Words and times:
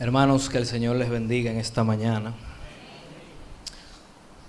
Hermanos, 0.00 0.48
que 0.48 0.56
el 0.56 0.64
Señor 0.64 0.96
les 0.96 1.10
bendiga 1.10 1.50
en 1.50 1.58
esta 1.58 1.84
mañana. 1.84 2.32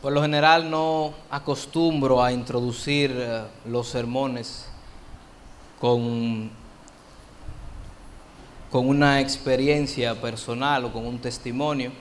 Por 0.01 0.13
lo 0.13 0.21
general 0.21 0.71
no 0.71 1.13
acostumbro 1.29 2.23
a 2.23 2.31
introducir 2.31 3.13
eh, 3.13 3.41
los 3.65 3.89
sermones 3.89 4.69
con, 5.77 6.49
con 8.71 8.87
una 8.87 9.19
experiencia 9.19 10.15
personal 10.21 10.85
o 10.85 10.93
con 10.93 11.05
un 11.05 11.19
testimonio. 11.19 11.91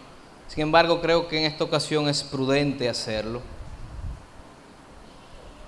Sin 0.47 0.63
embargo, 0.63 1.01
creo 1.01 1.27
que 1.27 1.41
en 1.41 1.47
esta 1.47 1.65
ocasión 1.65 2.09
es 2.09 2.23
prudente 2.23 2.89
hacerlo. 2.89 3.43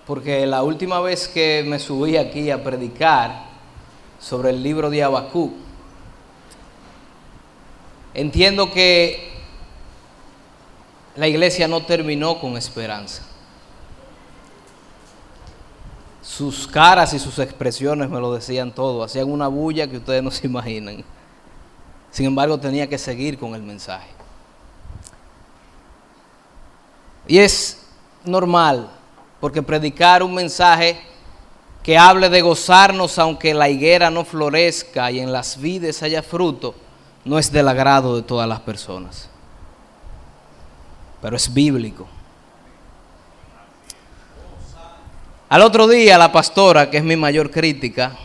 Porque 0.06 0.46
la 0.46 0.62
última 0.62 1.00
vez 1.00 1.26
que 1.26 1.64
me 1.66 1.80
subí 1.80 2.16
aquí 2.16 2.48
a 2.52 2.62
predicar 2.62 3.46
sobre 4.20 4.50
el 4.50 4.62
libro 4.62 4.88
de 4.88 5.02
Habacuc, 5.02 5.71
Entiendo 8.14 8.70
que 8.70 9.32
la 11.16 11.28
iglesia 11.28 11.68
no 11.68 11.84
terminó 11.84 12.38
con 12.38 12.56
esperanza. 12.56 13.22
Sus 16.22 16.66
caras 16.66 17.12
y 17.14 17.18
sus 17.18 17.38
expresiones 17.38 18.08
me 18.08 18.20
lo 18.20 18.32
decían 18.32 18.72
todo, 18.72 19.02
hacían 19.02 19.30
una 19.30 19.48
bulla 19.48 19.88
que 19.88 19.98
ustedes 19.98 20.22
no 20.22 20.30
se 20.30 20.46
imaginan. 20.46 21.04
Sin 22.10 22.26
embargo, 22.26 22.58
tenía 22.58 22.86
que 22.86 22.98
seguir 22.98 23.38
con 23.38 23.54
el 23.54 23.62
mensaje. 23.62 24.08
Y 27.26 27.38
es 27.38 27.82
normal, 28.24 28.90
porque 29.40 29.62
predicar 29.62 30.22
un 30.22 30.34
mensaje 30.34 31.00
que 31.82 31.98
hable 31.98 32.28
de 32.28 32.42
gozarnos 32.42 33.18
aunque 33.18 33.54
la 33.54 33.68
higuera 33.68 34.10
no 34.10 34.24
florezca 34.24 35.10
y 35.10 35.20
en 35.20 35.32
las 35.32 35.60
vides 35.60 36.02
haya 36.02 36.22
fruto, 36.22 36.74
no 37.24 37.38
es 37.38 37.52
del 37.52 37.68
agrado 37.68 38.16
de 38.16 38.22
todas 38.22 38.48
las 38.48 38.60
personas, 38.60 39.28
pero 41.20 41.36
es 41.36 41.52
bíblico. 41.52 42.08
Al 45.48 45.62
otro 45.62 45.86
día 45.86 46.16
la 46.16 46.32
pastora, 46.32 46.90
que 46.90 46.96
es 46.96 47.04
mi 47.04 47.14
mayor 47.14 47.50
crítica 47.50 48.16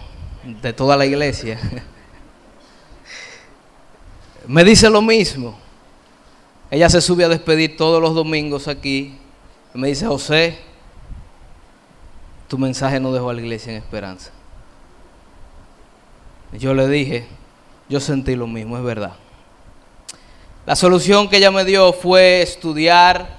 de 0.62 0.74
toda 0.74 0.96
la 0.96 1.06
iglesia, 1.06 1.60
me 4.48 4.64
dice 4.64 4.90
lo 4.90 5.02
mismo. 5.02 5.58
Ella 6.72 6.90
se 6.90 7.02
sube 7.02 7.24
a 7.24 7.30
despedir 7.30 7.78
todos 7.78 8.02
los 8.02 8.14
domingos 8.14 8.68
aquí. 8.68 9.18
Me 9.74 9.90
dice, 9.90 10.06
José, 10.06 10.58
tu 12.48 12.58
mensaje 12.58 13.00
no 13.00 13.12
dejó 13.12 13.30
a 13.30 13.34
la 13.34 13.42
iglesia 13.42 13.74
en 13.74 13.78
esperanza. 13.78 14.32
yo 16.54 16.74
le 16.74 16.88
dije, 16.88 17.28
yo 17.90 18.00
sentí 18.00 18.36
lo 18.36 18.48
mismo, 18.48 18.78
es 18.78 18.84
verdad. 18.84 19.14
La 20.66 20.76
solución 20.76 21.30
que 21.30 21.38
ella 21.38 21.52
me 21.52 21.64
dio 21.64 21.94
fue 21.94 22.42
estudiar 22.42 23.38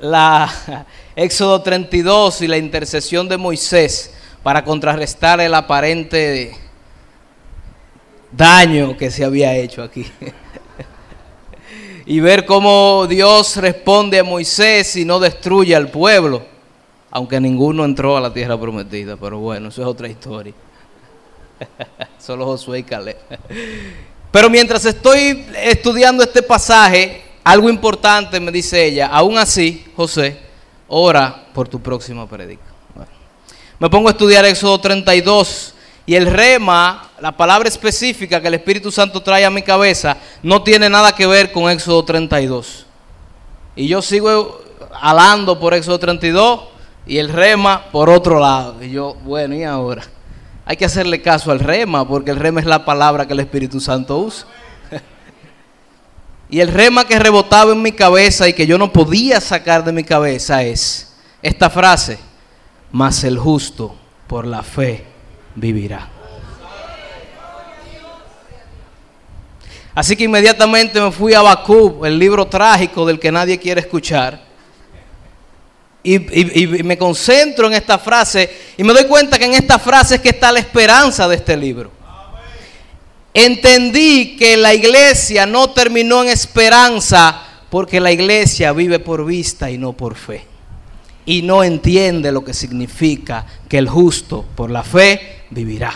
la 0.00 0.86
Éxodo 1.16 1.62
32 1.62 2.42
y 2.42 2.48
la 2.48 2.56
intercesión 2.56 3.28
de 3.28 3.36
Moisés 3.36 4.12
para 4.42 4.64
contrarrestar 4.64 5.40
el 5.40 5.54
aparente 5.54 6.56
daño 8.32 8.96
que 8.96 9.10
se 9.10 9.24
había 9.24 9.54
hecho 9.54 9.82
aquí. 9.82 10.06
y 12.06 12.18
ver 12.18 12.46
cómo 12.46 13.06
Dios 13.08 13.56
responde 13.56 14.18
a 14.18 14.24
Moisés 14.24 14.96
y 14.96 15.04
no 15.04 15.20
destruye 15.20 15.76
al 15.76 15.90
pueblo, 15.90 16.42
aunque 17.10 17.40
ninguno 17.40 17.84
entró 17.84 18.16
a 18.16 18.20
la 18.20 18.32
tierra 18.32 18.58
prometida, 18.58 19.16
pero 19.16 19.38
bueno, 19.38 19.68
eso 19.68 19.82
es 19.82 19.86
otra 19.86 20.08
historia. 20.08 20.54
Solo 22.18 22.46
Josué 22.46 22.80
y 22.80 22.82
Caleb. 22.82 23.16
Pero 24.30 24.48
mientras 24.48 24.84
estoy 24.84 25.46
estudiando 25.62 26.22
este 26.22 26.42
pasaje, 26.42 27.22
algo 27.42 27.68
importante 27.68 28.38
me 28.38 28.52
dice 28.52 28.84
ella, 28.84 29.06
aún 29.06 29.38
así, 29.38 29.84
José, 29.96 30.38
ora 30.88 31.46
por 31.52 31.68
tu 31.68 31.80
próxima 31.80 32.28
predica. 32.28 32.62
Me 33.78 33.88
pongo 33.88 34.08
a 34.08 34.12
estudiar 34.12 34.44
Éxodo 34.44 34.78
32 34.78 35.74
y 36.06 36.14
el 36.14 36.26
rema, 36.26 37.10
la 37.20 37.36
palabra 37.36 37.68
específica 37.68 38.40
que 38.40 38.48
el 38.48 38.54
Espíritu 38.54 38.92
Santo 38.92 39.22
trae 39.22 39.44
a 39.44 39.50
mi 39.50 39.62
cabeza, 39.62 40.16
no 40.42 40.62
tiene 40.62 40.90
nada 40.90 41.12
que 41.12 41.26
ver 41.26 41.50
con 41.50 41.70
Éxodo 41.70 42.04
32. 42.04 42.86
Y 43.76 43.88
yo 43.88 44.02
sigo 44.02 44.60
alando 45.00 45.58
por 45.58 45.72
Éxodo 45.72 45.98
32 45.98 46.60
y 47.06 47.18
el 47.18 47.30
rema 47.30 47.86
por 47.90 48.10
otro 48.10 48.38
lado. 48.38 48.82
Y 48.82 48.90
yo, 48.90 49.14
bueno, 49.24 49.54
¿y 49.54 49.64
ahora? 49.64 50.02
Hay 50.70 50.76
que 50.76 50.84
hacerle 50.84 51.20
caso 51.20 51.50
al 51.50 51.58
rema, 51.58 52.06
porque 52.06 52.30
el 52.30 52.36
rema 52.36 52.60
es 52.60 52.66
la 52.66 52.84
palabra 52.84 53.26
que 53.26 53.32
el 53.32 53.40
Espíritu 53.40 53.80
Santo 53.80 54.18
usa. 54.18 54.46
y 56.48 56.60
el 56.60 56.68
rema 56.68 57.04
que 57.04 57.18
rebotaba 57.18 57.72
en 57.72 57.82
mi 57.82 57.90
cabeza 57.90 58.46
y 58.48 58.52
que 58.52 58.68
yo 58.68 58.78
no 58.78 58.92
podía 58.92 59.40
sacar 59.40 59.82
de 59.82 59.90
mi 59.90 60.04
cabeza 60.04 60.62
es 60.62 61.12
esta 61.42 61.70
frase, 61.70 62.20
mas 62.92 63.24
el 63.24 63.36
justo 63.36 63.96
por 64.28 64.46
la 64.46 64.62
fe 64.62 65.04
vivirá. 65.56 66.08
Así 69.92 70.14
que 70.14 70.22
inmediatamente 70.22 71.00
me 71.00 71.10
fui 71.10 71.34
a 71.34 71.42
Bakú, 71.42 72.04
el 72.04 72.16
libro 72.16 72.46
trágico 72.46 73.04
del 73.04 73.18
que 73.18 73.32
nadie 73.32 73.58
quiere 73.58 73.80
escuchar 73.80 74.49
y, 76.02 76.18
me 76.82 76.96
concentro 76.96 77.66
en 77.66 77.74
esta 77.74 77.98
frase 77.98 78.50
y 78.76 78.82
me 78.82 78.92
doy 78.92 79.04
cuenta 79.04 79.38
que 79.38 79.44
en 79.44 79.54
esta 79.54 79.78
frase 79.78 80.16
es 80.16 80.20
que 80.20 80.30
está 80.30 80.50
la 80.50 80.60
esperanza 80.60 81.28
de 81.28 81.36
este 81.36 81.56
libro. 81.56 81.90
Entendí 83.32 84.36
que 84.36 84.56
la 84.56 84.74
iglesia 84.74 85.46
no 85.46 85.70
terminó 85.70 86.22
en 86.22 86.30
esperanza 86.30 87.42
porque 87.68 88.00
la 88.00 88.10
iglesia 88.10 88.72
vive 88.72 88.98
por 88.98 89.24
vista 89.24 89.70
y 89.70 89.78
no 89.78 89.92
por 89.92 90.16
fe. 90.16 90.44
Y 91.26 91.42
no 91.42 91.62
entiende 91.62 92.32
lo 92.32 92.44
que 92.44 92.54
significa 92.54 93.46
que 93.68 93.78
el 93.78 93.88
justo 93.88 94.44
por 94.56 94.70
la 94.70 94.82
fe 94.82 95.44
vivirá. 95.50 95.92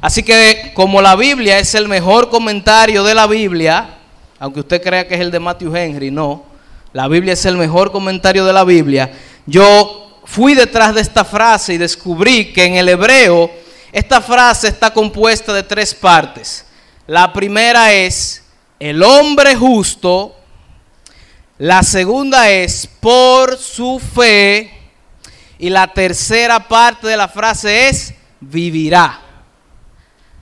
Así 0.00 0.22
que 0.22 0.70
como 0.72 1.02
la 1.02 1.16
Biblia 1.16 1.58
es 1.58 1.74
el 1.74 1.88
mejor 1.88 2.30
comentario 2.30 3.02
de 3.02 3.14
la 3.14 3.26
Biblia, 3.26 3.98
aunque 4.38 4.60
usted 4.60 4.82
crea 4.82 5.06
que 5.06 5.14
es 5.14 5.20
el 5.20 5.30
de 5.30 5.40
Matthew 5.40 5.74
Henry, 5.76 6.10
no 6.10 6.45
la 6.96 7.08
Biblia 7.08 7.34
es 7.34 7.44
el 7.44 7.58
mejor 7.58 7.92
comentario 7.92 8.46
de 8.46 8.54
la 8.54 8.64
Biblia, 8.64 9.12
yo 9.44 10.18
fui 10.24 10.54
detrás 10.54 10.94
de 10.94 11.02
esta 11.02 11.26
frase 11.26 11.74
y 11.74 11.76
descubrí 11.76 12.54
que 12.54 12.64
en 12.64 12.76
el 12.76 12.88
hebreo 12.88 13.50
esta 13.92 14.22
frase 14.22 14.68
está 14.68 14.94
compuesta 14.94 15.52
de 15.52 15.62
tres 15.62 15.92
partes. 15.92 16.64
La 17.06 17.34
primera 17.34 17.92
es 17.92 18.44
el 18.80 19.02
hombre 19.02 19.54
justo, 19.54 20.36
la 21.58 21.82
segunda 21.82 22.48
es 22.48 22.86
por 22.86 23.58
su 23.58 23.98
fe 23.98 24.72
y 25.58 25.68
la 25.68 25.88
tercera 25.88 26.66
parte 26.66 27.08
de 27.08 27.18
la 27.18 27.28
frase 27.28 27.90
es 27.90 28.14
vivirá. 28.40 29.20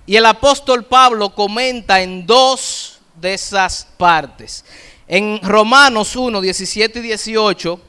Y 0.06 0.15
el 0.15 0.25
apóstol 0.25 0.84
Pablo 0.84 1.34
comenta 1.34 2.00
en 2.00 2.25
dos 2.25 3.00
de 3.21 3.34
esas 3.34 3.88
partes. 3.97 4.65
En 5.06 5.41
Romanos 5.42 6.16
1, 6.16 6.41
17 6.41 6.98
y 6.98 7.03
18, 7.03 7.81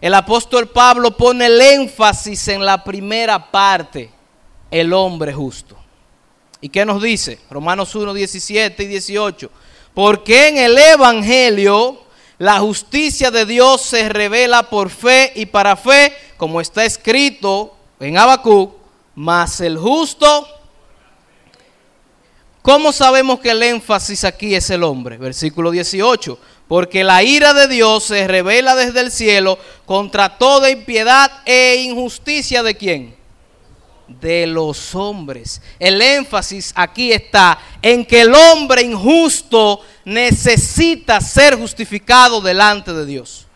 el 0.00 0.14
apóstol 0.14 0.68
Pablo 0.68 1.16
pone 1.16 1.46
el 1.46 1.60
énfasis 1.60 2.48
en 2.48 2.64
la 2.64 2.82
primera 2.84 3.50
parte, 3.50 4.10
el 4.70 4.92
hombre 4.92 5.32
justo. 5.32 5.76
¿Y 6.60 6.68
qué 6.68 6.84
nos 6.84 7.02
dice? 7.02 7.40
Romanos 7.50 7.94
1, 7.94 8.14
17 8.14 8.82
y 8.82 8.86
18. 8.86 9.50
Porque 9.94 10.48
en 10.48 10.58
el 10.58 10.78
Evangelio 10.78 12.04
la 12.38 12.60
justicia 12.60 13.30
de 13.30 13.44
Dios 13.46 13.82
se 13.82 14.08
revela 14.08 14.70
por 14.70 14.90
fe 14.90 15.32
y 15.34 15.46
para 15.46 15.76
fe, 15.76 16.14
como 16.36 16.60
está 16.60 16.84
escrito 16.84 17.76
en 17.98 18.16
Habacuc, 18.16 18.74
mas 19.14 19.60
el 19.60 19.76
justo. 19.76 20.46
¿Cómo 22.62 22.92
sabemos 22.92 23.40
que 23.40 23.50
el 23.50 23.62
énfasis 23.62 24.24
aquí 24.24 24.54
es 24.54 24.70
el 24.70 24.84
hombre? 24.84 25.16
Versículo 25.16 25.70
18 25.70 26.38
porque 26.70 27.02
la 27.02 27.24
ira 27.24 27.52
de 27.52 27.66
Dios 27.66 28.04
se 28.04 28.28
revela 28.28 28.76
desde 28.76 29.00
el 29.00 29.10
cielo 29.10 29.58
contra 29.86 30.38
toda 30.38 30.70
impiedad 30.70 31.28
e 31.44 31.82
injusticia 31.82 32.62
de 32.62 32.76
quién? 32.76 33.16
De 34.06 34.46
los 34.46 34.94
hombres. 34.94 35.60
El 35.80 36.00
énfasis 36.00 36.72
aquí 36.76 37.10
está 37.10 37.58
en 37.82 38.06
que 38.06 38.20
el 38.20 38.32
hombre 38.32 38.82
injusto 38.82 39.80
necesita 40.04 41.20
ser 41.20 41.58
justificado 41.58 42.40
delante 42.40 42.92
de 42.92 43.04
Dios. 43.04 43.48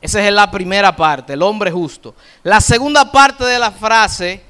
Esa 0.00 0.26
es 0.26 0.32
la 0.32 0.50
primera 0.50 0.96
parte, 0.96 1.34
el 1.34 1.42
hombre 1.42 1.70
justo. 1.70 2.14
La 2.42 2.62
segunda 2.62 3.12
parte 3.12 3.44
de 3.44 3.58
la 3.58 3.72
frase, 3.72 4.40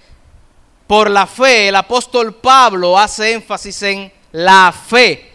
por 0.86 1.10
la 1.10 1.26
fe, 1.26 1.66
el 1.66 1.74
apóstol 1.74 2.32
Pablo 2.36 2.96
hace 2.96 3.32
énfasis 3.32 3.82
en 3.82 4.12
la 4.30 4.72
fe 4.72 5.27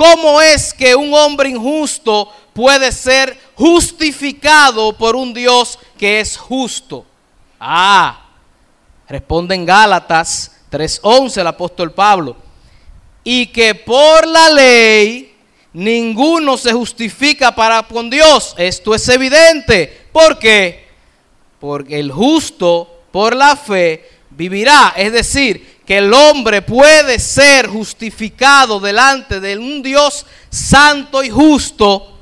¿Cómo 0.00 0.40
es 0.40 0.72
que 0.72 0.96
un 0.96 1.12
hombre 1.12 1.50
injusto 1.50 2.32
puede 2.54 2.90
ser 2.90 3.38
justificado 3.54 4.96
por 4.96 5.14
un 5.14 5.34
Dios 5.34 5.78
que 5.98 6.20
es 6.20 6.38
justo? 6.38 7.04
Ah, 7.60 8.18
responde 9.06 9.54
en 9.54 9.66
Gálatas 9.66 10.52
3.11 10.72 11.42
el 11.42 11.46
apóstol 11.46 11.92
Pablo. 11.92 12.34
Y 13.22 13.48
que 13.48 13.74
por 13.74 14.26
la 14.26 14.48
ley 14.48 15.36
ninguno 15.74 16.56
se 16.56 16.72
justifica 16.72 17.54
para 17.54 17.82
con 17.82 18.08
Dios. 18.08 18.54
Esto 18.56 18.94
es 18.94 19.06
evidente. 19.06 20.08
¿Por 20.12 20.38
qué? 20.38 20.88
Porque 21.60 22.00
el 22.00 22.10
justo 22.10 23.02
por 23.12 23.36
la 23.36 23.54
fe 23.54 24.08
vivirá. 24.30 24.94
Es 24.96 25.12
decir, 25.12 25.79
que 25.90 25.98
el 25.98 26.14
hombre 26.14 26.62
puede 26.62 27.18
ser 27.18 27.66
justificado 27.66 28.78
delante 28.78 29.40
de 29.40 29.58
un 29.58 29.82
Dios 29.82 30.24
santo 30.48 31.20
y 31.24 31.30
justo 31.30 32.16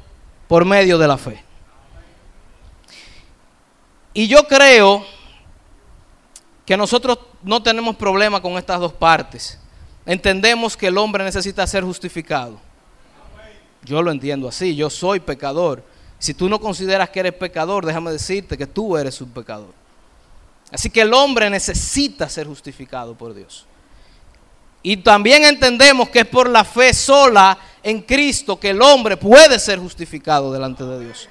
por 0.49 0.65
medio 0.65 0.97
de 0.97 1.07
la 1.07 1.19
fe. 1.19 1.45
Y 4.15 4.27
yo 4.27 4.49
creo 4.49 5.05
que 6.65 6.79
nosotros 6.79 7.19
no 7.43 7.63
tenemos 7.63 7.95
problema 7.97 8.41
con 8.41 8.57
estas 8.57 8.81
dos 8.81 8.95
partes. 8.95 9.61
Entendemos 10.07 10.75
que 10.75 10.87
el 10.87 10.97
hombre 10.97 11.23
necesita 11.23 11.67
ser 11.67 11.85
justificado. 11.85 12.59
Yo 13.85 14.01
lo 14.01 14.11
entiendo 14.11 14.49
así, 14.49 14.75
yo 14.77 14.89
soy 14.89 15.21
pecador. 15.21 15.85
Si 16.19 16.33
tú 16.33 16.49
no 16.49 16.59
consideras 16.59 17.11
que 17.11 17.21
eres 17.21 17.35
pecador, 17.35 17.85
déjame 17.85 18.13
decirte 18.13 18.57
que 18.57 18.67
tú 18.67 18.97
eres 18.97 19.21
un 19.21 19.29
pecador. 19.29 19.75
Así 20.71 20.91
que 20.91 21.01
el 21.01 21.15
hombre 21.15 21.49
necesita 21.49 22.29
ser 22.29 22.47
justificado 22.47 23.15
por 23.17 23.35
Dios. 23.35 23.67
Y 24.83 24.99
también 24.99 25.45
entendemos 25.45 26.09
que 26.09 26.21
es 26.21 26.27
por 26.27 26.49
la 26.49 26.65
fe 26.65 26.95
sola 26.95 27.59
en 27.83 28.03
Cristo 28.03 28.59
que 28.61 28.71
el 28.71 28.81
hombre 28.81 29.17
puede 29.17 29.59
ser 29.59 29.79
justificado 29.79 30.53
delante 30.53 30.85
de 30.85 31.05
Dios. 31.05 31.29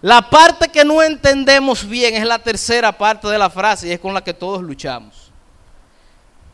La 0.00 0.30
parte 0.30 0.68
que 0.68 0.84
no 0.84 1.02
entendemos 1.02 1.86
bien 1.88 2.14
es 2.14 2.24
la 2.24 2.38
tercera 2.38 2.96
parte 2.96 3.26
de 3.26 3.38
la 3.38 3.50
frase 3.50 3.88
y 3.88 3.92
es 3.92 3.98
con 3.98 4.14
la 4.14 4.22
que 4.22 4.32
todos 4.32 4.62
luchamos. 4.62 5.32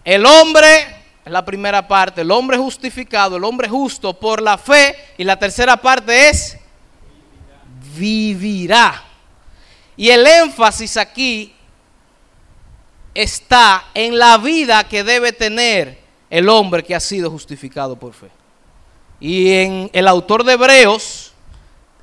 El 0.02 0.24
hombre, 0.24 0.86
es 1.24 1.32
la 1.32 1.44
primera 1.44 1.86
parte, 1.86 2.22
el 2.22 2.30
hombre 2.30 2.56
justificado, 2.56 3.36
el 3.36 3.44
hombre 3.44 3.68
justo 3.68 4.18
por 4.18 4.40
la 4.40 4.56
fe 4.56 4.96
y 5.18 5.24
la 5.24 5.38
tercera 5.38 5.76
parte 5.76 6.30
es 6.30 6.56
vivirá. 7.96 9.02
Y 9.96 10.08
el 10.08 10.26
énfasis 10.26 10.96
aquí 10.96 11.54
está 13.14 13.86
en 13.94 14.18
la 14.18 14.38
vida 14.38 14.88
que 14.88 15.04
debe 15.04 15.32
tener 15.32 15.98
el 16.28 16.48
hombre 16.48 16.82
que 16.82 16.94
ha 16.94 17.00
sido 17.00 17.30
justificado 17.30 17.96
por 17.96 18.12
fe. 18.12 18.28
Y 19.20 19.52
en 19.52 19.90
el 19.92 20.08
autor 20.08 20.44
de 20.44 20.54
Hebreos 20.54 21.32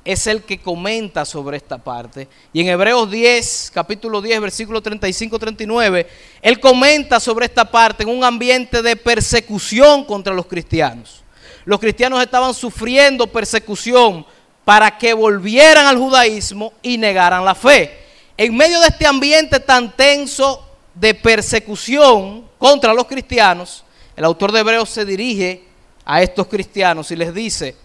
es 0.04 0.26
el 0.26 0.42
que 0.42 0.58
comenta 0.58 1.24
sobre 1.24 1.56
esta 1.56 1.78
parte. 1.78 2.28
Y 2.52 2.62
en 2.62 2.68
Hebreos 2.68 3.10
10, 3.10 3.70
capítulo 3.72 4.20
10, 4.20 4.40
versículo 4.40 4.82
35-39, 4.82 6.06
él 6.40 6.60
comenta 6.60 7.20
sobre 7.20 7.46
esta 7.46 7.70
parte 7.70 8.02
en 8.02 8.08
un 8.08 8.24
ambiente 8.24 8.82
de 8.82 8.96
persecución 8.96 10.04
contra 10.04 10.34
los 10.34 10.46
cristianos. 10.46 11.22
Los 11.64 11.78
cristianos 11.78 12.20
estaban 12.20 12.54
sufriendo 12.54 13.26
persecución 13.26 14.26
para 14.64 14.96
que 14.98 15.12
volvieran 15.12 15.86
al 15.86 15.98
judaísmo 15.98 16.72
y 16.82 16.98
negaran 16.98 17.44
la 17.44 17.54
fe. 17.54 17.98
En 18.36 18.56
medio 18.56 18.80
de 18.80 18.88
este 18.88 19.06
ambiente 19.06 19.60
tan 19.60 19.94
tenso 19.94 20.71
de 20.94 21.14
persecución 21.14 22.48
contra 22.58 22.94
los 22.94 23.06
cristianos, 23.06 23.84
el 24.16 24.24
autor 24.24 24.52
de 24.52 24.60
Hebreos 24.60 24.90
se 24.90 25.04
dirige 25.04 25.64
a 26.04 26.22
estos 26.22 26.46
cristianos 26.46 27.10
y 27.10 27.16
les 27.16 27.32
dice, 27.32 27.76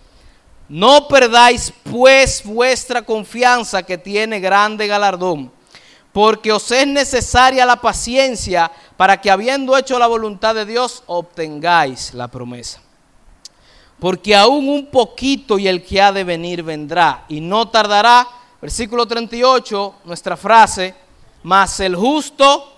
no 0.69 1.07
perdáis 1.07 1.73
pues 1.83 2.43
vuestra 2.43 3.01
confianza 3.01 3.83
que 3.83 3.97
tiene 3.97 4.39
grande 4.39 4.87
galardón, 4.87 5.51
porque 6.11 6.51
os 6.51 6.69
es 6.71 6.85
necesaria 6.87 7.65
la 7.65 7.79
paciencia 7.79 8.71
para 8.97 9.21
que 9.21 9.31
habiendo 9.31 9.77
hecho 9.77 9.97
la 9.97 10.07
voluntad 10.07 10.55
de 10.55 10.65
Dios 10.65 11.03
obtengáis 11.05 12.13
la 12.13 12.27
promesa. 12.27 12.81
Porque 13.99 14.35
aún 14.35 14.69
un 14.69 14.87
poquito 14.87 15.57
y 15.57 15.67
el 15.67 15.83
que 15.83 16.01
ha 16.01 16.11
de 16.11 16.23
venir 16.23 16.61
vendrá 16.61 17.25
y 17.29 17.39
no 17.39 17.69
tardará. 17.69 18.27
Versículo 18.61 19.07
38, 19.07 19.95
nuestra 20.05 20.37
frase, 20.37 20.93
mas 21.43 21.79
el 21.79 21.95
justo 21.95 22.76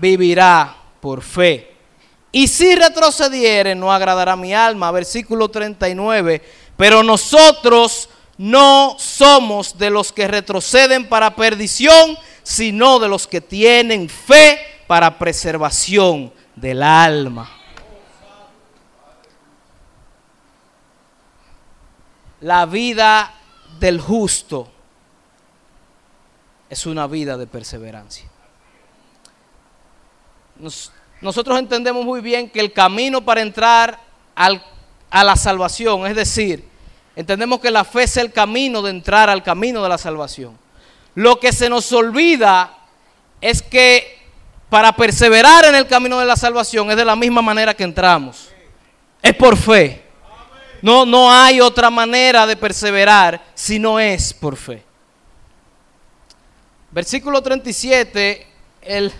vivirá 0.00 0.76
por 1.00 1.22
fe. 1.22 1.72
Y 2.32 2.48
si 2.48 2.74
retrocediere, 2.74 3.74
no 3.74 3.92
agradará 3.92 4.34
mi 4.36 4.52
alma. 4.54 4.90
Versículo 4.90 5.48
39 5.48 6.42
pero 6.76 7.02
nosotros 7.02 8.08
no 8.36 8.96
somos 8.98 9.78
de 9.78 9.90
los 9.90 10.12
que 10.12 10.26
retroceden 10.26 11.08
para 11.08 11.36
perdición, 11.36 12.18
sino 12.42 12.98
de 12.98 13.08
los 13.08 13.26
que 13.26 13.40
tienen 13.40 14.08
fe 14.08 14.58
para 14.86 15.18
preservación 15.18 16.32
del 16.56 16.82
alma. 16.82 17.50
La 22.40 22.66
vida 22.66 23.32
del 23.78 24.00
justo 24.00 24.68
es 26.68 26.84
una 26.86 27.06
vida 27.06 27.38
de 27.38 27.46
perseverancia. 27.46 28.33
Nosotros 31.20 31.58
entendemos 31.58 32.04
muy 32.04 32.20
bien 32.20 32.50
que 32.50 32.60
el 32.60 32.72
camino 32.72 33.24
para 33.24 33.40
entrar 33.40 33.98
a 34.34 35.24
la 35.24 35.36
salvación. 35.36 36.06
Es 36.06 36.16
decir, 36.16 36.68
entendemos 37.16 37.60
que 37.60 37.70
la 37.70 37.84
fe 37.84 38.02
es 38.02 38.16
el 38.16 38.32
camino 38.32 38.82
de 38.82 38.90
entrar 38.90 39.30
al 39.30 39.42
camino 39.42 39.82
de 39.82 39.88
la 39.88 39.98
salvación. 39.98 40.58
Lo 41.14 41.38
que 41.38 41.52
se 41.52 41.68
nos 41.68 41.92
olvida 41.92 42.76
es 43.40 43.62
que 43.62 44.18
para 44.68 44.92
perseverar 44.92 45.66
en 45.66 45.76
el 45.76 45.86
camino 45.86 46.18
de 46.18 46.26
la 46.26 46.36
salvación 46.36 46.90
es 46.90 46.96
de 46.96 47.04
la 47.04 47.14
misma 47.14 47.42
manera 47.42 47.74
que 47.74 47.84
entramos. 47.84 48.50
Es 49.22 49.34
por 49.34 49.56
fe. 49.56 50.02
No, 50.82 51.06
no 51.06 51.32
hay 51.32 51.60
otra 51.60 51.88
manera 51.88 52.46
de 52.46 52.56
perseverar 52.56 53.42
si 53.54 53.78
no 53.78 53.98
es 53.98 54.34
por 54.34 54.56
fe. 54.56 54.82
Versículo 56.90 57.42
37, 57.42 58.46
el 58.82 59.12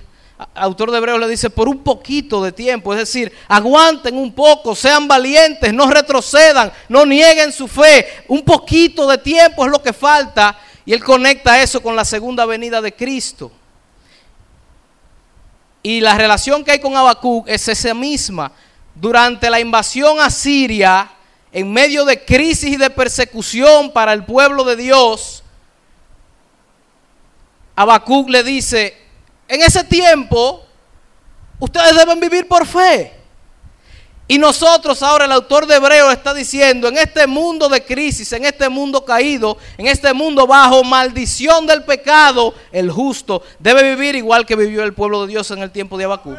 autor 0.55 0.91
de 0.91 0.99
Hebreos 0.99 1.21
le 1.21 1.29
dice, 1.29 1.51
por 1.51 1.69
un 1.69 1.83
poquito 1.83 2.43
de 2.43 2.53
tiempo, 2.53 2.93
es 2.93 2.99
decir, 3.01 3.33
aguanten 3.49 4.17
un 4.17 4.33
poco, 4.33 4.75
sean 4.75 5.07
valientes, 5.07 5.73
no 5.73 5.89
retrocedan, 5.89 6.73
no 6.89 7.07
nieguen 7.07 7.53
su 7.53 7.69
fe, 7.69 8.25
un 8.29 8.43
poquito 8.43 9.07
de 9.07 9.19
tiempo 9.19 9.65
es 9.65 9.71
lo 9.71 9.83
que 9.83 9.93
falta, 9.93 10.59
y 10.85 10.93
él 10.93 11.03
conecta 11.03 11.63
eso 11.63 11.81
con 11.81 11.95
la 11.95 12.05
segunda 12.05 12.45
venida 12.47 12.81
de 12.81 12.93
Cristo. 12.93 13.51
Y 15.83 16.01
la 16.01 16.17
relación 16.17 16.65
que 16.65 16.73
hay 16.73 16.81
con 16.81 16.97
Habacuc 16.97 17.47
es 17.49 17.69
esa 17.69 17.93
misma. 17.95 18.51
Durante 18.95 19.51
la 19.51 19.61
invasión 19.61 20.19
a 20.19 20.31
Siria, 20.31 21.11
en 21.53 21.73
medio 21.73 22.05
de 22.05 22.25
crisis 22.25 22.73
y 22.73 22.77
de 22.77 22.91
persecución 22.91 23.93
para 23.93 24.13
el 24.13 24.25
pueblo 24.25 24.65
de 24.65 24.77
Dios, 24.77 25.43
Habacuc 27.77 28.29
le 28.31 28.43
dice, 28.43 29.04
en 29.49 29.63
ese 29.63 29.85
tiempo, 29.85 30.65
ustedes 31.59 31.97
deben 31.97 32.21
vivir 32.21 32.49
por 32.49 32.67
fe. 32.67 33.13
Y 34.27 34.39
nosotros 34.39 35.03
ahora, 35.03 35.27
el 35.27 35.33
autor 35.33 35.67
de 35.67 35.77
Hebreo 35.77 36.11
está 36.11 36.33
diciendo, 36.33 36.89
en 36.89 36.97
este 36.97 37.27
mundo 37.27 37.69
de 37.69 37.85
crisis, 37.85 38.33
en 38.33 38.47
este 38.47 38.71
mundo 38.71 39.05
caído, 39.05 39.59
en 39.77 39.87
este 39.87 40.15
mundo 40.15 40.47
bajo 40.47 40.83
maldición 40.83 41.67
del 41.67 41.85
pecado, 41.85 42.55
el 42.73 42.91
justo 42.91 43.43
debe 43.59 43.83
vivir 43.83 44.15
igual 44.15 44.47
que 44.47 44.57
vivió 44.57 44.83
el 44.83 44.95
pueblo 44.95 45.23
de 45.23 45.33
Dios 45.33 45.51
en 45.51 45.63
el 45.63 45.71
tiempo 45.71 45.99
de 45.99 46.05
Abacú. 46.05 46.35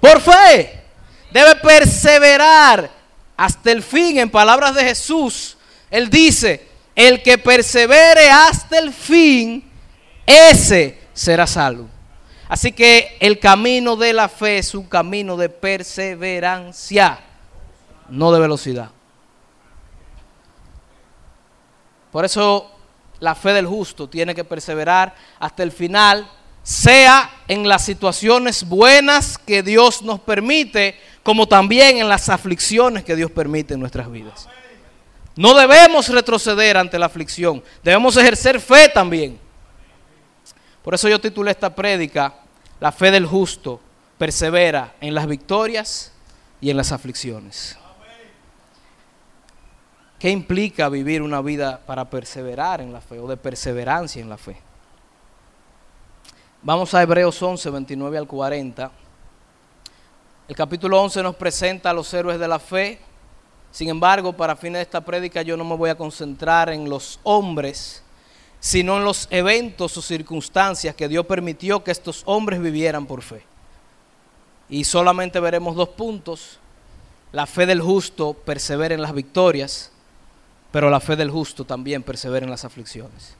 Por 0.00 0.20
fe. 0.20 0.82
Debe 1.30 1.56
perseverar 1.56 2.90
hasta 3.36 3.72
el 3.72 3.82
fin. 3.82 4.18
En 4.18 4.30
palabras 4.30 4.74
de 4.74 4.84
Jesús, 4.84 5.56
Él 5.90 6.10
dice, 6.10 6.68
el 6.94 7.22
que 7.22 7.38
persevere 7.38 8.30
hasta 8.30 8.78
el 8.78 8.92
fin, 8.92 9.70
ese 10.26 10.98
será 11.12 11.46
salvo. 11.46 11.95
Así 12.48 12.72
que 12.72 13.16
el 13.20 13.38
camino 13.40 13.96
de 13.96 14.12
la 14.12 14.28
fe 14.28 14.58
es 14.58 14.74
un 14.74 14.84
camino 14.84 15.36
de 15.36 15.48
perseverancia, 15.48 17.18
no 18.08 18.30
de 18.32 18.40
velocidad. 18.40 18.90
Por 22.12 22.24
eso 22.24 22.70
la 23.18 23.34
fe 23.34 23.52
del 23.52 23.66
justo 23.66 24.08
tiene 24.08 24.34
que 24.34 24.44
perseverar 24.44 25.14
hasta 25.38 25.62
el 25.62 25.72
final, 25.72 26.30
sea 26.62 27.30
en 27.48 27.68
las 27.68 27.84
situaciones 27.84 28.66
buenas 28.66 29.38
que 29.38 29.62
Dios 29.62 30.02
nos 30.02 30.20
permite, 30.20 30.98
como 31.22 31.48
también 31.48 31.98
en 31.98 32.08
las 32.08 32.28
aflicciones 32.28 33.04
que 33.04 33.16
Dios 33.16 33.30
permite 33.30 33.74
en 33.74 33.80
nuestras 33.80 34.10
vidas. 34.10 34.48
No 35.34 35.54
debemos 35.54 36.08
retroceder 36.08 36.76
ante 36.76 36.98
la 36.98 37.06
aflicción, 37.06 37.62
debemos 37.82 38.16
ejercer 38.16 38.60
fe 38.60 38.88
también. 38.88 39.45
Por 40.86 40.94
eso 40.94 41.08
yo 41.08 41.20
titulé 41.20 41.50
esta 41.50 41.74
prédica, 41.74 42.32
La 42.78 42.92
fe 42.92 43.10
del 43.10 43.26
justo 43.26 43.80
persevera 44.18 44.94
en 45.00 45.16
las 45.16 45.26
victorias 45.26 46.12
y 46.60 46.70
en 46.70 46.76
las 46.76 46.92
aflicciones. 46.92 47.76
¿Qué 50.20 50.30
implica 50.30 50.88
vivir 50.88 51.22
una 51.22 51.40
vida 51.40 51.80
para 51.84 52.08
perseverar 52.08 52.80
en 52.80 52.92
la 52.92 53.00
fe 53.00 53.18
o 53.18 53.26
de 53.26 53.36
perseverancia 53.36 54.22
en 54.22 54.28
la 54.28 54.38
fe? 54.38 54.58
Vamos 56.62 56.94
a 56.94 57.02
Hebreos 57.02 57.42
11, 57.42 57.68
29 57.68 58.18
al 58.18 58.28
40. 58.28 58.92
El 60.46 60.54
capítulo 60.54 61.02
11 61.02 61.20
nos 61.24 61.34
presenta 61.34 61.90
a 61.90 61.94
los 61.94 62.14
héroes 62.14 62.38
de 62.38 62.46
la 62.46 62.60
fe. 62.60 63.00
Sin 63.72 63.88
embargo, 63.88 64.34
para 64.34 64.54
fines 64.54 64.78
de 64.78 64.82
esta 64.82 65.00
prédica 65.00 65.42
yo 65.42 65.56
no 65.56 65.64
me 65.64 65.74
voy 65.74 65.90
a 65.90 65.96
concentrar 65.96 66.68
en 66.68 66.88
los 66.88 67.18
hombres, 67.24 68.04
sino 68.60 68.96
en 68.96 69.04
los 69.04 69.28
eventos 69.30 69.96
o 69.96 70.02
circunstancias 70.02 70.94
que 70.94 71.08
Dios 71.08 71.26
permitió 71.26 71.84
que 71.84 71.90
estos 71.90 72.22
hombres 72.26 72.60
vivieran 72.60 73.06
por 73.06 73.22
fe. 73.22 73.44
Y 74.68 74.84
solamente 74.84 75.38
veremos 75.40 75.76
dos 75.76 75.90
puntos. 75.90 76.58
La 77.32 77.46
fe 77.46 77.66
del 77.66 77.80
justo 77.80 78.34
persevera 78.34 78.94
en 78.94 79.02
las 79.02 79.12
victorias, 79.12 79.92
pero 80.72 80.90
la 80.90 81.00
fe 81.00 81.16
del 81.16 81.30
justo 81.30 81.64
también 81.64 82.02
persevera 82.02 82.44
en 82.44 82.50
las 82.50 82.64
aflicciones. 82.64 83.34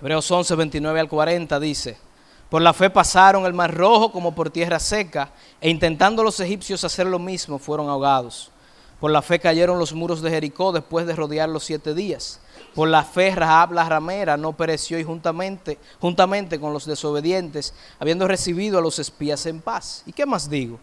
Hebreos 0.00 0.30
11, 0.30 0.54
29 0.54 1.00
al 1.00 1.08
40 1.08 1.60
dice, 1.60 1.96
por 2.52 2.60
la 2.60 2.74
fe 2.74 2.90
pasaron 2.90 3.46
el 3.46 3.54
mar 3.54 3.74
rojo 3.74 4.12
como 4.12 4.34
por 4.34 4.50
tierra 4.50 4.78
seca, 4.78 5.30
e 5.58 5.70
intentando 5.70 6.22
los 6.22 6.38
egipcios 6.38 6.84
hacer 6.84 7.06
lo 7.06 7.18
mismo, 7.18 7.58
fueron 7.58 7.88
ahogados. 7.88 8.50
Por 9.00 9.10
la 9.10 9.22
fe 9.22 9.38
cayeron 9.38 9.78
los 9.78 9.94
muros 9.94 10.20
de 10.20 10.28
Jericó 10.28 10.70
después 10.70 11.06
de 11.06 11.16
rodear 11.16 11.48
los 11.48 11.64
siete 11.64 11.94
días. 11.94 12.40
Por 12.74 12.88
la 12.88 13.04
fe 13.04 13.34
Rahab 13.34 13.72
la 13.72 13.88
ramera 13.88 14.36
no 14.36 14.54
pereció 14.54 14.98
y 14.98 15.04
juntamente, 15.04 15.78
juntamente 16.00 16.58
con 16.58 16.72
los 16.72 16.86
desobedientes, 16.86 17.74
habiendo 17.98 18.26
recibido 18.26 18.78
a 18.78 18.82
los 18.82 18.98
espías 18.98 19.44
en 19.46 19.60
paz. 19.60 20.02
¿Y 20.06 20.12
qué 20.12 20.24
más 20.24 20.48
digo? 20.48 20.78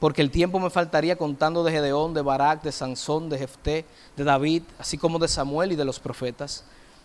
Porque 0.00 0.22
el 0.22 0.30
tiempo 0.30 0.58
me 0.58 0.70
faltaría 0.70 1.16
contando 1.16 1.62
de 1.62 1.72
Gedeón, 1.72 2.14
de 2.14 2.22
Barak, 2.22 2.62
de 2.62 2.72
Sansón, 2.72 3.28
de 3.28 3.38
Jefté, 3.38 3.84
de 4.16 4.24
David, 4.24 4.64
así 4.78 4.98
como 4.98 5.18
de 5.18 5.28
Samuel 5.28 5.72
y 5.72 5.76
de 5.76 5.84
los 5.84 6.00
profetas 6.00 6.64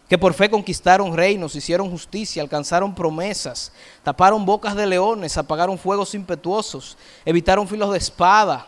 que 0.09 0.17
por 0.17 0.33
fe 0.33 0.49
conquistaron 0.49 1.15
reinos, 1.15 1.55
hicieron 1.55 1.91
justicia, 1.91 2.41
alcanzaron 2.41 2.95
promesas, 2.95 3.71
taparon 4.01 4.43
bocas 4.43 4.75
de 4.75 4.87
leones, 4.87 5.37
apagaron 5.37 5.77
fuegos 5.77 6.15
impetuosos, 6.15 6.97
evitaron 7.23 7.67
filos 7.67 7.91
de 7.91 7.99
espada, 7.99 8.65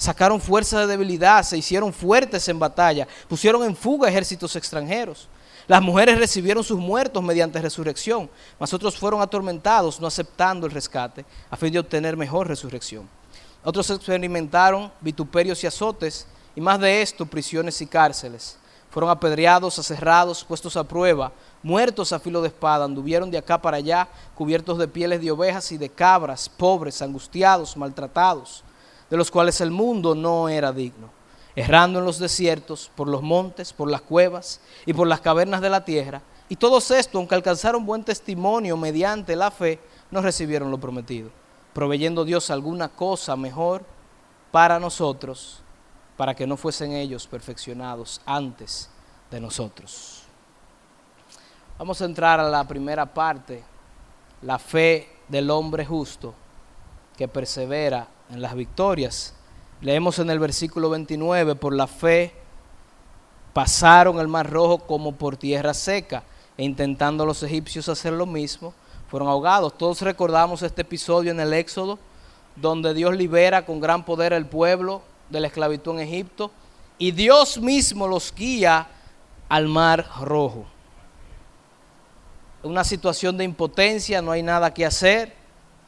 sacaron 0.00 0.40
fuerza 0.40 0.80
de 0.80 0.86
debilidad, 0.86 1.42
se 1.42 1.58
hicieron 1.58 1.92
fuertes 1.92 2.48
en 2.48 2.58
batalla, 2.58 3.06
pusieron 3.28 3.62
en 3.64 3.76
fuga 3.76 4.08
ejércitos 4.08 4.56
extranjeros. 4.56 5.28
Las 5.68 5.82
mujeres 5.82 6.18
recibieron 6.18 6.64
sus 6.64 6.78
muertos 6.78 7.22
mediante 7.22 7.60
resurrección, 7.60 8.30
mas 8.58 8.72
otros 8.72 8.96
fueron 8.96 9.20
atormentados 9.20 10.00
no 10.00 10.06
aceptando 10.06 10.66
el 10.66 10.72
rescate 10.72 11.26
a 11.50 11.56
fin 11.56 11.70
de 11.70 11.80
obtener 11.80 12.16
mejor 12.16 12.48
resurrección. 12.48 13.06
Otros 13.62 13.90
experimentaron 13.90 14.90
vituperios 15.02 15.62
y 15.62 15.66
azotes, 15.66 16.26
y 16.56 16.62
más 16.62 16.80
de 16.80 17.02
esto, 17.02 17.26
prisiones 17.26 17.78
y 17.82 17.86
cárceles 17.86 18.56
fueron 18.90 19.10
apedreados, 19.10 19.78
aserrados, 19.78 20.42
puestos 20.44 20.76
a 20.76 20.82
prueba, 20.82 21.30
muertos 21.62 22.12
a 22.12 22.18
filo 22.18 22.42
de 22.42 22.48
espada, 22.48 22.86
anduvieron 22.86 23.30
de 23.30 23.38
acá 23.38 23.62
para 23.62 23.76
allá, 23.76 24.08
cubiertos 24.34 24.78
de 24.78 24.88
pieles 24.88 25.20
de 25.20 25.30
ovejas 25.30 25.70
y 25.70 25.78
de 25.78 25.88
cabras, 25.88 26.48
pobres, 26.48 27.00
angustiados, 27.00 27.76
maltratados, 27.76 28.64
de 29.10 29.16
los 29.16 29.30
cuales 29.30 29.60
el 29.60 29.70
mundo 29.70 30.14
no 30.14 30.48
era 30.48 30.72
digno, 30.72 31.10
errando 31.56 31.98
en 31.98 32.04
los 32.04 32.18
desiertos, 32.18 32.90
por 32.94 33.08
los 33.08 33.22
montes, 33.22 33.72
por 33.72 33.90
las 33.90 34.00
cuevas 34.00 34.60
y 34.86 34.94
por 34.94 35.06
las 35.06 35.20
cavernas 35.20 35.60
de 35.60 35.70
la 35.70 35.84
tierra. 35.84 36.22
Y 36.48 36.56
todos 36.56 36.90
estos, 36.90 37.16
aunque 37.16 37.34
alcanzaron 37.34 37.84
buen 37.84 38.04
testimonio 38.04 38.76
mediante 38.76 39.36
la 39.36 39.50
fe, 39.50 39.80
no 40.10 40.22
recibieron 40.22 40.70
lo 40.70 40.78
prometido, 40.78 41.30
proveyendo 41.72 42.24
Dios 42.24 42.50
alguna 42.50 42.88
cosa 42.88 43.36
mejor 43.36 43.84
para 44.50 44.78
nosotros 44.78 45.62
para 46.20 46.34
que 46.34 46.46
no 46.46 46.58
fuesen 46.58 46.92
ellos 46.92 47.26
perfeccionados 47.26 48.20
antes 48.26 48.90
de 49.30 49.40
nosotros. 49.40 50.24
Vamos 51.78 52.02
a 52.02 52.04
entrar 52.04 52.38
a 52.38 52.50
la 52.50 52.68
primera 52.68 53.06
parte, 53.06 53.64
la 54.42 54.58
fe 54.58 55.08
del 55.28 55.48
hombre 55.48 55.86
justo 55.86 56.34
que 57.16 57.26
persevera 57.26 58.06
en 58.30 58.42
las 58.42 58.54
victorias. 58.54 59.34
Leemos 59.80 60.18
en 60.18 60.30
el 60.30 60.38
versículo 60.38 60.90
29, 60.90 61.54
por 61.54 61.74
la 61.74 61.86
fe 61.86 62.34
pasaron 63.52 64.18
el 64.20 64.28
mar 64.28 64.48
rojo 64.48 64.78
como 64.78 65.12
por 65.12 65.36
tierra 65.36 65.74
seca, 65.74 66.22
e 66.56 66.64
intentando 66.64 67.24
los 67.26 67.42
egipcios 67.42 67.88
hacer 67.88 68.12
lo 68.12 68.26
mismo, 68.26 68.74
fueron 69.08 69.28
ahogados. 69.28 69.76
Todos 69.76 70.02
recordamos 70.02 70.62
este 70.62 70.82
episodio 70.82 71.32
en 71.32 71.40
el 71.40 71.52
Éxodo, 71.52 71.98
donde 72.56 72.94
Dios 72.94 73.16
libera 73.16 73.64
con 73.64 73.80
gran 73.80 74.04
poder 74.04 74.34
al 74.34 74.46
pueblo 74.46 75.02
de 75.30 75.40
la 75.40 75.46
esclavitud 75.46 75.92
en 75.92 76.00
Egipto 76.00 76.50
y 76.98 77.12
Dios 77.12 77.58
mismo 77.58 78.06
los 78.06 78.34
guía 78.34 78.86
al 79.48 79.68
mar 79.68 80.06
rojo. 80.20 80.66
Una 82.62 82.84
situación 82.84 83.38
de 83.38 83.44
impotencia, 83.44 84.20
no 84.20 84.32
hay 84.32 84.42
nada 84.42 84.74
que 84.74 84.84
hacer, 84.84 85.34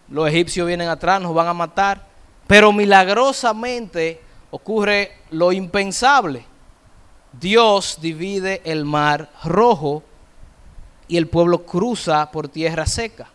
los 0.09 0.27
egipcios 0.29 0.67
vienen 0.67 0.89
atrás, 0.89 1.21
nos 1.21 1.35
van 1.35 1.49
a 1.49 1.53
matar, 1.53 2.12
pero 2.47 2.73
milagrosamente 2.73 4.21
ocurre 4.51 5.19
lo 5.31 5.53
impensable. 5.53 6.45
Dios 7.33 7.99
divide 8.01 8.61
el 8.65 8.85
mar 8.85 9.31
rojo 9.45 10.03
y 11.09 11.17
el 11.17 11.29
pueblo 11.29 11.65
cruza 11.65 12.31
por 12.31 12.49
tierra 12.49 12.87
seca. 12.87 13.29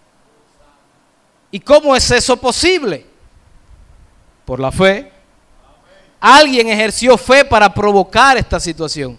¿Y 1.52 1.60
cómo 1.60 1.96
es 1.96 2.10
eso 2.12 2.38
posible? 2.38 3.06
Por 4.46 4.60
la 4.60 4.72
fe. 4.72 5.12
Alguien 6.20 6.70
ejerció 6.70 7.18
fe 7.18 7.46
para 7.46 7.74
provocar 7.74 8.38
esta 8.38 8.60
situación. 8.60 9.18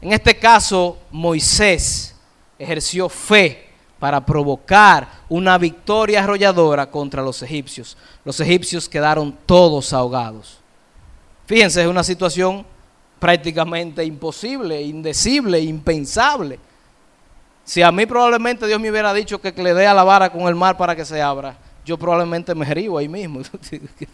En 0.00 0.12
este 0.12 0.38
caso, 0.38 0.98
Moisés 1.10 2.14
ejerció 2.58 3.08
fe 3.08 3.65
para 3.98 4.24
provocar 4.24 5.08
una 5.28 5.56
victoria 5.58 6.22
arrolladora 6.22 6.90
contra 6.90 7.22
los 7.22 7.42
egipcios. 7.42 7.96
Los 8.24 8.38
egipcios 8.40 8.88
quedaron 8.88 9.36
todos 9.46 9.92
ahogados. 9.92 10.58
Fíjense, 11.46 11.82
es 11.82 11.88
una 11.88 12.04
situación 12.04 12.66
prácticamente 13.18 14.04
imposible, 14.04 14.82
indecible, 14.82 15.60
impensable. 15.60 16.58
Si 17.64 17.82
a 17.82 17.90
mí 17.90 18.06
probablemente 18.06 18.66
Dios 18.66 18.78
me 18.80 18.90
hubiera 18.90 19.12
dicho 19.14 19.40
que 19.40 19.50
le 19.52 19.74
dé 19.74 19.86
a 19.86 19.94
la 19.94 20.04
vara 20.04 20.30
con 20.30 20.42
el 20.42 20.54
mar 20.54 20.76
para 20.76 20.94
que 20.94 21.04
se 21.04 21.20
abra, 21.22 21.56
yo 21.84 21.96
probablemente 21.98 22.54
me 22.54 22.66
río 22.66 22.98
ahí 22.98 23.08
mismo. 23.08 23.40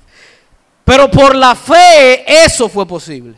Pero 0.85 1.11
por 1.11 1.35
la 1.35 1.55
fe 1.55 2.25
eso 2.45 2.69
fue 2.69 2.87
posible. 2.87 3.37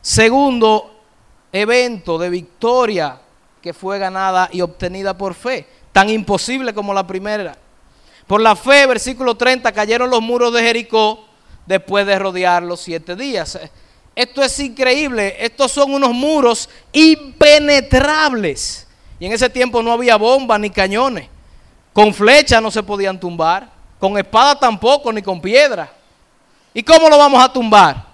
Segundo 0.00 0.94
evento 1.52 2.18
de 2.18 2.28
victoria 2.30 3.18
que 3.64 3.72
fue 3.72 3.98
ganada 3.98 4.50
y 4.52 4.60
obtenida 4.60 5.16
por 5.16 5.32
fe, 5.32 5.66
tan 5.90 6.10
imposible 6.10 6.74
como 6.74 6.92
la 6.92 7.06
primera. 7.06 7.56
Por 8.26 8.42
la 8.42 8.54
fe, 8.54 8.86
versículo 8.86 9.38
30, 9.38 9.72
cayeron 9.72 10.10
los 10.10 10.20
muros 10.20 10.52
de 10.52 10.60
Jericó 10.60 11.24
después 11.64 12.04
de 12.04 12.18
rodearlos 12.18 12.82
siete 12.82 13.16
días. 13.16 13.58
Esto 14.14 14.42
es 14.42 14.60
increíble, 14.60 15.36
estos 15.38 15.72
son 15.72 15.94
unos 15.94 16.12
muros 16.12 16.68
impenetrables. 16.92 18.86
Y 19.18 19.24
en 19.24 19.32
ese 19.32 19.48
tiempo 19.48 19.82
no 19.82 19.92
había 19.92 20.16
bombas 20.16 20.60
ni 20.60 20.68
cañones. 20.68 21.30
Con 21.94 22.12
flechas 22.12 22.60
no 22.60 22.70
se 22.70 22.82
podían 22.82 23.18
tumbar. 23.18 23.70
Con 23.98 24.18
espada 24.18 24.60
tampoco, 24.60 25.10
ni 25.10 25.22
con 25.22 25.40
piedra. 25.40 25.90
¿Y 26.74 26.82
cómo 26.82 27.08
lo 27.08 27.16
vamos 27.16 27.42
a 27.42 27.50
tumbar? 27.50 28.04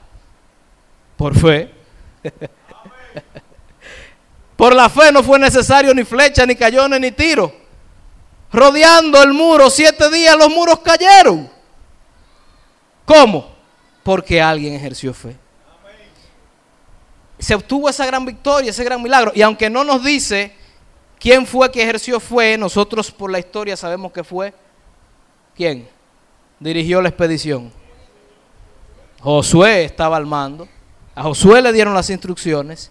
Por 1.16 1.36
fe. 1.36 1.74
Por 4.60 4.74
la 4.74 4.90
fe 4.90 5.10
no 5.10 5.22
fue 5.22 5.38
necesario 5.38 5.94
ni 5.94 6.04
flecha, 6.04 6.44
ni 6.44 6.54
cañones, 6.54 7.00
ni 7.00 7.10
tiro. 7.10 7.50
Rodeando 8.52 9.22
el 9.22 9.32
muro 9.32 9.70
siete 9.70 10.10
días 10.10 10.36
los 10.36 10.50
muros 10.50 10.80
cayeron. 10.80 11.48
¿Cómo? 13.06 13.54
Porque 14.02 14.38
alguien 14.38 14.74
ejerció 14.74 15.14
fe. 15.14 15.34
Se 17.38 17.54
obtuvo 17.54 17.88
esa 17.88 18.04
gran 18.04 18.26
victoria, 18.26 18.68
ese 18.68 18.84
gran 18.84 19.02
milagro. 19.02 19.32
Y 19.34 19.40
aunque 19.40 19.70
no 19.70 19.82
nos 19.82 20.04
dice 20.04 20.54
quién 21.18 21.46
fue 21.46 21.72
que 21.72 21.82
ejerció 21.82 22.20
fe, 22.20 22.58
nosotros 22.58 23.10
por 23.10 23.30
la 23.30 23.38
historia 23.38 23.78
sabemos 23.78 24.12
que 24.12 24.22
fue 24.22 24.52
¿Quién? 25.56 25.88
Dirigió 26.58 27.00
la 27.00 27.08
expedición. 27.08 27.72
Josué 29.22 29.84
estaba 29.84 30.18
al 30.18 30.26
mando. 30.26 30.68
A 31.14 31.22
Josué 31.22 31.62
le 31.62 31.72
dieron 31.72 31.94
las 31.94 32.10
instrucciones 32.10 32.90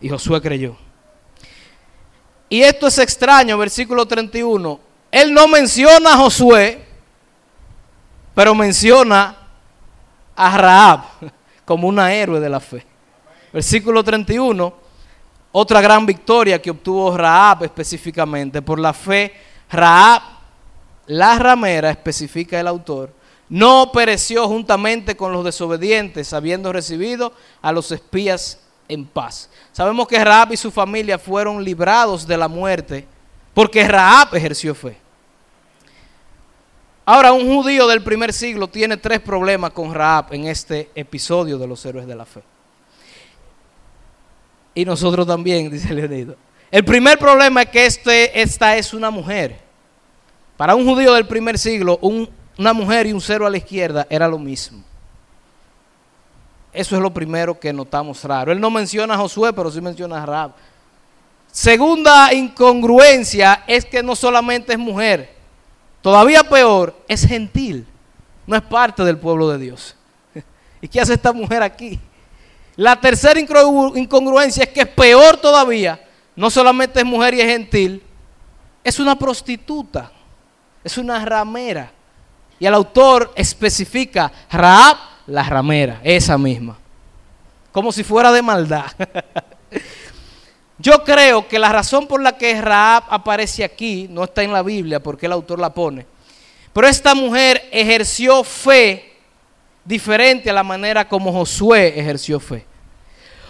y 0.00 0.08
Josué 0.08 0.40
creyó. 0.40 0.76
Y 2.48 2.62
esto 2.62 2.86
es 2.86 2.98
extraño, 2.98 3.58
versículo 3.58 4.06
31. 4.06 4.80
Él 5.10 5.32
no 5.32 5.48
menciona 5.48 6.14
a 6.14 6.16
Josué, 6.16 6.84
pero 8.34 8.54
menciona 8.54 9.36
a 10.34 10.58
Raab 10.58 11.00
como 11.64 11.88
una 11.88 12.12
héroe 12.12 12.38
de 12.38 12.48
la 12.48 12.60
fe. 12.60 12.86
Versículo 13.52 14.04
31, 14.04 14.74
otra 15.52 15.80
gran 15.80 16.04
victoria 16.04 16.60
que 16.60 16.70
obtuvo 16.70 17.16
Raab 17.16 17.64
específicamente. 17.64 18.60
Por 18.62 18.78
la 18.78 18.92
fe, 18.92 19.32
Raab 19.70 20.22
la 21.06 21.38
ramera, 21.38 21.90
especifica 21.90 22.58
el 22.58 22.66
autor, 22.66 23.12
no 23.48 23.90
pereció 23.92 24.48
juntamente 24.48 25.16
con 25.16 25.32
los 25.32 25.44
desobedientes, 25.44 26.32
habiendo 26.32 26.72
recibido 26.72 27.32
a 27.62 27.70
los 27.72 27.92
espías 27.92 28.58
en 28.88 29.04
paz. 29.04 29.50
Sabemos 29.72 30.06
que 30.06 30.22
Raab 30.22 30.52
y 30.52 30.56
su 30.56 30.70
familia 30.70 31.18
fueron 31.18 31.62
librados 31.62 32.26
de 32.26 32.36
la 32.36 32.48
muerte 32.48 33.06
porque 33.54 33.86
Raab 33.86 34.34
ejerció 34.34 34.74
fe. 34.74 34.96
Ahora, 37.04 37.32
un 37.32 37.46
judío 37.46 37.86
del 37.86 38.02
primer 38.02 38.32
siglo 38.32 38.68
tiene 38.68 38.96
tres 38.96 39.20
problemas 39.20 39.70
con 39.70 39.94
Raab 39.94 40.34
en 40.34 40.46
este 40.46 40.90
episodio 40.94 41.56
de 41.56 41.66
los 41.66 41.86
héroes 41.86 42.06
de 42.06 42.16
la 42.16 42.24
fe. 42.24 42.42
Y 44.74 44.84
nosotros 44.84 45.26
también, 45.26 45.70
dice 45.72 45.94
Leonido. 45.94 46.36
El 46.70 46.84
primer 46.84 47.18
problema 47.18 47.62
es 47.62 47.68
que 47.70 47.86
este, 47.86 48.40
esta 48.40 48.76
es 48.76 48.92
una 48.92 49.10
mujer. 49.10 49.56
Para 50.56 50.74
un 50.74 50.84
judío 50.84 51.14
del 51.14 51.26
primer 51.26 51.58
siglo, 51.58 51.98
una 52.02 52.72
mujer 52.72 53.06
y 53.06 53.12
un 53.12 53.20
cero 53.20 53.46
a 53.46 53.50
la 53.50 53.58
izquierda 53.58 54.06
era 54.10 54.26
lo 54.26 54.38
mismo. 54.38 54.82
Eso 56.76 56.94
es 56.94 57.00
lo 57.00 57.10
primero 57.10 57.58
que 57.58 57.72
notamos 57.72 58.22
raro. 58.22 58.52
Él 58.52 58.60
no 58.60 58.70
menciona 58.70 59.14
a 59.14 59.16
Josué, 59.16 59.50
pero 59.54 59.70
sí 59.70 59.80
menciona 59.80 60.22
a 60.22 60.26
Raab. 60.26 60.52
Segunda 61.50 62.34
incongruencia 62.34 63.64
es 63.66 63.86
que 63.86 64.02
no 64.02 64.14
solamente 64.14 64.74
es 64.74 64.78
mujer, 64.78 65.34
todavía 66.02 66.44
peor, 66.44 66.94
es 67.08 67.26
gentil. 67.26 67.86
No 68.46 68.54
es 68.56 68.60
parte 68.60 69.02
del 69.04 69.16
pueblo 69.16 69.48
de 69.48 69.56
Dios. 69.56 69.96
¿Y 70.82 70.88
qué 70.88 71.00
hace 71.00 71.14
esta 71.14 71.32
mujer 71.32 71.62
aquí? 71.62 71.98
La 72.76 73.00
tercera 73.00 73.40
incongruencia 73.40 74.64
es 74.64 74.68
que 74.68 74.82
es 74.82 74.88
peor 74.88 75.38
todavía. 75.38 75.98
No 76.34 76.50
solamente 76.50 76.98
es 77.00 77.06
mujer 77.06 77.32
y 77.32 77.40
es 77.40 77.46
gentil, 77.46 78.02
es 78.84 79.00
una 79.00 79.18
prostituta, 79.18 80.12
es 80.84 80.98
una 80.98 81.24
ramera. 81.24 81.90
Y 82.58 82.66
el 82.66 82.74
autor 82.74 83.32
especifica 83.34 84.30
Raab, 84.50 85.15
la 85.26 85.42
ramera, 85.42 86.00
esa 86.02 86.38
misma. 86.38 86.76
Como 87.72 87.92
si 87.92 88.04
fuera 88.04 88.32
de 88.32 88.42
maldad. 88.42 88.86
Yo 90.78 91.02
creo 91.04 91.48
que 91.48 91.58
la 91.58 91.70
razón 91.70 92.06
por 92.06 92.22
la 92.22 92.36
que 92.36 92.60
Raab 92.60 93.04
aparece 93.08 93.64
aquí 93.64 94.08
no 94.10 94.24
está 94.24 94.42
en 94.42 94.52
la 94.52 94.62
Biblia, 94.62 95.02
porque 95.02 95.26
el 95.26 95.32
autor 95.32 95.58
la 95.58 95.72
pone. 95.72 96.06
Pero 96.72 96.86
esta 96.86 97.14
mujer 97.14 97.68
ejerció 97.72 98.44
fe 98.44 99.14
diferente 99.84 100.50
a 100.50 100.52
la 100.52 100.62
manera 100.62 101.08
como 101.08 101.32
Josué 101.32 101.98
ejerció 101.98 102.38
fe. 102.38 102.66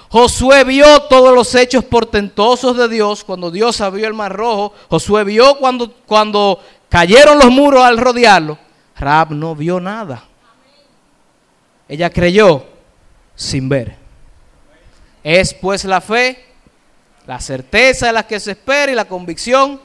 Josué 0.08 0.62
vio 0.62 1.02
todos 1.02 1.34
los 1.34 1.52
hechos 1.54 1.84
portentosos 1.84 2.76
de 2.76 2.88
Dios 2.88 3.24
cuando 3.24 3.50
Dios 3.50 3.80
abrió 3.80 4.06
el 4.06 4.14
mar 4.14 4.32
rojo. 4.32 4.72
Josué 4.88 5.24
vio 5.24 5.56
cuando, 5.58 5.92
cuando 6.06 6.60
cayeron 6.88 7.38
los 7.38 7.50
muros 7.50 7.82
al 7.82 7.98
rodearlo. 7.98 8.56
Raab 8.96 9.32
no 9.32 9.56
vio 9.56 9.80
nada. 9.80 10.22
Ella 11.88 12.10
creyó 12.10 12.66
sin 13.34 13.68
ver. 13.68 13.96
Es 15.22 15.54
pues 15.54 15.84
la 15.84 16.00
fe, 16.00 16.44
la 17.26 17.40
certeza 17.40 18.06
de 18.06 18.12
la 18.12 18.26
que 18.26 18.40
se 18.40 18.52
espera 18.52 18.92
y 18.92 18.94
la 18.94 19.06
convicción. 19.06 19.80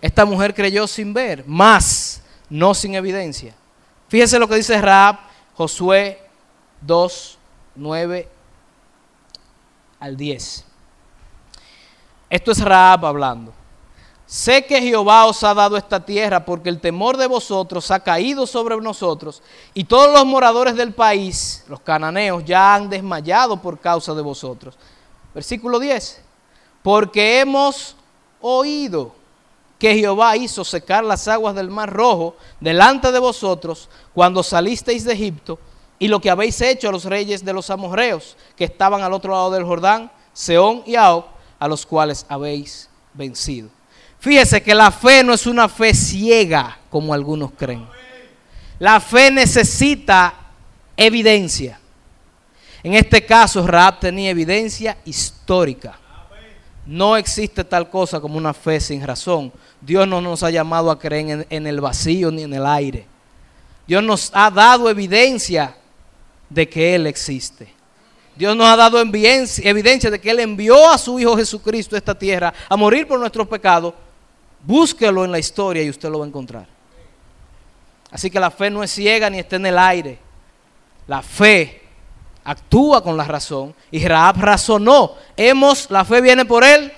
Esta 0.00 0.24
mujer 0.24 0.54
creyó 0.54 0.86
sin 0.86 1.12
ver, 1.12 1.44
más, 1.46 2.22
no 2.50 2.74
sin 2.74 2.94
evidencia. 2.94 3.54
Fíjese 4.08 4.38
lo 4.38 4.48
que 4.48 4.56
dice 4.56 4.80
Raab, 4.80 5.18
Josué 5.54 6.20
2, 6.82 7.38
9 7.76 8.28
al 10.00 10.16
10. 10.16 10.64
Esto 12.28 12.52
es 12.52 12.60
Raab 12.60 13.06
hablando. 13.06 13.55
Sé 14.36 14.66
que 14.66 14.82
Jehová 14.82 15.24
os 15.24 15.42
ha 15.44 15.54
dado 15.54 15.78
esta 15.78 16.04
tierra 16.04 16.44
porque 16.44 16.68
el 16.68 16.78
temor 16.78 17.16
de 17.16 17.26
vosotros 17.26 17.90
ha 17.90 18.00
caído 18.00 18.46
sobre 18.46 18.76
nosotros 18.76 19.42
y 19.72 19.84
todos 19.84 20.12
los 20.12 20.26
moradores 20.26 20.76
del 20.76 20.92
país, 20.92 21.64
los 21.68 21.80
cananeos, 21.80 22.44
ya 22.44 22.74
han 22.74 22.90
desmayado 22.90 23.56
por 23.62 23.80
causa 23.80 24.12
de 24.12 24.20
vosotros. 24.20 24.74
Versículo 25.34 25.78
10. 25.78 26.20
Porque 26.82 27.40
hemos 27.40 27.96
oído 28.42 29.14
que 29.78 29.94
Jehová 29.94 30.36
hizo 30.36 30.66
secar 30.66 31.02
las 31.02 31.26
aguas 31.28 31.54
del 31.54 31.70
mar 31.70 31.90
rojo 31.90 32.36
delante 32.60 33.12
de 33.12 33.18
vosotros 33.18 33.88
cuando 34.12 34.42
salisteis 34.42 35.04
de 35.04 35.14
Egipto 35.14 35.58
y 35.98 36.08
lo 36.08 36.20
que 36.20 36.28
habéis 36.28 36.60
hecho 36.60 36.90
a 36.90 36.92
los 36.92 37.06
reyes 37.06 37.42
de 37.42 37.54
los 37.54 37.70
amorreos 37.70 38.36
que 38.54 38.64
estaban 38.64 39.00
al 39.00 39.14
otro 39.14 39.32
lado 39.32 39.50
del 39.50 39.64
Jordán, 39.64 40.12
Seón 40.34 40.82
y 40.84 40.94
Aoc, 40.94 41.24
a 41.58 41.66
los 41.66 41.86
cuales 41.86 42.26
habéis 42.28 42.90
vencido. 43.14 43.75
Fíjese 44.18 44.62
que 44.62 44.74
la 44.74 44.90
fe 44.90 45.22
no 45.22 45.32
es 45.32 45.46
una 45.46 45.68
fe 45.68 45.94
ciega 45.94 46.78
como 46.90 47.12
algunos 47.14 47.52
creen. 47.52 47.86
La 48.78 49.00
fe 49.00 49.30
necesita 49.30 50.34
evidencia. 50.96 51.80
En 52.82 52.94
este 52.94 53.24
caso, 53.24 53.66
Raab 53.66 54.00
tenía 54.00 54.30
evidencia 54.30 54.98
histórica. 55.04 55.98
No 56.86 57.16
existe 57.16 57.64
tal 57.64 57.90
cosa 57.90 58.20
como 58.20 58.36
una 58.36 58.54
fe 58.54 58.80
sin 58.80 59.04
razón. 59.04 59.52
Dios 59.80 60.06
no 60.06 60.20
nos 60.20 60.42
ha 60.42 60.50
llamado 60.50 60.90
a 60.90 60.98
creer 60.98 61.46
en, 61.50 61.66
el 61.66 61.80
vacío 61.80 62.30
ni 62.30 62.44
en 62.44 62.54
el 62.54 62.64
aire. 62.64 63.06
Dios 63.86 64.02
nos 64.02 64.30
ha 64.32 64.50
dado 64.50 64.88
evidencia 64.88 65.76
de 66.48 66.68
que 66.68 66.94
Él 66.94 67.06
existe. 67.06 67.74
Dios 68.36 68.54
nos 68.54 68.66
ha 68.68 68.76
dado 68.76 69.00
evidencia 69.00 70.10
de 70.10 70.20
que 70.20 70.30
Él 70.30 70.40
envió 70.40 70.88
a 70.88 70.98
su 70.98 71.18
Hijo 71.18 71.36
Jesucristo 71.36 71.96
a 71.96 71.98
esta 71.98 72.16
tierra 72.16 72.52
a 72.68 72.76
morir 72.76 73.08
por 73.08 73.18
nuestros 73.18 73.48
pecados. 73.48 73.94
Búsquelo 74.66 75.24
en 75.24 75.32
la 75.32 75.38
historia 75.38 75.82
y 75.82 75.90
usted 75.90 76.10
lo 76.10 76.18
va 76.18 76.24
a 76.24 76.28
encontrar. 76.28 76.66
Así 78.10 78.30
que 78.30 78.40
la 78.40 78.50
fe 78.50 78.68
no 78.70 78.82
es 78.82 78.90
ciega 78.90 79.30
ni 79.30 79.38
está 79.38 79.56
en 79.56 79.66
el 79.66 79.78
aire. 79.78 80.18
La 81.06 81.22
fe 81.22 81.82
actúa 82.44 83.02
con 83.02 83.16
la 83.16 83.24
razón. 83.24 83.74
Y 83.90 84.06
Raab 84.06 84.36
razonó. 84.40 85.14
Hemos, 85.36 85.90
la 85.90 86.04
fe 86.04 86.20
viene 86.20 86.44
por 86.44 86.64
él. 86.64 86.92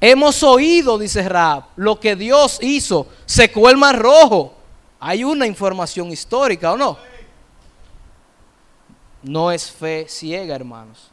Hemos 0.00 0.42
oído, 0.42 0.98
dice 0.98 1.28
Raab, 1.28 1.64
lo 1.76 1.98
que 1.98 2.14
Dios 2.14 2.58
hizo. 2.62 3.08
Secó 3.24 3.68
el 3.68 3.76
mar 3.76 3.98
rojo. 3.98 4.54
Hay 5.00 5.24
una 5.24 5.46
información 5.46 6.10
histórica, 6.12 6.72
¿o 6.72 6.76
no? 6.76 6.96
no 9.26 9.50
es 9.50 9.70
fe 9.70 10.06
ciega, 10.08 10.54
hermanos. 10.54 11.10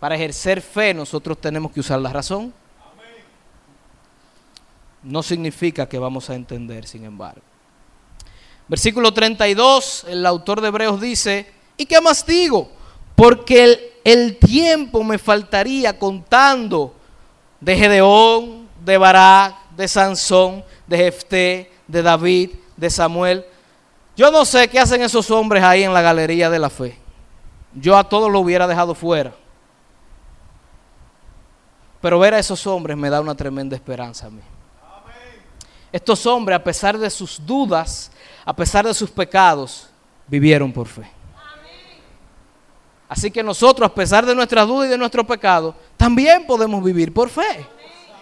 Para 0.00 0.14
ejercer 0.14 0.60
fe 0.60 0.94
nosotros 0.94 1.38
tenemos 1.38 1.70
que 1.70 1.80
usar 1.80 2.00
la 2.00 2.12
razón. 2.12 2.52
No 5.06 5.22
significa 5.22 5.88
que 5.88 5.98
vamos 5.98 6.28
a 6.28 6.34
entender, 6.34 6.86
sin 6.86 7.04
embargo. 7.04 7.40
Versículo 8.68 9.12
32, 9.14 10.06
el 10.08 10.26
autor 10.26 10.60
de 10.60 10.68
Hebreos 10.68 11.00
dice, 11.00 11.46
¿y 11.76 11.86
qué 11.86 12.00
más 12.00 12.26
digo? 12.26 12.68
Porque 13.14 13.92
el, 14.04 14.36
tiempo 14.36 15.02
me 15.02 15.18
faltaría 15.18 15.98
contando 15.98 16.94
de 17.60 17.76
Gedeón, 17.76 18.68
de 18.84 18.98
Barak, 18.98 19.54
de 19.76 19.88
Sansón, 19.88 20.64
de 20.86 20.96
Jefté, 20.98 21.72
de 21.86 22.02
David, 22.02 22.50
de 22.76 22.90
Samuel. 22.90 23.46
Yo 24.16 24.30
no 24.30 24.44
sé 24.44 24.68
qué 24.68 24.78
hacen 24.78 25.02
esos 25.02 25.30
hombres 25.30 25.62
ahí 25.62 25.84
en 25.84 25.94
la 25.94 26.02
galería 26.02 26.50
de 26.50 26.58
la 26.58 26.70
fe 26.70 27.06
yo 27.76 27.96
a 27.96 28.04
todos 28.04 28.30
lo 28.30 28.40
hubiera 28.40 28.66
dejado 28.66 28.94
fuera. 28.94 29.34
Pero 32.00 32.18
ver 32.18 32.34
a 32.34 32.38
esos 32.38 32.66
hombres 32.66 32.96
me 32.96 33.10
da 33.10 33.20
una 33.20 33.34
tremenda 33.34 33.76
esperanza 33.76 34.26
a 34.26 34.30
mí. 34.30 34.40
Estos 35.92 36.26
hombres, 36.26 36.56
a 36.56 36.62
pesar 36.62 36.98
de 36.98 37.10
sus 37.10 37.44
dudas, 37.44 38.10
a 38.44 38.54
pesar 38.54 38.86
de 38.86 38.94
sus 38.94 39.10
pecados, 39.10 39.88
vivieron 40.26 40.72
por 40.72 40.86
fe. 40.86 41.08
Así 43.08 43.30
que 43.30 43.42
nosotros, 43.42 43.88
a 43.88 43.94
pesar 43.94 44.26
de 44.26 44.34
nuestras 44.34 44.66
dudas 44.66 44.88
y 44.88 44.90
de 44.90 44.98
nuestros 44.98 45.26
pecados, 45.26 45.74
también 45.96 46.46
podemos 46.46 46.82
vivir 46.82 47.12
por 47.12 47.28
fe. 47.28 47.66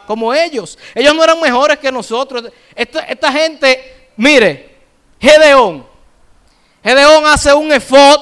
Como 0.07 0.35
ellos. 0.35 0.79
Ellos 0.95 1.15
no 1.15 1.25
eran 1.25 1.41
mejores 1.41 1.79
que 1.79 1.91
nosotros. 1.91 2.45
Esta, 2.75 3.01
esta 3.01 3.33
gente, 3.33 4.11
mire, 4.17 4.77
Gedeón. 5.19 5.87
Gedeón 6.83 7.25
hace 7.25 7.55
un 7.55 7.73
efod 7.73 8.21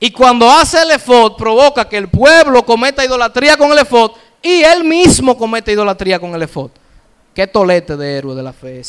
y 0.00 0.10
cuando 0.10 0.50
hace 0.50 0.82
el 0.82 0.90
efod, 0.90 1.36
provoca 1.36 1.88
que 1.88 1.96
el 1.98 2.08
pueblo 2.08 2.64
cometa 2.64 3.04
idolatría 3.04 3.56
con 3.56 3.72
el 3.72 3.78
efod 3.78 4.12
y 4.42 4.62
él 4.62 4.84
mismo 4.84 5.36
cometa 5.36 5.72
idolatría 5.72 6.18
con 6.18 6.34
el 6.34 6.42
efod. 6.42 6.70
Qué 7.36 7.46
tolete 7.46 7.98
de 7.98 8.16
héroe 8.16 8.34
de 8.34 8.42
la 8.42 8.54
fe. 8.54 8.80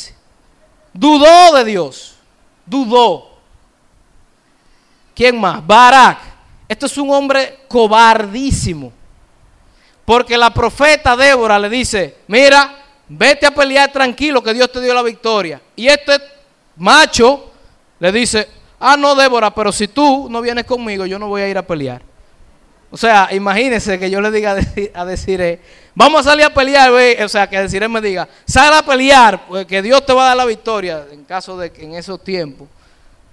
Dudó 0.93 1.53
de 1.53 1.65
Dios. 1.65 2.15
Dudó. 2.65 3.37
¿Quién 5.13 5.37
más? 5.37 5.67
Barak. 5.67 6.17
Esto 6.69 6.85
es 6.85 6.97
un 6.97 7.11
hombre 7.11 7.59
cobardísimo. 7.67 8.93
Porque 10.05 10.37
la 10.37 10.53
profeta 10.53 11.17
Débora 11.17 11.59
le 11.59 11.69
dice, 11.69 12.19
mira, 12.27 12.85
vete 13.09 13.45
a 13.45 13.53
pelear 13.53 13.91
tranquilo 13.91 14.41
que 14.41 14.53
Dios 14.53 14.71
te 14.71 14.79
dio 14.79 14.93
la 14.93 15.03
victoria. 15.03 15.61
Y 15.75 15.87
este 15.87 16.13
macho 16.77 17.51
le 17.99 18.11
dice, 18.13 18.47
Ah, 18.79 18.95
no, 18.95 19.15
Débora, 19.15 19.53
pero 19.53 19.71
si 19.71 19.87
tú 19.87 20.27
no 20.29 20.41
vienes 20.41 20.65
conmigo, 20.65 21.05
yo 21.05 21.17
no 21.17 21.27
voy 21.27 21.41
a 21.41 21.49
ir 21.49 21.57
a 21.57 21.65
pelear. 21.65 22.01
O 22.89 22.97
sea, 22.97 23.29
imagínense 23.31 23.99
que 23.99 24.09
yo 24.09 24.21
le 24.21 24.31
diga 24.31 24.55
a 24.93 25.05
decir, 25.05 25.41
eh, 25.41 25.59
vamos 25.93 26.21
a 26.21 26.29
salir 26.29 26.45
a 26.45 26.53
pelear, 26.53 26.91
o 27.23 27.29
sea, 27.29 27.49
que 27.49 27.59
decir 27.59 27.87
me 27.89 27.99
diga, 27.99 28.27
sal 28.45 28.73
a 28.73 28.81
pelear, 28.81 29.45
pues, 29.47 29.65
que 29.65 29.81
Dios 29.81 30.05
te 30.05 30.13
va 30.13 30.23
a 30.23 30.27
dar 30.29 30.37
la 30.37 30.45
victoria 30.45 31.05
en 31.11 31.25
caso 31.25 31.57
de 31.57 31.71
que 31.71 31.83
en 31.83 31.95
esos 31.95 32.23
tiempos. 32.23 32.67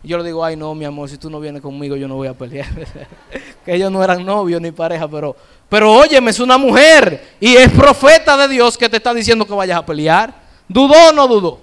Yo 0.03 0.19
le 0.19 0.25
digo, 0.25 0.45
ay 0.45 0.55
no, 0.55 0.75
mi 0.75 0.85
amor, 0.85 1.09
si 1.09 1.17
tú 1.17 1.31
no 1.31 1.41
vienes 1.41 1.63
conmigo, 1.63 1.97
yo 1.97 2.07
no 2.07 2.17
voy 2.17 2.29
a 2.29 2.35
pelear. 2.35 2.69
que 3.65 3.75
ellos 3.75 3.91
no 3.91 4.05
eran 4.05 4.25
novios 4.27 4.61
ni 4.61 4.71
pareja, 4.71 5.09
pero, 5.09 5.35
pero 5.69 5.93
óyeme, 5.93 6.31
es 6.31 6.41
una 6.41 6.59
mujer 6.59 7.37
y 7.41 7.57
es 7.57 7.71
profeta 7.71 8.37
de 8.37 8.49
Dios 8.49 8.77
que 8.77 8.89
te 8.89 8.99
está 8.99 9.15
diciendo 9.15 9.47
que 9.47 9.55
vayas 9.55 9.79
a 9.79 9.87
pelear. 9.87 10.35
¿Dudó 10.69 11.09
o 11.09 11.13
no 11.13 11.27
dudó? 11.27 11.61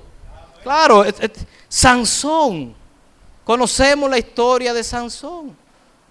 Claro, 0.64 1.06
Sansón. 1.68 2.74
Conocemos 3.44 4.10
la 4.10 4.18
historia 4.18 4.74
de 4.74 4.84
Sansón. 4.84 5.56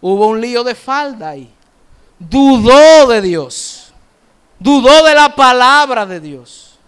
Hubo 0.00 0.28
un 0.28 0.40
lío 0.40 0.62
de 0.62 0.74
falda 0.74 1.30
ahí. 1.30 1.52
Dudó 2.20 3.06
de 3.08 3.22
Dios. 3.22 3.92
Dudó 4.58 5.02
de 5.04 5.14
la 5.14 5.34
palabra 5.34 6.04
de 6.04 6.20
Dios. 6.20 6.78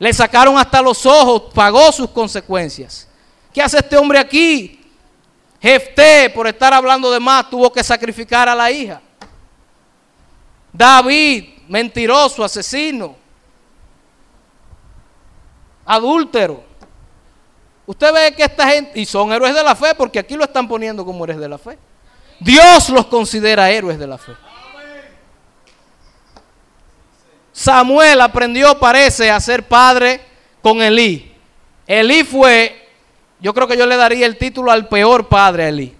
Le 0.00 0.12
sacaron 0.12 0.58
hasta 0.58 0.82
los 0.82 1.06
ojos, 1.06 1.44
pagó 1.54 1.92
sus 1.92 2.10
consecuencias. 2.10 3.08
¿Qué 3.54 3.62
hace 3.62 3.78
este 3.78 3.96
hombre 3.96 4.18
aquí? 4.18 4.84
Jefté, 5.60 6.28
por 6.30 6.48
estar 6.48 6.74
hablando 6.74 7.10
de 7.10 7.20
más, 7.20 7.48
tuvo 7.48 7.72
que 7.72 7.82
sacrificar 7.84 8.48
a 8.48 8.54
la 8.54 8.70
hija. 8.70 9.00
David, 10.72 11.44
mentiroso, 11.68 12.44
asesino, 12.44 13.16
adúltero. 15.86 16.62
Usted 17.86 18.12
ve 18.12 18.34
que 18.34 18.42
esta 18.42 18.68
gente, 18.68 19.00
y 19.00 19.06
son 19.06 19.32
héroes 19.32 19.54
de 19.54 19.62
la 19.62 19.76
fe, 19.76 19.94
porque 19.94 20.18
aquí 20.18 20.34
lo 20.34 20.44
están 20.44 20.66
poniendo 20.66 21.04
como 21.04 21.24
héroes 21.24 21.38
de 21.38 21.48
la 21.48 21.58
fe. 21.58 21.78
Dios 22.40 22.88
los 22.90 23.06
considera 23.06 23.70
héroes 23.70 23.98
de 23.98 24.06
la 24.06 24.18
fe. 24.18 24.32
Samuel 27.52 28.20
aprendió, 28.20 28.78
parece, 28.78 29.30
a 29.30 29.40
ser 29.40 29.66
padre 29.66 30.20
con 30.60 30.82
Elí. 30.82 31.32
Elí 31.86 32.22
fue, 32.22 32.88
yo 33.40 33.54
creo 33.54 33.66
que 33.66 33.78
yo 33.78 33.86
le 33.86 33.96
daría 33.96 34.26
el 34.26 34.36
título 34.36 34.70
al 34.70 34.88
peor 34.88 35.28
padre 35.28 35.64
a 35.64 35.68
Elí. 35.68 35.96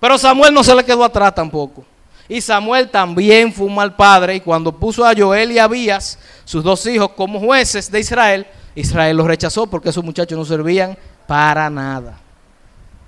Pero 0.00 0.16
Samuel 0.16 0.54
no 0.54 0.64
se 0.64 0.74
le 0.74 0.84
quedó 0.84 1.04
atrás 1.04 1.34
tampoco. 1.34 1.84
Y 2.28 2.40
Samuel 2.40 2.88
también 2.88 3.52
fue 3.52 3.66
un 3.66 3.74
mal 3.74 3.94
padre 3.94 4.36
y 4.36 4.40
cuando 4.40 4.72
puso 4.72 5.04
a 5.04 5.14
Joel 5.16 5.52
y 5.52 5.58
a 5.58 5.64
Abías, 5.64 6.18
sus 6.44 6.64
dos 6.64 6.84
hijos, 6.86 7.10
como 7.10 7.38
jueces 7.38 7.90
de 7.90 8.00
Israel, 8.00 8.46
Israel 8.74 9.16
los 9.16 9.26
rechazó 9.26 9.66
porque 9.66 9.90
esos 9.90 10.02
muchachos 10.02 10.36
no 10.36 10.44
servían 10.44 10.96
para 11.26 11.70
nada. 11.70 12.18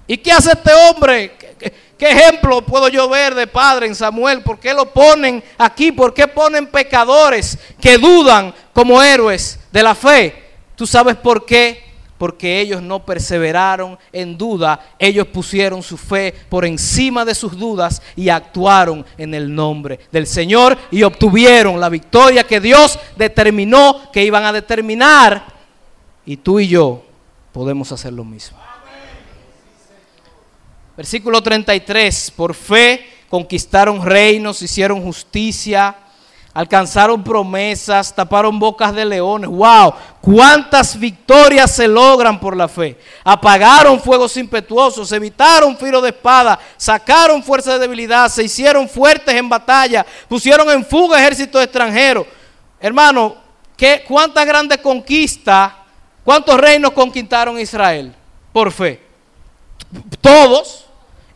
¿Y 0.09 0.16
qué 0.16 0.33
hace 0.33 0.53
este 0.53 0.73
hombre? 0.73 1.37
¿Qué, 1.99 2.11
ejemplo 2.11 2.62
puedo 2.62 2.88
yo 2.88 3.09
ver 3.11 3.35
de 3.35 3.47
padre 3.47 3.87
en 3.87 3.94
Samuel? 3.94 4.42
¿Por 4.42 4.59
qué 4.59 4.73
lo 4.73 4.90
ponen 4.90 5.44
aquí? 5.59 5.92
¿Por 5.92 6.14
qué 6.14 6.27
ponen 6.27 6.66
pecadores 6.66 7.59
que 7.79 7.99
dudan 7.99 8.55
como 8.73 9.03
héroes 9.03 9.61
de 9.71 9.83
la 9.83 9.94
fe? 9.94 10.44
¿Tú 10.75 10.87
sabes 10.87 11.14
por 11.16 11.44
qué? 11.44 11.87
Porque 12.16 12.59
ellos 12.59 12.81
no 12.81 13.05
perseveraron 13.05 13.99
en 14.11 14.38
duda, 14.38 14.94
ellos 14.99 15.27
pusieron 15.27 15.83
su 15.83 15.99
fe 15.99 16.35
por 16.49 16.64
encima 16.64 17.25
de 17.25 17.35
sus 17.35 17.57
dudas 17.57 18.01
y 18.16 18.31
actuaron 18.31 19.05
en 19.18 19.35
el 19.35 19.55
nombre 19.55 20.01
del 20.11 20.27
Señor 20.27 20.77
y 20.90 21.03
obtuvieron 21.03 21.79
la 21.79 21.90
victoria 21.90 22.44
que 22.44 22.61
Dios 22.61 22.99
determinó 23.14 24.11
que 24.11 24.25
iban 24.25 24.44
a 24.44 24.53
determinar. 24.53 25.44
Y 26.25 26.38
tú 26.38 26.61
y 26.61 26.68
yo 26.68 27.05
podemos 27.53 27.92
hacer 27.92 28.12
lo 28.14 28.25
mismo. 28.25 28.67
Versículo 30.98 31.40
33, 31.40 32.32
por 32.32 32.56
fe 32.56 33.08
conquistaron 33.28 34.04
reinos, 34.04 34.61
hicieron 34.62 35.00
justicia, 35.00 35.94
alcanzaron 36.52 37.22
promesas, 37.22 38.12
taparon 38.12 38.58
bocas 38.58 38.92
de 38.92 39.04
leones. 39.04 39.48
¡Wow! 39.48 39.94
¿Cuántas 40.20 40.98
victorias 40.98 41.70
se 41.72 41.87
logran 41.87 42.40
por 42.40 42.56
la 42.56 42.66
fe? 42.66 42.98
Apagaron 43.22 44.00
fuegos 44.00 44.37
impetuosos, 44.37 45.12
evitaron 45.12 45.76
filo 45.76 46.00
de 46.00 46.08
espada, 46.08 46.58
sacaron 46.76 47.44
fuerza 47.44 47.74
de 47.74 47.78
debilidad, 47.78 48.28
se 48.28 48.42
hicieron 48.42 48.88
fuertes 48.88 49.37
en 49.37 49.48
batalla, 49.48 50.04
pusieron 50.26 50.68
en 50.68 50.84
fuga 50.84 51.20
ejércitos 51.20 51.62
extranjeros. 51.62 52.26
Hermano, 52.80 53.37
¿qué, 53.76 54.02
¿cuántas 54.04 54.44
grandes 54.44 54.78
conquistas, 54.78 55.74
cuántos 56.24 56.58
reinos 56.58 56.90
conquistaron 56.90 57.56
Israel 57.61 58.12
por 58.52 58.72
fe? 58.72 59.00
Todos. 60.20 60.88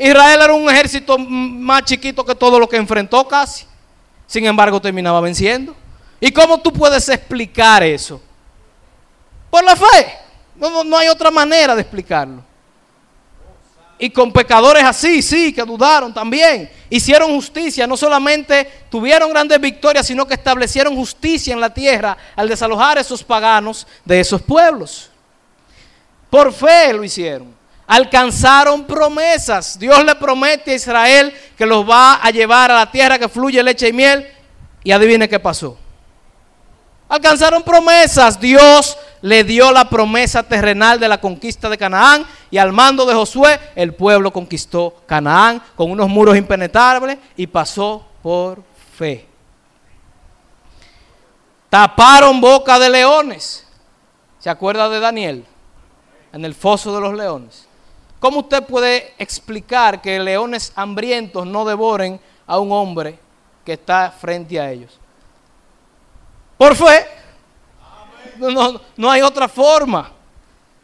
Israel 0.08 0.40
era 0.42 0.52
un 0.52 0.68
ejército 0.68 1.16
más 1.16 1.84
chiquito 1.84 2.24
que 2.24 2.34
todo 2.34 2.58
lo 2.58 2.68
que 2.68 2.76
enfrentó 2.76 3.26
casi. 3.28 3.66
Sin 4.26 4.44
embargo, 4.44 4.80
terminaba 4.80 5.20
venciendo. 5.20 5.76
¿Y 6.18 6.32
cómo 6.32 6.60
tú 6.60 6.72
puedes 6.72 7.08
explicar 7.08 7.84
eso? 7.84 8.20
Por 9.48 9.62
la 9.62 9.76
fe. 9.76 10.18
No, 10.56 10.82
no, 10.82 10.96
hay 10.96 11.06
otra 11.06 11.30
manera 11.30 11.76
de 11.76 11.82
explicarlo. 11.82 12.42
Y 13.96 14.10
con 14.10 14.32
pecadores 14.32 14.82
así, 14.82 15.22
sí, 15.22 15.52
que 15.52 15.62
dudaron 15.62 16.12
también. 16.12 16.68
Hicieron 16.90 17.32
justicia, 17.36 17.86
no 17.86 17.96
solamente 17.96 18.86
tuvieron 18.90 19.30
grandes 19.30 19.60
victorias, 19.60 20.04
sino 20.04 20.26
que 20.26 20.34
establecieron 20.34 20.96
justicia 20.96 21.54
en 21.54 21.60
la 21.60 21.72
tierra 21.72 22.16
al 22.34 22.48
desalojar 22.48 22.98
a 22.98 23.02
esos 23.02 23.22
paganos 23.22 23.86
de 24.04 24.18
esos 24.18 24.42
pueblos. 24.42 25.10
Por 26.28 26.52
fe 26.52 26.92
lo 26.92 27.04
hicieron 27.04 27.51
alcanzaron 27.92 28.84
promesas. 28.84 29.78
Dios 29.78 30.02
le 30.02 30.14
promete 30.14 30.72
a 30.72 30.74
Israel 30.74 31.34
que 31.58 31.66
los 31.66 31.86
va 31.88 32.14
a 32.14 32.30
llevar 32.30 32.70
a 32.70 32.76
la 32.76 32.90
tierra 32.90 33.18
que 33.18 33.28
fluye 33.28 33.62
leche 33.62 33.88
y 33.88 33.92
miel. 33.92 34.26
Y 34.82 34.92
adivine 34.92 35.28
qué 35.28 35.38
pasó. 35.38 35.76
Alcanzaron 37.06 37.62
promesas. 37.62 38.40
Dios 38.40 38.96
le 39.20 39.44
dio 39.44 39.70
la 39.72 39.90
promesa 39.90 40.42
terrenal 40.42 40.98
de 40.98 41.06
la 41.06 41.20
conquista 41.20 41.68
de 41.68 41.76
Canaán. 41.76 42.24
Y 42.50 42.56
al 42.56 42.72
mando 42.72 43.04
de 43.04 43.12
Josué, 43.12 43.60
el 43.74 43.94
pueblo 43.94 44.32
conquistó 44.32 45.02
Canaán 45.04 45.62
con 45.76 45.90
unos 45.90 46.08
muros 46.08 46.34
impenetrables 46.34 47.18
y 47.36 47.46
pasó 47.46 48.06
por 48.22 48.62
fe. 48.96 49.26
Taparon 51.68 52.40
boca 52.40 52.78
de 52.78 52.88
leones. 52.88 53.66
¿Se 54.38 54.48
acuerda 54.48 54.88
de 54.88 54.98
Daniel? 54.98 55.44
En 56.32 56.42
el 56.46 56.54
foso 56.54 56.94
de 56.94 57.00
los 57.02 57.12
leones. 57.12 57.68
¿Cómo 58.22 58.38
usted 58.38 58.62
puede 58.62 59.14
explicar 59.18 60.00
que 60.00 60.16
leones 60.20 60.72
hambrientos 60.76 61.44
no 61.44 61.64
devoren 61.64 62.20
a 62.46 62.60
un 62.60 62.70
hombre 62.70 63.18
que 63.64 63.72
está 63.72 64.12
frente 64.12 64.60
a 64.60 64.70
ellos? 64.70 64.96
Por 66.56 66.76
fe. 66.76 67.04
No, 68.38 68.80
no, 68.96 69.10
hay 69.10 69.22
otra 69.22 69.48
forma. 69.48 70.12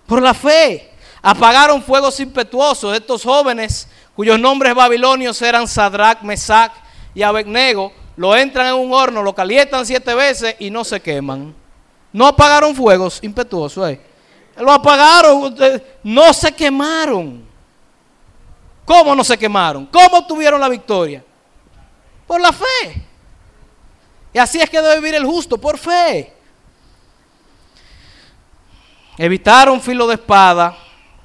Por 0.05 0.20
la 0.20 0.35
fe. 0.35 0.90
Apagaron 1.22 1.81
fuegos 1.81 2.18
impetuosos. 2.18 2.92
Estos 2.96 3.22
jóvenes, 3.22 3.87
cuyos 4.16 4.40
nombres 4.40 4.74
babilonios 4.74 5.40
eran 5.40 5.68
Sadrach, 5.68 6.22
Mesach 6.22 6.72
y 7.14 7.22
Abednego, 7.22 7.92
lo 8.16 8.37
entran 8.37 8.66
en 8.66 8.74
un 8.74 8.92
horno, 8.92 9.22
lo 9.22 9.33
calientan 9.33 9.87
siete 9.87 10.12
veces 10.12 10.57
y 10.59 10.70
no 10.70 10.83
se 10.83 11.01
queman. 11.01 11.55
No 12.12 12.27
apagaron 12.27 12.74
fuegos 12.74 13.20
impetuosos. 13.22 13.90
Eh. 13.90 14.07
Lo 14.58 14.72
apagaron, 14.72 15.54
no 16.02 16.32
se 16.32 16.52
quemaron. 16.52 17.46
¿Cómo 18.84 19.14
no 19.14 19.22
se 19.22 19.36
quemaron? 19.36 19.86
¿Cómo 19.86 20.26
tuvieron 20.26 20.60
la 20.60 20.68
victoria? 20.68 21.24
Por 22.26 22.40
la 22.40 22.52
fe. 22.52 23.06
Y 24.32 24.38
así 24.38 24.60
es 24.60 24.68
que 24.68 24.80
debe 24.80 24.96
vivir 24.96 25.14
el 25.14 25.26
justo, 25.26 25.58
por 25.58 25.78
fe. 25.78 26.32
Evitaron 29.16 29.80
filo 29.80 30.06
de 30.06 30.14
espada, 30.14 30.76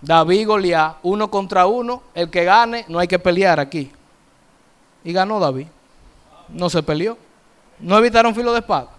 David 0.01 0.39
y 0.39 0.45
Goliat, 0.45 0.97
uno 1.03 1.29
contra 1.29 1.65
uno. 1.65 2.03
El 2.13 2.29
que 2.29 2.43
gane, 2.43 2.85
no 2.87 2.99
hay 2.99 3.07
que 3.07 3.19
pelear 3.19 3.59
aquí. 3.59 3.91
Y 5.03 5.13
ganó 5.13 5.39
David. 5.39 5.67
No 6.49 6.69
se 6.69 6.83
peleó. 6.83 7.17
No 7.79 7.97
evitaron 7.97 8.33
filo 8.33 8.51
de 8.51 8.59
espada. 8.59 8.89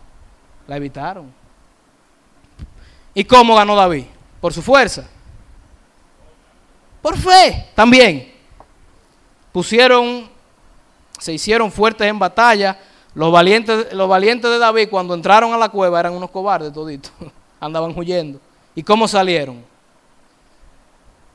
La 0.66 0.76
evitaron. 0.76 1.32
¿Y 3.12 3.24
cómo 3.24 3.54
ganó 3.54 3.76
David? 3.76 4.06
Por 4.44 4.52
su 4.52 4.60
fuerza. 4.60 5.08
Por 7.00 7.16
fe 7.16 7.70
también. 7.74 8.30
Pusieron, 9.50 10.28
se 11.18 11.32
hicieron 11.32 11.72
fuertes 11.72 12.06
en 12.06 12.18
batalla. 12.18 12.78
Los 13.14 13.32
valientes, 13.32 13.94
los 13.94 14.06
valientes 14.06 14.50
de 14.50 14.58
David 14.58 14.90
cuando 14.90 15.14
entraron 15.14 15.54
a 15.54 15.56
la 15.56 15.70
cueva 15.70 15.98
eran 15.98 16.12
unos 16.12 16.30
cobardes 16.30 16.74
toditos. 16.74 17.10
Andaban 17.58 17.96
huyendo. 17.96 18.38
¿Y 18.74 18.82
cómo 18.82 19.08
salieron? 19.08 19.64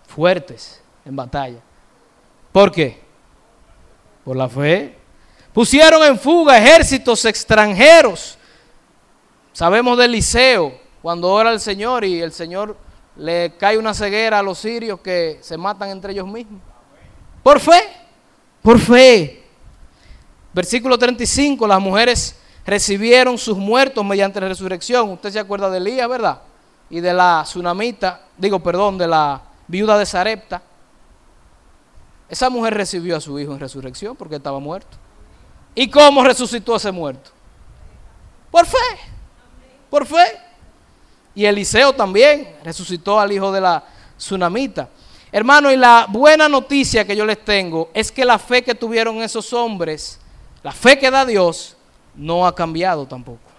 Fuertes 0.06 0.80
en 1.04 1.15
batalla. 1.15 1.62
¿Por 2.52 2.72
qué? 2.72 3.02
Por 4.24 4.38
la 4.38 4.48
fe. 4.48 4.95
Pusieron 5.52 6.04
en 6.04 6.19
fuga 6.19 6.60
ejércitos 6.60 7.26
extranjeros. 7.26 8.38
Sabemos 9.52 9.98
de 9.98 10.06
Eliseo, 10.06 10.80
cuando 11.02 11.32
ora 11.32 11.52
el 11.52 11.60
Señor 11.60 12.06
y 12.06 12.22
el 12.22 12.32
Señor 12.32 12.78
le 13.15 13.54
cae 13.58 13.78
una 13.78 13.93
ceguera 13.93 14.39
a 14.39 14.43
los 14.43 14.60
sirios 14.60 15.00
que 15.02 15.39
se 15.41 15.58
matan 15.58 15.89
entre 15.89 16.13
ellos 16.13 16.28
mismos. 16.28 16.62
Por 17.43 17.60
fe, 17.60 17.82
por 18.62 18.80
fe. 18.80 19.43
Versículo 20.54 20.98
35, 20.98 21.67
las 21.67 21.80
mujeres 21.80 22.36
recibieron 22.65 23.38
sus 23.38 23.58
muertos 23.58 24.04
mediante 24.06 24.39
la 24.41 24.48
resurrección. 24.48 25.10
Usted 25.10 25.32
se 25.32 25.39
acuerda 25.39 25.69
de 25.69 25.78
Elías, 25.78 26.08
¿verdad? 26.10 26.41
Y 26.89 27.00
de 27.00 27.13
la 27.13 27.43
tsunamita, 27.43 28.22
digo, 28.38 28.60
perdón, 28.60 28.98
de 28.98 29.08
la 29.08 29.41
viuda 29.67 29.98
de 29.98 30.06
Sarepta. 30.06 30.62
Esa 32.30 32.50
mujer 32.50 32.76
recibió 32.76 33.17
a 33.17 33.22
su 33.22 33.39
hijo 33.39 33.54
en 33.54 33.60
resurrección 33.60 34.15
porque 34.15 34.36
estaba 34.36 34.60
muerto. 34.60 34.98
¿Y 35.76 35.89
cómo 35.89 36.24
resucitó 36.24 36.76
ese 36.76 36.91
muerto? 36.91 37.32
Por 38.52 38.65
fe, 38.65 38.78
por 39.89 40.06
fe. 40.06 40.48
Y 41.36 41.46
Eliseo 41.46 41.94
también 41.94 42.56
resucitó 42.63 43.20
al 43.20 43.32
hijo 43.32 43.52
de 43.52 43.62
la 43.62 43.84
tsunamita. 44.18 44.89
Hermano, 45.32 45.72
y 45.72 45.78
la 45.78 46.08
buena 46.10 46.50
noticia 46.50 47.06
que 47.06 47.15
yo 47.15 47.26
les 47.26 47.44
tengo 47.46 47.92
es 47.94 48.12
que 48.12 48.26
la 48.26 48.39
fe 48.39 48.63
que 48.63 48.74
tuvieron 48.74 49.22
esos 49.22 49.54
hombres, 49.54 50.20
la 50.63 50.72
fe 50.72 50.98
que 50.98 51.12
da 51.12 51.26
Dios, 51.26 51.76
no 52.15 52.46
ha 52.46 52.54
cambiado 52.54 53.06
tampoco. 53.06 53.50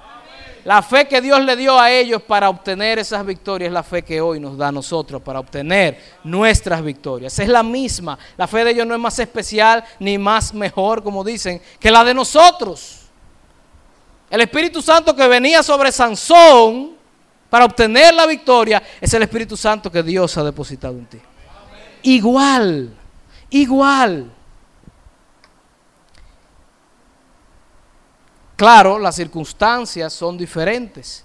La 0.65 0.83
fe 0.83 1.09
que 1.09 1.21
Dios 1.23 1.43
le 1.43 1.57
dio 1.57 1.79
a 1.79 1.91
ellos 1.91 2.21
para 2.21 2.51
obtener 2.51 2.99
esas 2.99 3.25
victorias 3.25 3.69
es 3.69 3.73
la 3.73 3.83
fe 3.83 4.03
que 4.03 4.21
hoy 4.21 4.39
nos 4.39 4.59
da 4.59 4.69
a 4.69 4.73
nosotros 4.73 5.23
para 5.23 5.41
obtener 5.41 5.99
nuestras 6.23 6.83
victorias. 6.83 7.39
Es 7.39 7.49
la 7.49 7.63
misma. 7.63 8.19
La 8.37 8.47
fe 8.47 8.65
de 8.65 8.73
ellos 8.73 8.87
no 8.87 8.95
es 8.95 9.01
más 9.01 9.19
especial 9.19 9.83
ni 9.99 10.19
más 10.19 10.53
mejor, 10.53 11.03
como 11.03 11.25
dicen, 11.25 11.63
que 11.79 11.91
la 11.91 12.05
de 12.05 12.13
nosotros. 12.13 13.07
El 14.29 14.43
Espíritu 14.43 14.83
Santo 14.83 15.17
que 15.17 15.27
venía 15.27 15.63
sobre 15.63 15.91
Sansón 15.91 17.00
para 17.51 17.65
obtener 17.65 18.15
la 18.15 18.27
victoria 18.27 18.81
es 19.01 19.13
el 19.13 19.23
Espíritu 19.23 19.57
Santo 19.57 19.91
que 19.91 20.03
Dios 20.03 20.39
ha 20.39 20.45
depositado 20.45 20.95
en 20.95 21.07
ti. 21.07 21.19
Igual, 22.03 22.95
igual. 23.51 24.31
Claro, 28.55 28.99
las 28.99 29.17
circunstancias 29.17 30.13
son 30.13 30.39
diferentes. 30.39 31.25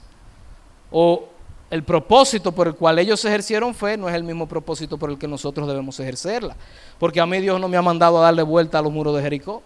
O 0.89 1.29
el 1.69 1.83
propósito 1.83 2.51
por 2.51 2.67
el 2.67 2.75
cual 2.75 2.97
ellos 2.97 3.23
ejercieron 3.25 3.75
fe 3.75 3.97
no 3.97 4.07
es 4.07 4.15
el 4.15 4.23
mismo 4.23 4.47
propósito 4.47 4.97
por 4.97 5.11
el 5.11 5.17
que 5.17 5.27
nosotros 5.27 5.67
debemos 5.67 5.99
ejercerla. 5.99 6.55
Porque 6.97 7.21
a 7.21 7.25
mí 7.25 7.39
Dios 7.39 7.59
no 7.59 7.67
me 7.67 7.77
ha 7.77 7.81
mandado 7.81 8.17
a 8.17 8.21
darle 8.21 8.41
vuelta 8.41 8.79
a 8.79 8.81
los 8.81 8.91
muros 8.91 9.15
de 9.15 9.21
Jericó, 9.21 9.61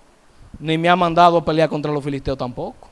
ni 0.60 0.78
me 0.78 0.90
ha 0.90 0.96
mandado 0.96 1.38
a 1.38 1.46
pelear 1.46 1.70
contra 1.70 1.92
los 1.92 2.04
filisteos 2.04 2.38
tampoco. 2.38 2.89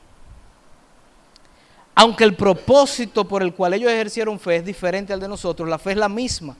Aunque 2.00 2.22
el 2.22 2.36
propósito 2.36 3.26
por 3.26 3.42
el 3.42 3.52
cual 3.52 3.74
ellos 3.74 3.90
ejercieron 3.90 4.38
fe 4.38 4.54
es 4.54 4.64
diferente 4.64 5.12
al 5.12 5.18
de 5.18 5.26
nosotros, 5.26 5.68
la 5.68 5.80
fe 5.80 5.90
es 5.90 5.96
la 5.96 6.08
misma. 6.08 6.56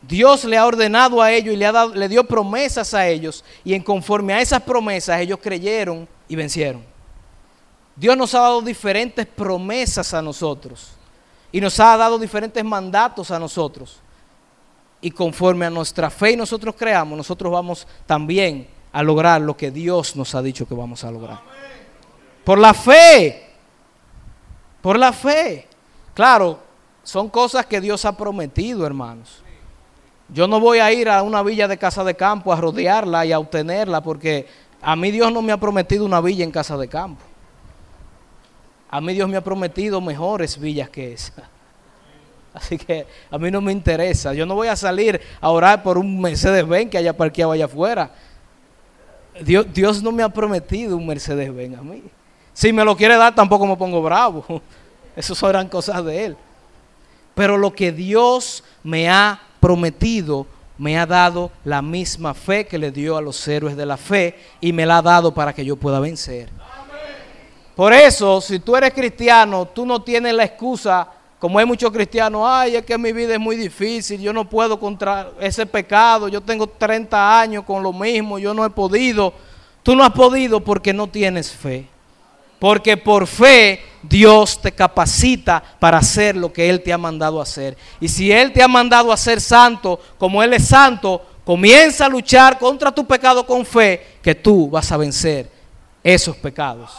Dios 0.00 0.44
le 0.44 0.56
ha 0.56 0.64
ordenado 0.64 1.20
a 1.20 1.32
ellos 1.32 1.52
y 1.52 1.56
le, 1.56 1.66
ha 1.66 1.86
le 1.86 2.08
dio 2.08 2.22
promesas 2.22 2.94
a 2.94 3.08
ellos 3.08 3.44
y 3.64 3.74
en 3.74 3.82
conforme 3.82 4.34
a 4.34 4.40
esas 4.40 4.62
promesas 4.62 5.20
ellos 5.20 5.40
creyeron 5.42 6.08
y 6.28 6.36
vencieron. 6.36 6.84
Dios 7.96 8.16
nos 8.16 8.36
ha 8.36 8.42
dado 8.42 8.62
diferentes 8.62 9.26
promesas 9.26 10.14
a 10.14 10.22
nosotros 10.22 10.90
y 11.50 11.60
nos 11.60 11.80
ha 11.80 11.96
dado 11.96 12.16
diferentes 12.16 12.64
mandatos 12.64 13.32
a 13.32 13.40
nosotros. 13.40 13.98
Y 15.00 15.10
conforme 15.10 15.66
a 15.66 15.70
nuestra 15.70 16.08
fe 16.08 16.30
y 16.30 16.36
nosotros 16.36 16.76
creamos, 16.78 17.16
nosotros 17.16 17.50
vamos 17.50 17.84
también 18.06 18.68
a 18.92 19.02
lograr 19.02 19.40
lo 19.40 19.56
que 19.56 19.72
Dios 19.72 20.14
nos 20.14 20.36
ha 20.36 20.40
dicho 20.40 20.68
que 20.68 20.74
vamos 20.74 21.02
a 21.02 21.10
lograr. 21.10 21.40
Por 22.44 22.60
la 22.60 22.72
fe, 22.72 23.41
por 24.82 24.98
la 24.98 25.12
fe. 25.12 25.66
Claro, 26.12 26.58
son 27.02 27.30
cosas 27.30 27.64
que 27.64 27.80
Dios 27.80 28.04
ha 28.04 28.16
prometido, 28.16 28.84
hermanos. 28.86 29.42
Yo 30.28 30.46
no 30.46 30.60
voy 30.60 30.78
a 30.78 30.92
ir 30.92 31.08
a 31.08 31.22
una 31.22 31.42
villa 31.42 31.68
de 31.68 31.78
casa 31.78 32.04
de 32.04 32.14
campo 32.14 32.52
a 32.52 32.56
rodearla 32.56 33.24
y 33.24 33.32
a 33.32 33.38
obtenerla 33.38 34.02
porque 34.02 34.46
a 34.80 34.96
mí 34.96 35.10
Dios 35.10 35.32
no 35.32 35.42
me 35.42 35.52
ha 35.52 35.56
prometido 35.56 36.04
una 36.04 36.20
villa 36.20 36.44
en 36.44 36.50
casa 36.50 36.76
de 36.76 36.88
campo. 36.88 37.22
A 38.90 39.00
mí 39.00 39.14
Dios 39.14 39.28
me 39.28 39.36
ha 39.36 39.44
prometido 39.44 40.00
mejores 40.00 40.58
villas 40.58 40.90
que 40.90 41.12
esa. 41.12 41.48
Así 42.54 42.76
que 42.76 43.06
a 43.30 43.38
mí 43.38 43.50
no 43.50 43.60
me 43.60 43.72
interesa. 43.72 44.34
Yo 44.34 44.44
no 44.44 44.54
voy 44.54 44.68
a 44.68 44.76
salir 44.76 45.20
a 45.40 45.50
orar 45.50 45.82
por 45.82 45.96
un 45.98 46.20
Mercedes-Benz 46.20 46.90
que 46.90 46.98
haya 46.98 47.16
parqueado 47.16 47.52
allá 47.52 47.64
afuera. 47.66 48.10
Dios, 49.40 49.66
Dios 49.72 50.02
no 50.02 50.12
me 50.12 50.22
ha 50.22 50.28
prometido 50.28 50.96
un 50.96 51.06
Mercedes-Benz 51.06 51.78
a 51.78 51.82
mí. 51.82 52.02
Si 52.52 52.72
me 52.72 52.84
lo 52.84 52.96
quiere 52.96 53.16
dar, 53.16 53.34
tampoco 53.34 53.66
me 53.66 53.76
pongo 53.76 54.02
bravo. 54.02 54.44
Esas 55.16 55.36
son 55.36 55.68
cosas 55.68 56.04
de 56.04 56.24
Él. 56.26 56.36
Pero 57.34 57.56
lo 57.56 57.72
que 57.72 57.92
Dios 57.92 58.62
me 58.82 59.08
ha 59.08 59.40
prometido, 59.60 60.46
me 60.78 60.98
ha 60.98 61.06
dado 61.06 61.50
la 61.64 61.80
misma 61.80 62.34
fe 62.34 62.66
que 62.66 62.78
le 62.78 62.90
dio 62.90 63.16
a 63.16 63.22
los 63.22 63.46
héroes 63.46 63.76
de 63.76 63.86
la 63.86 63.96
fe 63.96 64.36
y 64.60 64.72
me 64.72 64.84
la 64.84 64.98
ha 64.98 65.02
dado 65.02 65.32
para 65.32 65.52
que 65.52 65.64
yo 65.64 65.76
pueda 65.76 66.00
vencer. 66.00 66.48
Por 67.74 67.92
eso, 67.92 68.40
si 68.40 68.58
tú 68.58 68.76
eres 68.76 68.92
cristiano, 68.92 69.66
tú 69.66 69.86
no 69.86 70.02
tienes 70.02 70.34
la 70.34 70.44
excusa, 70.44 71.08
como 71.38 71.58
hay 71.58 71.64
muchos 71.64 71.90
cristianos, 71.90 72.42
ay, 72.46 72.76
es 72.76 72.84
que 72.84 72.98
mi 72.98 73.12
vida 73.12 73.32
es 73.32 73.40
muy 73.40 73.56
difícil, 73.56 74.20
yo 74.20 74.32
no 74.32 74.48
puedo 74.48 74.78
contra 74.78 75.30
ese 75.40 75.64
pecado, 75.64 76.28
yo 76.28 76.40
tengo 76.40 76.66
30 76.66 77.40
años 77.40 77.64
con 77.64 77.82
lo 77.82 77.92
mismo, 77.92 78.38
yo 78.38 78.52
no 78.52 78.64
he 78.64 78.70
podido. 78.70 79.32
Tú 79.82 79.96
no 79.96 80.04
has 80.04 80.12
podido 80.12 80.60
porque 80.60 80.92
no 80.92 81.06
tienes 81.08 81.50
fe. 81.50 81.88
Porque 82.62 82.96
por 82.96 83.26
fe 83.26 83.82
Dios 84.04 84.62
te 84.62 84.70
capacita 84.70 85.60
para 85.80 85.98
hacer 85.98 86.36
lo 86.36 86.52
que 86.52 86.70
Él 86.70 86.80
te 86.80 86.92
ha 86.92 86.96
mandado 86.96 87.40
hacer. 87.40 87.76
Y 87.98 88.06
si 88.06 88.30
Él 88.30 88.52
te 88.52 88.62
ha 88.62 88.68
mandado 88.68 89.10
a 89.10 89.16
ser 89.16 89.40
santo, 89.40 89.98
como 90.16 90.40
Él 90.44 90.52
es 90.52 90.68
santo, 90.68 91.26
comienza 91.44 92.06
a 92.06 92.08
luchar 92.08 92.60
contra 92.60 92.92
tu 92.92 93.04
pecado 93.04 93.44
con 93.44 93.66
fe, 93.66 94.18
que 94.22 94.36
tú 94.36 94.70
vas 94.70 94.92
a 94.92 94.96
vencer 94.96 95.50
esos 96.04 96.36
pecados. 96.36 96.92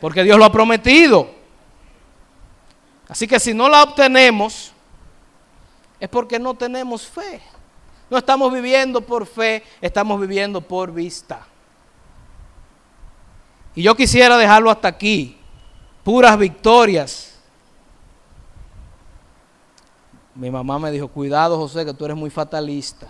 Porque 0.00 0.24
Dios 0.24 0.36
lo 0.36 0.44
ha 0.44 0.50
prometido. 0.50 1.30
Así 3.08 3.28
que 3.28 3.38
si 3.38 3.54
no 3.54 3.68
la 3.68 3.84
obtenemos, 3.84 4.72
es 6.00 6.08
porque 6.08 6.40
no 6.40 6.54
tenemos 6.54 7.06
fe. 7.06 7.40
No 8.10 8.18
estamos 8.18 8.52
viviendo 8.52 9.00
por 9.00 9.26
fe, 9.26 9.62
estamos 9.80 10.20
viviendo 10.20 10.60
por 10.60 10.92
vista. 10.92 11.46
Y 13.74 13.82
yo 13.82 13.94
quisiera 13.94 14.36
dejarlo 14.36 14.70
hasta 14.70 14.88
aquí. 14.88 15.36
Puras 16.02 16.38
victorias. 16.38 17.34
Mi 20.34 20.50
mamá 20.50 20.78
me 20.78 20.90
dijo, 20.90 21.08
cuidado 21.08 21.56
José, 21.58 21.84
que 21.84 21.92
tú 21.92 22.04
eres 22.04 22.16
muy 22.16 22.30
fatalista. 22.30 23.06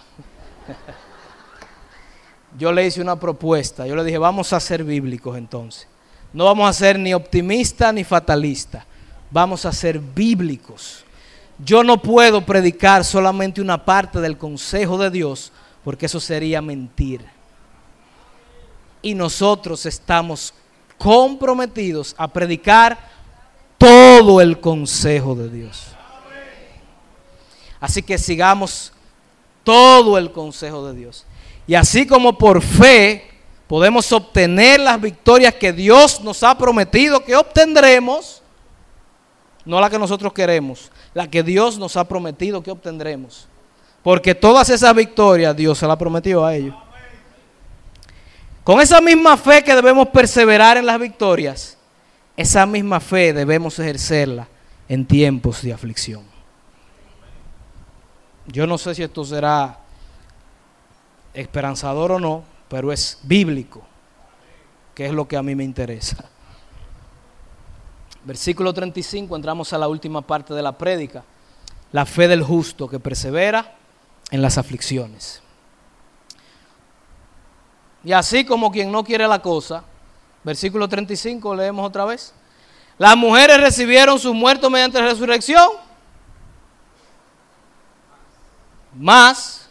yo 2.58 2.72
le 2.72 2.86
hice 2.86 3.00
una 3.00 3.18
propuesta. 3.18 3.86
Yo 3.86 3.94
le 3.94 4.04
dije, 4.04 4.18
vamos 4.18 4.52
a 4.52 4.60
ser 4.60 4.84
bíblicos 4.84 5.36
entonces. 5.36 5.86
No 6.32 6.44
vamos 6.44 6.68
a 6.68 6.72
ser 6.72 6.98
ni 6.98 7.14
optimistas 7.14 7.94
ni 7.94 8.04
fatalistas. 8.04 8.84
Vamos 9.30 9.64
a 9.64 9.72
ser 9.72 9.98
bíblicos. 9.98 11.04
Yo 11.58 11.84
no 11.84 12.00
puedo 12.00 12.44
predicar 12.44 13.04
solamente 13.04 13.60
una 13.60 13.84
parte 13.84 14.20
del 14.20 14.38
consejo 14.38 14.98
de 14.98 15.10
Dios 15.10 15.52
porque 15.84 16.06
eso 16.06 16.20
sería 16.20 16.62
mentir. 16.62 17.24
Y 19.02 19.14
nosotros 19.14 19.86
estamos 19.86 20.52
comprometidos 20.98 22.14
a 22.18 22.28
predicar 22.28 22.98
todo 23.78 24.40
el 24.40 24.60
consejo 24.60 25.34
de 25.34 25.48
Dios. 25.48 25.86
Así 27.80 28.02
que 28.02 28.18
sigamos 28.18 28.92
todo 29.64 30.18
el 30.18 30.30
consejo 30.32 30.86
de 30.86 30.94
Dios. 30.94 31.24
Y 31.66 31.74
así 31.74 32.06
como 32.06 32.36
por 32.36 32.60
fe 32.60 33.30
podemos 33.66 34.12
obtener 34.12 34.80
las 34.80 35.00
victorias 35.00 35.54
que 35.54 35.72
Dios 35.72 36.20
nos 36.20 36.42
ha 36.42 36.58
prometido 36.58 37.24
que 37.24 37.36
obtendremos, 37.36 38.42
no 39.64 39.80
la 39.80 39.88
que 39.88 39.98
nosotros 39.98 40.32
queremos, 40.32 40.90
la 41.14 41.30
que 41.30 41.42
Dios 41.42 41.78
nos 41.78 41.96
ha 41.96 42.04
prometido 42.04 42.62
que 42.62 42.70
obtendremos. 42.70 43.48
Porque 44.02 44.34
todas 44.34 44.68
esas 44.68 44.94
victorias 44.94 45.56
Dios 45.56 45.78
se 45.78 45.86
las 45.86 45.96
prometió 45.96 46.44
a 46.44 46.54
ellos. 46.54 46.74
Con 48.70 48.80
esa 48.80 49.00
misma 49.00 49.36
fe 49.36 49.64
que 49.64 49.74
debemos 49.74 50.10
perseverar 50.10 50.76
en 50.76 50.86
las 50.86 51.00
victorias, 51.00 51.76
esa 52.36 52.66
misma 52.66 53.00
fe 53.00 53.32
debemos 53.32 53.76
ejercerla 53.80 54.46
en 54.88 55.04
tiempos 55.04 55.62
de 55.62 55.72
aflicción. 55.72 56.22
Yo 58.46 58.68
no 58.68 58.78
sé 58.78 58.94
si 58.94 59.02
esto 59.02 59.24
será 59.24 59.80
esperanzador 61.34 62.12
o 62.12 62.20
no, 62.20 62.44
pero 62.68 62.92
es 62.92 63.18
bíblico, 63.24 63.82
que 64.94 65.06
es 65.06 65.12
lo 65.12 65.26
que 65.26 65.36
a 65.36 65.42
mí 65.42 65.56
me 65.56 65.64
interesa. 65.64 66.26
Versículo 68.22 68.72
35, 68.72 69.34
entramos 69.34 69.72
a 69.72 69.78
la 69.78 69.88
última 69.88 70.22
parte 70.22 70.54
de 70.54 70.62
la 70.62 70.78
prédica. 70.78 71.24
La 71.90 72.06
fe 72.06 72.28
del 72.28 72.44
justo 72.44 72.86
que 72.86 73.00
persevera 73.00 73.74
en 74.30 74.40
las 74.40 74.58
aflicciones. 74.58 75.42
Y 78.02 78.12
así 78.12 78.44
como 78.44 78.70
quien 78.70 78.90
no 78.90 79.04
quiere 79.04 79.26
la 79.28 79.40
cosa, 79.40 79.84
versículo 80.42 80.88
35, 80.88 81.54
leemos 81.54 81.86
otra 81.86 82.04
vez. 82.04 82.32
Las 82.98 83.16
mujeres 83.16 83.60
recibieron 83.60 84.18
sus 84.18 84.34
muertos 84.34 84.70
mediante 84.70 85.00
resurrección. 85.00 85.70
Más 88.94 89.68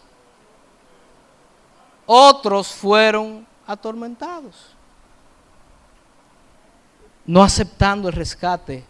otros 2.06 2.70
fueron 2.70 3.46
atormentados, 3.68 4.56
no 7.26 7.44
aceptando 7.44 8.08
el 8.08 8.16
rescate 8.16 8.84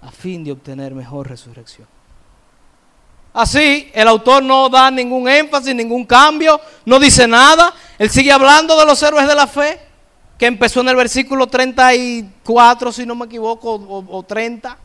a 0.00 0.10
fin 0.10 0.42
de 0.42 0.50
obtener 0.50 0.92
mejor 0.94 1.28
resurrección. 1.28 1.86
Así, 3.32 3.90
el 3.92 4.08
autor 4.08 4.42
no 4.42 4.68
da 4.68 4.90
ningún 4.90 5.28
énfasis, 5.28 5.74
ningún 5.74 6.04
cambio, 6.06 6.60
no 6.84 6.98
dice 6.98 7.28
nada. 7.28 7.72
Él 7.98 8.10
sigue 8.10 8.32
hablando 8.32 8.78
de 8.78 8.86
los 8.86 9.02
héroes 9.02 9.26
de 9.26 9.34
la 9.34 9.46
fe, 9.46 9.80
que 10.38 10.46
empezó 10.46 10.80
en 10.80 10.88
el 10.88 10.96
versículo 10.96 11.46
34, 11.46 12.92
si 12.92 13.06
no 13.06 13.14
me 13.14 13.26
equivoco, 13.26 13.74
o, 13.74 14.18
o 14.18 14.22
30. 14.22 14.76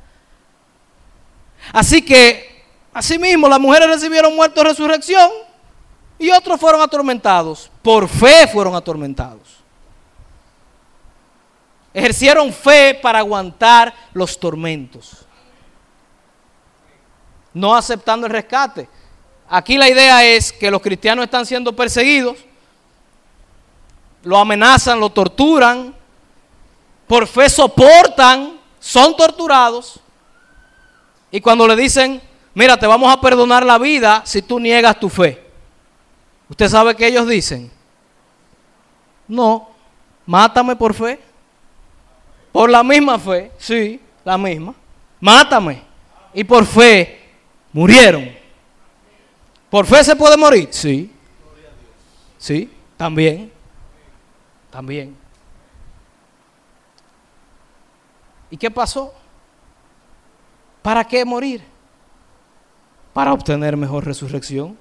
Así 1.74 2.02
que, 2.02 2.64
asimismo, 2.94 3.50
las 3.50 3.60
mujeres 3.60 3.90
recibieron 3.90 4.36
muertos 4.36 4.64
resurrección 4.64 5.30
y 6.18 6.30
otros 6.30 6.60
fueron 6.60 6.82
atormentados. 6.82 7.70
Por 7.82 8.08
fe 8.08 8.48
fueron 8.48 8.76
atormentados. 8.76 9.62
Ejercieron 11.94 12.54
fe 12.54 12.98
para 13.02 13.20
aguantar 13.20 13.94
los 14.14 14.40
tormentos. 14.40 15.26
No 17.54 17.76
aceptando 17.76 18.28
el 18.28 18.34
rescate. 18.34 18.88
Aquí 19.50 19.78
la 19.78 19.90
idea 19.90 20.24
es 20.24 20.54
que 20.54 20.72
los 20.72 20.82
cristianos 20.82 21.26
están 21.26 21.46
siendo 21.46 21.76
perseguidos, 21.76 22.38
lo 24.24 24.38
amenazan, 24.38 25.00
lo 25.00 25.10
torturan, 25.10 25.96
por 27.08 27.28
fe 27.28 27.50
soportan, 27.50 28.54
son 28.80 29.16
torturados. 29.16 30.00
Y 31.32 31.42
cuando 31.42 31.68
le 31.68 31.76
dicen, 31.76 32.22
mira, 32.54 32.78
te 32.78 32.88
vamos 32.88 33.12
a 33.12 33.20
perdonar 33.20 33.66
la 33.66 33.78
vida 33.78 34.22
si 34.26 34.42
tú 34.42 34.60
niegas 34.60 35.00
tu 35.00 35.10
fe. 35.10 35.42
¿Usted 36.50 36.68
sabe 36.68 36.96
qué 36.96 37.08
ellos 37.08 37.28
dicen? 37.28 37.72
No, 39.28 39.70
mátame 40.26 40.76
por 40.76 40.94
fe. 40.94 41.20
Por 42.52 42.70
la 42.70 42.84
misma 42.84 43.18
fe, 43.18 43.52
sí, 43.58 44.00
la 44.26 44.38
misma. 44.38 44.76
Mátame. 45.22 45.84
Y 46.34 46.44
por 46.44 46.66
fe 46.66 47.20
murieron. 47.72 48.30
¿Por 49.70 49.86
fe 49.86 50.04
se 50.04 50.16
puede 50.16 50.36
morir? 50.36 50.68
Sí. 50.72 51.10
Sí, 52.38 52.70
también. 52.98 53.52
También. 54.72 55.16
¿Y 58.50 58.58
qué 58.58 58.72
pasó? 58.72 59.14
¿Para 60.82 61.04
qué 61.04 61.24
morir? 61.24 61.64
Para 63.14 63.34
obtener 63.34 63.78
mejor 63.78 64.06
resurrección. 64.06 64.78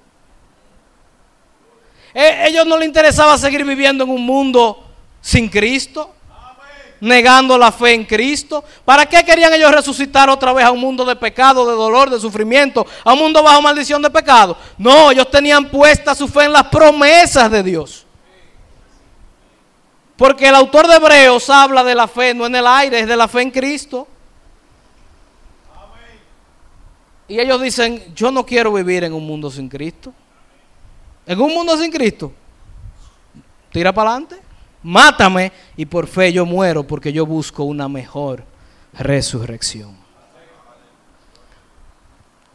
¿E 2.13 2.47
ellos 2.47 2.65
no 2.65 2.77
les 2.77 2.87
interesaba 2.87 3.37
seguir 3.37 3.63
viviendo 3.63 4.03
en 4.03 4.09
un 4.09 4.25
mundo 4.25 4.83
sin 5.21 5.47
Cristo, 5.47 6.13
negando 6.99 7.57
la 7.57 7.71
fe 7.71 7.93
en 7.93 8.05
Cristo. 8.05 8.63
¿Para 8.83 9.05
qué 9.05 9.23
querían 9.23 9.53
ellos 9.53 9.71
resucitar 9.71 10.29
otra 10.29 10.51
vez 10.53 10.65
a 10.65 10.71
un 10.71 10.79
mundo 10.79 11.05
de 11.05 11.15
pecado, 11.15 11.67
de 11.69 11.73
dolor, 11.73 12.09
de 12.09 12.19
sufrimiento, 12.19 12.85
a 13.03 13.13
un 13.13 13.19
mundo 13.19 13.43
bajo 13.43 13.61
maldición 13.61 14.01
de 14.01 14.09
pecado? 14.09 14.57
No, 14.77 15.11
ellos 15.11 15.29
tenían 15.29 15.69
puesta 15.69 16.15
su 16.15 16.27
fe 16.27 16.45
en 16.45 16.53
las 16.53 16.67
promesas 16.67 17.49
de 17.51 17.63
Dios. 17.63 18.05
Porque 20.21 20.47
el 20.47 20.53
autor 20.53 20.87
de 20.87 20.97
Hebreos 20.97 21.49
habla 21.49 21.83
de 21.83 21.95
la 21.95 22.07
fe 22.07 22.35
no 22.35 22.45
en 22.45 22.55
el 22.55 22.67
aire, 22.67 22.99
es 22.99 23.07
de 23.07 23.17
la 23.17 23.27
fe 23.27 23.41
en 23.41 23.49
Cristo. 23.49 24.07
Y 27.27 27.39
ellos 27.39 27.59
dicen, 27.59 28.13
yo 28.13 28.29
no 28.29 28.45
quiero 28.45 28.71
vivir 28.71 29.03
en 29.03 29.13
un 29.13 29.25
mundo 29.25 29.49
sin 29.49 29.67
Cristo. 29.67 30.13
En 31.25 31.41
un 31.41 31.51
mundo 31.51 31.75
sin 31.75 31.91
Cristo. 31.91 32.31
Tira 33.71 33.91
para 33.91 34.11
adelante. 34.11 34.39
Mátame 34.83 35.51
y 35.75 35.87
por 35.87 36.05
fe 36.05 36.31
yo 36.31 36.45
muero 36.45 36.85
porque 36.85 37.11
yo 37.11 37.25
busco 37.25 37.63
una 37.63 37.89
mejor 37.89 38.43
resurrección. 38.93 39.97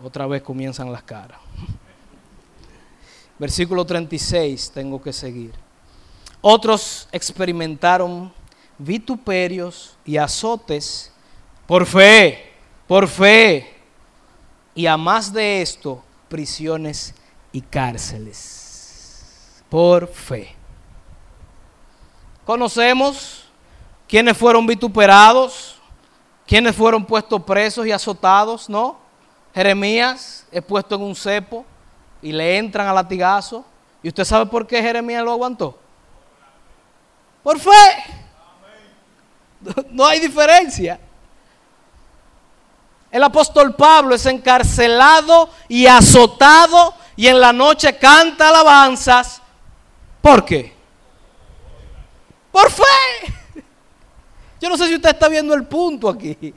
Otra 0.05 0.29
vez 0.29 0.41
comienzan 0.41 0.93
las 0.93 1.03
caras. 1.03 1.41
Versículo 3.41 3.85
36, 3.85 4.71
tengo 4.73 5.03
que 5.03 5.13
seguir. 5.13 5.66
Otros 6.49 7.09
experimentaron 7.11 8.33
vituperios 8.79 9.97
y 10.05 10.17
azotes 10.17 11.13
por 11.67 11.85
fe, 11.85 12.53
por 12.87 13.09
fe. 13.09 13.75
Y 14.73 14.87
a 14.87 14.97
más 14.97 15.33
de 15.33 15.61
esto, 15.61 16.05
prisiones 16.29 17.17
y 17.51 17.61
cárceles. 17.61 19.61
Por 19.69 20.07
fe. 20.07 20.55
Conocemos 22.45 23.47
quienes 24.07 24.37
fueron 24.37 24.69
vituperados, 24.69 25.81
quienes 26.47 26.77
fueron 26.77 27.05
puestos 27.05 27.43
presos 27.43 27.85
y 27.89 27.91
azotados, 27.91 28.71
¿no? 28.71 29.01
Jeremías 29.53 30.47
es 30.53 30.63
puesto 30.63 30.95
en 30.95 31.03
un 31.03 31.17
cepo 31.17 31.67
y 32.23 32.31
le 32.31 32.57
entran 32.57 32.87
a 32.87 32.93
latigazo. 32.93 33.65
¿Y 34.01 34.07
usted 34.07 34.25
sabe 34.25 34.47
por 34.47 34.65
qué 34.65 34.81
Jeremías 34.81 35.25
lo 35.25 35.33
aguantó? 35.33 35.81
Por 37.47 37.61
fe. 37.61 37.71
No 39.93 40.05
hay 40.05 40.19
diferencia. 40.19 40.99
El 43.09 43.23
apóstol 43.23 43.73
Pablo 43.77 44.17
es 44.17 44.27
encarcelado 44.27 45.49
y 45.69 45.87
azotado 45.87 46.93
y 47.15 47.29
en 47.29 47.39
la 47.39 47.53
noche 47.53 47.97
canta 47.99 48.49
alabanzas. 48.49 49.41
¿Por 50.21 50.45
qué? 50.45 50.73
Por 52.51 52.69
fe. 52.69 53.63
Yo 54.61 54.69
no 54.69 54.77
sé 54.77 54.89
si 54.89 54.97
usted 54.97 55.11
está 55.11 55.29
viendo 55.29 55.55
el 55.55 55.67
punto 55.67 56.09
aquí. 56.09 56.53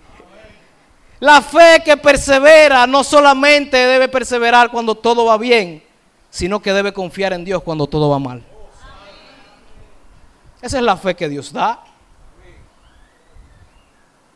La 1.19 1.39
fe 1.43 1.83
que 1.85 1.97
persevera 1.97 2.87
no 2.87 3.03
solamente 3.03 3.77
debe 3.77 4.07
perseverar 4.07 4.71
cuando 4.71 4.95
todo 4.95 5.25
va 5.25 5.37
bien, 5.37 5.83
sino 6.31 6.59
que 6.59 6.73
debe 6.73 6.91
confiar 6.93 7.33
en 7.33 7.45
Dios 7.45 7.61
cuando 7.61 7.85
todo 7.85 8.09
va 8.09 8.17
mal. 8.17 8.48
Esa 10.61 10.77
es 10.77 10.83
la 10.83 10.97
fe 10.97 11.15
que 11.15 11.29
Dios 11.29 11.53
da. 11.53 11.83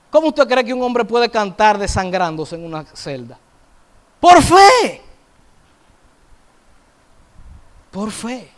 ¿Cómo 0.10 0.28
usted 0.28 0.48
cree 0.48 0.64
que 0.64 0.74
un 0.74 0.82
hombre 0.82 1.04
puede 1.04 1.30
cantar 1.30 1.78
desangrándose 1.78 2.56
en 2.56 2.66
una 2.66 2.84
celda? 2.86 3.38
Por 4.20 4.42
fe. 4.42 5.02
Por 7.92 8.12
fe. 8.12 8.52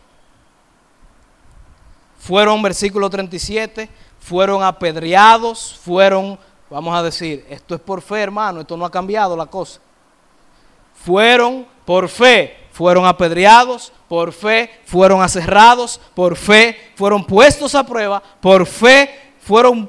Fueron, 2.18 2.62
versículo 2.62 3.08
37, 3.08 3.88
fueron 4.18 4.62
apedreados, 4.62 5.78
fueron, 5.82 6.38
vamos 6.68 6.94
a 6.96 7.02
decir, 7.02 7.46
esto 7.48 7.74
es 7.74 7.80
por 7.80 8.02
fe, 8.02 8.20
hermano, 8.20 8.60
esto 8.60 8.76
no 8.76 8.84
ha 8.84 8.90
cambiado 8.90 9.36
la 9.36 9.46
cosa. 9.46 9.80
Fueron 10.94 11.66
por 11.84 12.08
fe 12.08 12.65
fueron 12.76 13.06
apedreados, 13.06 13.90
por 14.06 14.34
fe 14.34 14.82
fueron 14.84 15.22
aserrados, 15.22 15.98
por 16.14 16.36
fe 16.36 16.92
fueron 16.94 17.24
puestos 17.24 17.74
a 17.74 17.86
prueba, 17.86 18.22
por 18.38 18.66
fe 18.66 19.32
fueron 19.40 19.88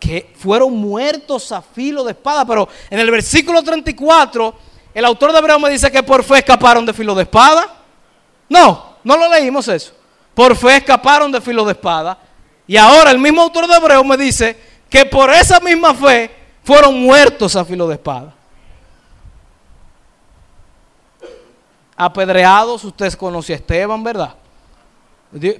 que 0.00 0.32
fueron 0.38 0.74
muertos 0.74 1.52
a 1.52 1.60
filo 1.60 2.02
de 2.02 2.12
espada, 2.12 2.46
pero 2.46 2.66
en 2.88 2.98
el 2.98 3.10
versículo 3.10 3.62
34 3.62 4.54
el 4.94 5.04
autor 5.04 5.32
de 5.32 5.38
Hebreo 5.38 5.58
me 5.58 5.68
dice 5.68 5.92
que 5.92 6.02
por 6.02 6.24
fe 6.24 6.38
escaparon 6.38 6.86
de 6.86 6.94
filo 6.94 7.14
de 7.14 7.24
espada. 7.24 7.68
No, 8.48 8.96
no 9.04 9.16
lo 9.18 9.28
leímos 9.28 9.68
eso. 9.68 9.92
Por 10.32 10.56
fe 10.56 10.78
escaparon 10.78 11.30
de 11.30 11.42
filo 11.42 11.62
de 11.66 11.72
espada. 11.72 12.16
Y 12.66 12.78
ahora 12.78 13.10
el 13.10 13.18
mismo 13.18 13.42
autor 13.42 13.66
de 13.66 13.76
Hebreo 13.76 14.02
me 14.02 14.16
dice 14.16 14.58
que 14.88 15.04
por 15.04 15.28
esa 15.28 15.60
misma 15.60 15.92
fe 15.92 16.30
fueron 16.64 16.98
muertos 17.02 17.54
a 17.54 17.66
filo 17.66 17.86
de 17.86 17.96
espada. 17.96 18.34
Apedreados, 22.04 22.84
usted 22.84 23.12
conoce 23.14 23.52
a 23.52 23.56
Esteban, 23.56 24.02
¿verdad? 24.02 24.34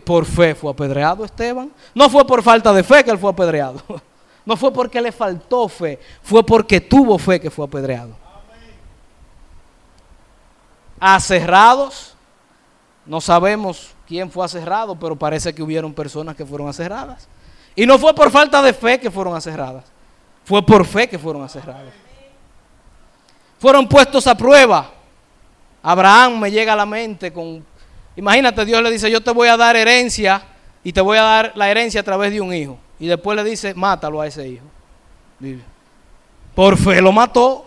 Por 0.04 0.24
fe 0.26 0.54
fue 0.54 0.70
apedreado 0.70 1.24
Esteban. 1.24 1.70
No 1.94 2.10
fue 2.10 2.26
por 2.26 2.42
falta 2.42 2.72
de 2.72 2.82
fe 2.82 3.04
que 3.04 3.10
él 3.10 3.18
fue 3.18 3.30
apedreado. 3.30 3.82
No 4.44 4.56
fue 4.56 4.72
porque 4.72 5.00
le 5.00 5.12
faltó 5.12 5.68
fe, 5.68 6.00
fue 6.20 6.44
porque 6.44 6.80
tuvo 6.80 7.16
fe 7.16 7.40
que 7.40 7.48
fue 7.48 7.64
apedreado. 7.64 8.16
Acerrados, 10.98 12.16
no 13.06 13.20
sabemos 13.20 13.94
quién 14.04 14.28
fue 14.32 14.44
acerrado, 14.44 14.96
pero 14.96 15.14
parece 15.14 15.54
que 15.54 15.62
hubieron 15.62 15.94
personas 15.94 16.34
que 16.34 16.44
fueron 16.44 16.68
acerradas. 16.68 17.28
Y 17.76 17.86
no 17.86 18.00
fue 18.00 18.12
por 18.16 18.32
falta 18.32 18.60
de 18.62 18.72
fe 18.72 18.98
que 18.98 19.12
fueron 19.12 19.36
acerradas, 19.36 19.84
fue 20.44 20.60
por 20.66 20.84
fe 20.86 21.08
que 21.08 21.20
fueron 21.20 21.44
acerradas. 21.44 21.94
Fueron 23.60 23.88
puestos 23.88 24.26
a 24.26 24.34
prueba 24.34 24.90
Abraham 25.82 26.38
me 26.38 26.50
llega 26.50 26.72
a 26.72 26.76
la 26.76 26.86
mente 26.86 27.32
con, 27.32 27.64
imagínate, 28.16 28.64
Dios 28.64 28.82
le 28.82 28.90
dice, 28.90 29.10
yo 29.10 29.20
te 29.20 29.32
voy 29.32 29.48
a 29.48 29.56
dar 29.56 29.76
herencia 29.76 30.42
y 30.84 30.92
te 30.92 31.00
voy 31.00 31.18
a 31.18 31.22
dar 31.22 31.52
la 31.54 31.70
herencia 31.70 32.00
a 32.00 32.04
través 32.04 32.32
de 32.32 32.40
un 32.40 32.54
hijo. 32.54 32.78
Y 32.98 33.06
después 33.08 33.36
le 33.36 33.44
dice, 33.44 33.74
mátalo 33.74 34.20
a 34.20 34.26
ese 34.26 34.48
hijo. 34.48 34.64
Por 36.54 36.76
fe 36.76 37.00
lo 37.00 37.12
mató. 37.12 37.66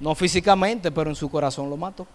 No 0.00 0.14
físicamente, 0.14 0.90
pero 0.90 1.10
en 1.10 1.16
su 1.16 1.30
corazón 1.30 1.68
lo 1.68 1.76
mató. 1.76 2.06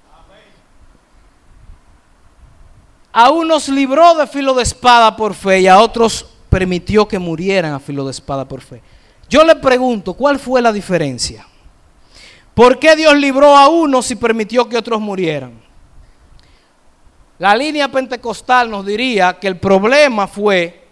A 3.14 3.30
unos 3.30 3.70
libró 3.70 4.16
de 4.16 4.28
filo 4.28 4.54
de 4.54 4.64
espada 4.64 5.16
por 5.16 5.34
fe 5.34 5.62
y 5.62 5.68
a 5.68 5.80
otros 5.80 6.26
permitió 6.50 7.08
que 7.08 7.18
murieran 7.18 7.74
a 7.74 7.80
filo 7.80 8.04
de 8.04 8.12
espada 8.12 8.46
por 8.46 8.60
fe. 8.60 8.82
Yo 9.30 9.44
le 9.44 9.56
pregunto, 9.56 10.14
¿cuál 10.14 10.38
fue 10.38 10.62
la 10.62 10.74
diferencia? 10.74 11.48
¿Por 12.56 12.80
qué 12.80 12.96
Dios 12.96 13.16
libró 13.16 13.56
a 13.56 13.68
unos 13.68 14.10
y 14.10 14.16
permitió 14.16 14.68
que 14.68 14.78
otros 14.78 15.00
murieran? 15.02 15.62
La 17.38 17.54
línea 17.54 17.92
pentecostal 17.92 18.72
nos 18.72 18.86
diría 18.86 19.38
que 19.38 19.48
el 19.48 19.58
problema 19.60 20.26
fue 20.26 20.86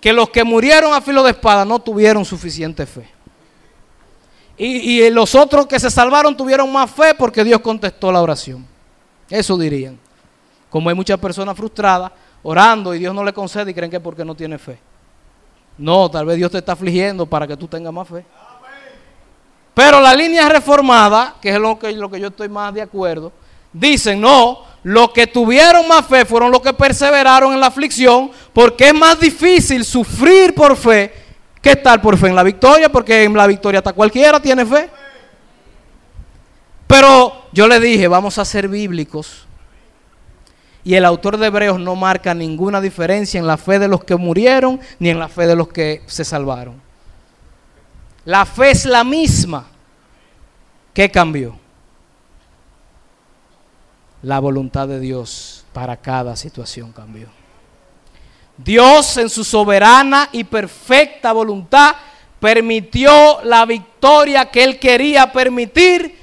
que 0.00 0.12
los 0.12 0.30
que 0.30 0.42
murieron 0.42 0.94
a 0.94 1.02
filo 1.02 1.22
de 1.22 1.32
espada 1.32 1.66
no 1.66 1.78
tuvieron 1.78 2.24
suficiente 2.24 2.86
fe. 2.86 3.08
Y, 4.56 5.02
y 5.02 5.10
los 5.10 5.34
otros 5.34 5.66
que 5.66 5.78
se 5.78 5.90
salvaron 5.90 6.36
tuvieron 6.36 6.72
más 6.72 6.90
fe 6.90 7.14
porque 7.14 7.44
Dios 7.44 7.60
contestó 7.60 8.10
la 8.10 8.22
oración. 8.22 8.66
Eso 9.28 9.58
dirían. 9.58 9.98
Como 10.70 10.88
hay 10.88 10.94
muchas 10.94 11.18
personas 11.18 11.54
frustradas 11.54 12.10
orando 12.42 12.94
y 12.94 12.98
Dios 12.98 13.14
no 13.14 13.22
le 13.22 13.34
concede 13.34 13.70
y 13.70 13.74
creen 13.74 13.90
que 13.90 14.00
porque 14.00 14.24
no 14.24 14.34
tiene 14.34 14.56
fe. 14.56 14.78
No, 15.76 16.10
tal 16.10 16.24
vez 16.24 16.36
Dios 16.38 16.50
te 16.50 16.58
está 16.58 16.72
afligiendo 16.72 17.26
para 17.26 17.46
que 17.46 17.56
tú 17.56 17.68
tengas 17.68 17.92
más 17.92 18.08
fe. 18.08 18.24
Pero 19.74 20.00
la 20.00 20.14
línea 20.14 20.48
reformada, 20.48 21.36
que 21.40 21.50
es 21.50 21.58
lo 21.58 21.78
que, 21.78 21.92
lo 21.92 22.10
que 22.10 22.20
yo 22.20 22.28
estoy 22.28 22.48
más 22.48 22.74
de 22.74 22.82
acuerdo, 22.82 23.32
dicen, 23.72 24.20
no, 24.20 24.60
los 24.82 25.10
que 25.12 25.26
tuvieron 25.26 25.86
más 25.88 26.06
fe 26.06 26.24
fueron 26.24 26.50
los 26.50 26.60
que 26.60 26.72
perseveraron 26.72 27.52
en 27.52 27.60
la 27.60 27.68
aflicción, 27.68 28.30
porque 28.52 28.88
es 28.88 28.94
más 28.94 29.18
difícil 29.18 29.84
sufrir 29.84 30.54
por 30.54 30.76
fe 30.76 31.12
que 31.60 31.70
estar 31.70 32.02
por 32.02 32.18
fe 32.18 32.26
en 32.26 32.34
la 32.34 32.42
victoria, 32.42 32.90
porque 32.90 33.24
en 33.24 33.34
la 33.34 33.46
victoria 33.46 33.78
hasta 33.78 33.92
cualquiera 33.92 34.40
tiene 34.40 34.66
fe. 34.66 34.90
Pero 36.86 37.46
yo 37.52 37.68
le 37.68 37.80
dije, 37.80 38.08
vamos 38.08 38.36
a 38.38 38.44
ser 38.44 38.68
bíblicos. 38.68 39.46
Y 40.84 40.94
el 40.94 41.04
autor 41.04 41.38
de 41.38 41.46
Hebreos 41.46 41.78
no 41.78 41.94
marca 41.94 42.34
ninguna 42.34 42.80
diferencia 42.80 43.38
en 43.38 43.46
la 43.46 43.56
fe 43.56 43.78
de 43.78 43.86
los 43.86 44.02
que 44.04 44.16
murieron 44.16 44.80
ni 44.98 45.10
en 45.10 45.18
la 45.20 45.28
fe 45.28 45.46
de 45.46 45.54
los 45.54 45.68
que 45.68 46.02
se 46.06 46.24
salvaron. 46.24 46.91
La 48.24 48.46
fe 48.46 48.70
es 48.70 48.84
la 48.84 49.04
misma. 49.04 49.66
¿Qué 50.94 51.10
cambió? 51.10 51.58
La 54.22 54.38
voluntad 54.38 54.86
de 54.86 55.00
Dios 55.00 55.64
para 55.72 55.96
cada 55.96 56.36
situación 56.36 56.92
cambió. 56.92 57.28
Dios 58.56 59.16
en 59.16 59.28
su 59.28 59.42
soberana 59.42 60.28
y 60.30 60.44
perfecta 60.44 61.32
voluntad 61.32 61.96
permitió 62.38 63.40
la 63.42 63.64
victoria 63.64 64.50
que 64.50 64.62
él 64.62 64.78
quería 64.78 65.32
permitir, 65.32 66.20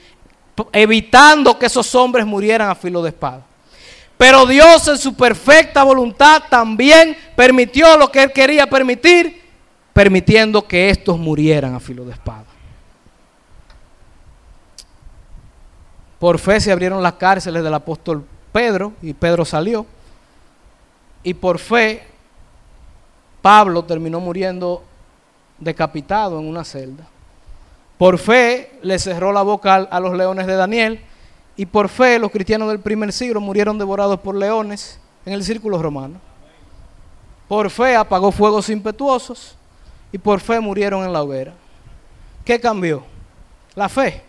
evitando 0.72 1.58
que 1.58 1.66
esos 1.66 1.94
hombres 1.96 2.26
murieran 2.26 2.70
a 2.70 2.76
filo 2.76 3.02
de 3.02 3.10
espada. 3.10 3.44
Pero 4.18 4.46
Dios 4.46 4.88
en 4.90 4.98
su 4.98 5.16
perfecta 5.16 5.84
voluntad 5.84 6.44
también 6.50 7.18
permitió 7.36 7.98
lo 7.98 8.12
que 8.12 8.24
él 8.24 8.34
quería 8.34 8.70
permitir, 8.70 9.49
permitiendo 10.00 10.66
que 10.66 10.90
estos 10.90 11.20
murieran 11.20 11.76
a 11.76 11.80
filo 11.82 12.06
de 12.06 12.14
espada. 12.14 12.46
Por 16.18 16.40
fe 16.40 16.62
se 16.62 16.72
abrieron 16.72 17.04
las 17.04 17.16
cárceles 17.16 17.62
del 17.62 17.74
apóstol 17.74 18.24
Pedro 18.54 18.94
y 19.02 19.12
Pedro 19.12 19.44
salió. 19.44 19.86
Y 21.22 21.34
por 21.34 21.60
fe 21.60 22.08
Pablo 23.42 23.84
terminó 23.84 24.22
muriendo 24.22 24.86
decapitado 25.58 26.40
en 26.40 26.48
una 26.48 26.64
celda. 26.64 27.06
Por 27.98 28.18
fe 28.20 28.80
le 28.82 28.98
cerró 29.00 29.34
la 29.34 29.42
boca 29.42 29.76
a 29.76 30.00
los 30.00 30.16
leones 30.16 30.48
de 30.48 30.56
Daniel 30.56 31.02
y 31.58 31.66
por 31.66 31.90
fe 31.90 32.20
los 32.20 32.32
cristianos 32.32 32.70
del 32.70 32.80
primer 32.80 33.12
siglo 33.12 33.42
murieron 33.42 33.78
devorados 33.78 34.22
por 34.22 34.34
leones 34.34 34.98
en 35.26 35.34
el 35.34 35.44
círculo 35.44 35.78
romano. 35.78 36.22
Por 37.50 37.70
fe 37.70 37.98
apagó 37.98 38.32
fuegos 38.32 38.70
impetuosos 38.70 39.59
y 40.12 40.18
por 40.18 40.40
fe 40.40 40.60
murieron 40.60 41.04
en 41.04 41.14
la 41.14 41.22
hoguera. 41.22 41.54
¿Qué 42.44 42.60
cambió? 42.60 43.04
La 43.76 43.90
fe. 43.90 44.24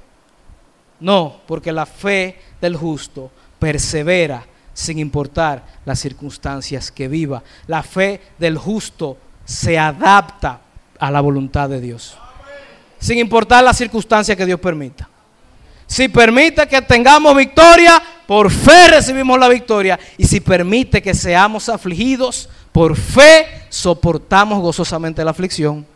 No, 1.01 1.41
porque 1.47 1.73
la 1.73 1.87
fe 1.87 2.39
del 2.61 2.77
justo 2.77 3.31
persevera 3.59 4.45
sin 4.75 4.99
importar 4.99 5.65
las 5.85 5.99
circunstancias 5.99 6.91
que 6.91 7.09
viva. 7.09 7.43
La 7.67 7.83
fe 7.83 8.21
del 8.39 8.59
justo 8.59 9.17
se 9.45 9.79
adapta 9.79 10.61
a 10.99 11.11
la 11.11 11.21
voluntad 11.21 11.69
de 11.69 11.81
Dios. 11.81 12.17
Sin 12.99 13.19
importar 13.19 13.65
las 13.65 13.79
circunstancias 13.79 14.37
que 14.37 14.47
Dios 14.47 14.61
permita. 14.61 15.09
Si 15.87 16.09
permite 16.09 16.69
que 16.69 16.83
tengamos 16.83 17.35
victoria, 17.35 18.01
por 18.27 18.51
fe 18.51 18.89
recibimos 18.89 19.39
la 19.39 19.49
victoria. 19.49 19.99
Y 20.17 20.25
si 20.25 20.41
permite 20.41 21.03
que 21.03 21.15
seamos 21.15 21.69
afligidos, 21.69 22.49
por 22.71 22.97
fe 22.97 23.60
soportamos 23.71 24.61
gozosamente 24.61 25.25
la 25.25 25.31
aflicción. 25.31 25.87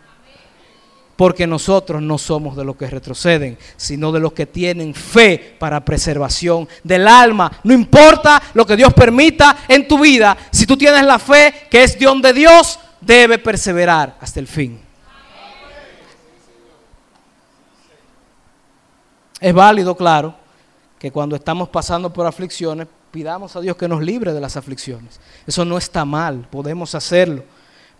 Porque 1.16 1.46
nosotros 1.46 2.02
no 2.02 2.18
somos 2.18 2.56
de 2.56 2.64
los 2.64 2.74
que 2.74 2.88
retroceden, 2.88 3.56
sino 3.76 4.10
de 4.10 4.18
los 4.18 4.32
que 4.32 4.46
tienen 4.46 4.94
fe 4.94 5.56
para 5.60 5.84
preservación 5.84 6.66
del 6.82 7.06
alma. 7.06 7.52
No 7.62 7.72
importa 7.72 8.42
lo 8.54 8.66
que 8.66 8.76
Dios 8.76 8.92
permita 8.94 9.58
en 9.68 9.86
tu 9.86 10.00
vida, 10.00 10.36
si 10.50 10.66
tú 10.66 10.76
tienes 10.76 11.04
la 11.04 11.20
fe 11.20 11.68
que 11.70 11.84
es 11.84 11.96
Dios 11.96 12.20
de 12.20 12.32
Dios, 12.32 12.80
debe 13.00 13.38
perseverar 13.38 14.16
hasta 14.20 14.40
el 14.40 14.48
fin. 14.48 14.80
Es 19.40 19.52
válido, 19.52 19.94
claro, 19.94 20.34
que 20.98 21.12
cuando 21.12 21.36
estamos 21.36 21.68
pasando 21.68 22.12
por 22.12 22.26
aflicciones, 22.26 22.88
pidamos 23.10 23.54
a 23.54 23.60
Dios 23.60 23.76
que 23.76 23.86
nos 23.86 24.02
libre 24.02 24.32
de 24.32 24.40
las 24.40 24.56
aflicciones. 24.56 25.20
Eso 25.46 25.64
no 25.64 25.76
está 25.76 26.04
mal, 26.04 26.48
podemos 26.50 26.94
hacerlo. 26.94 27.44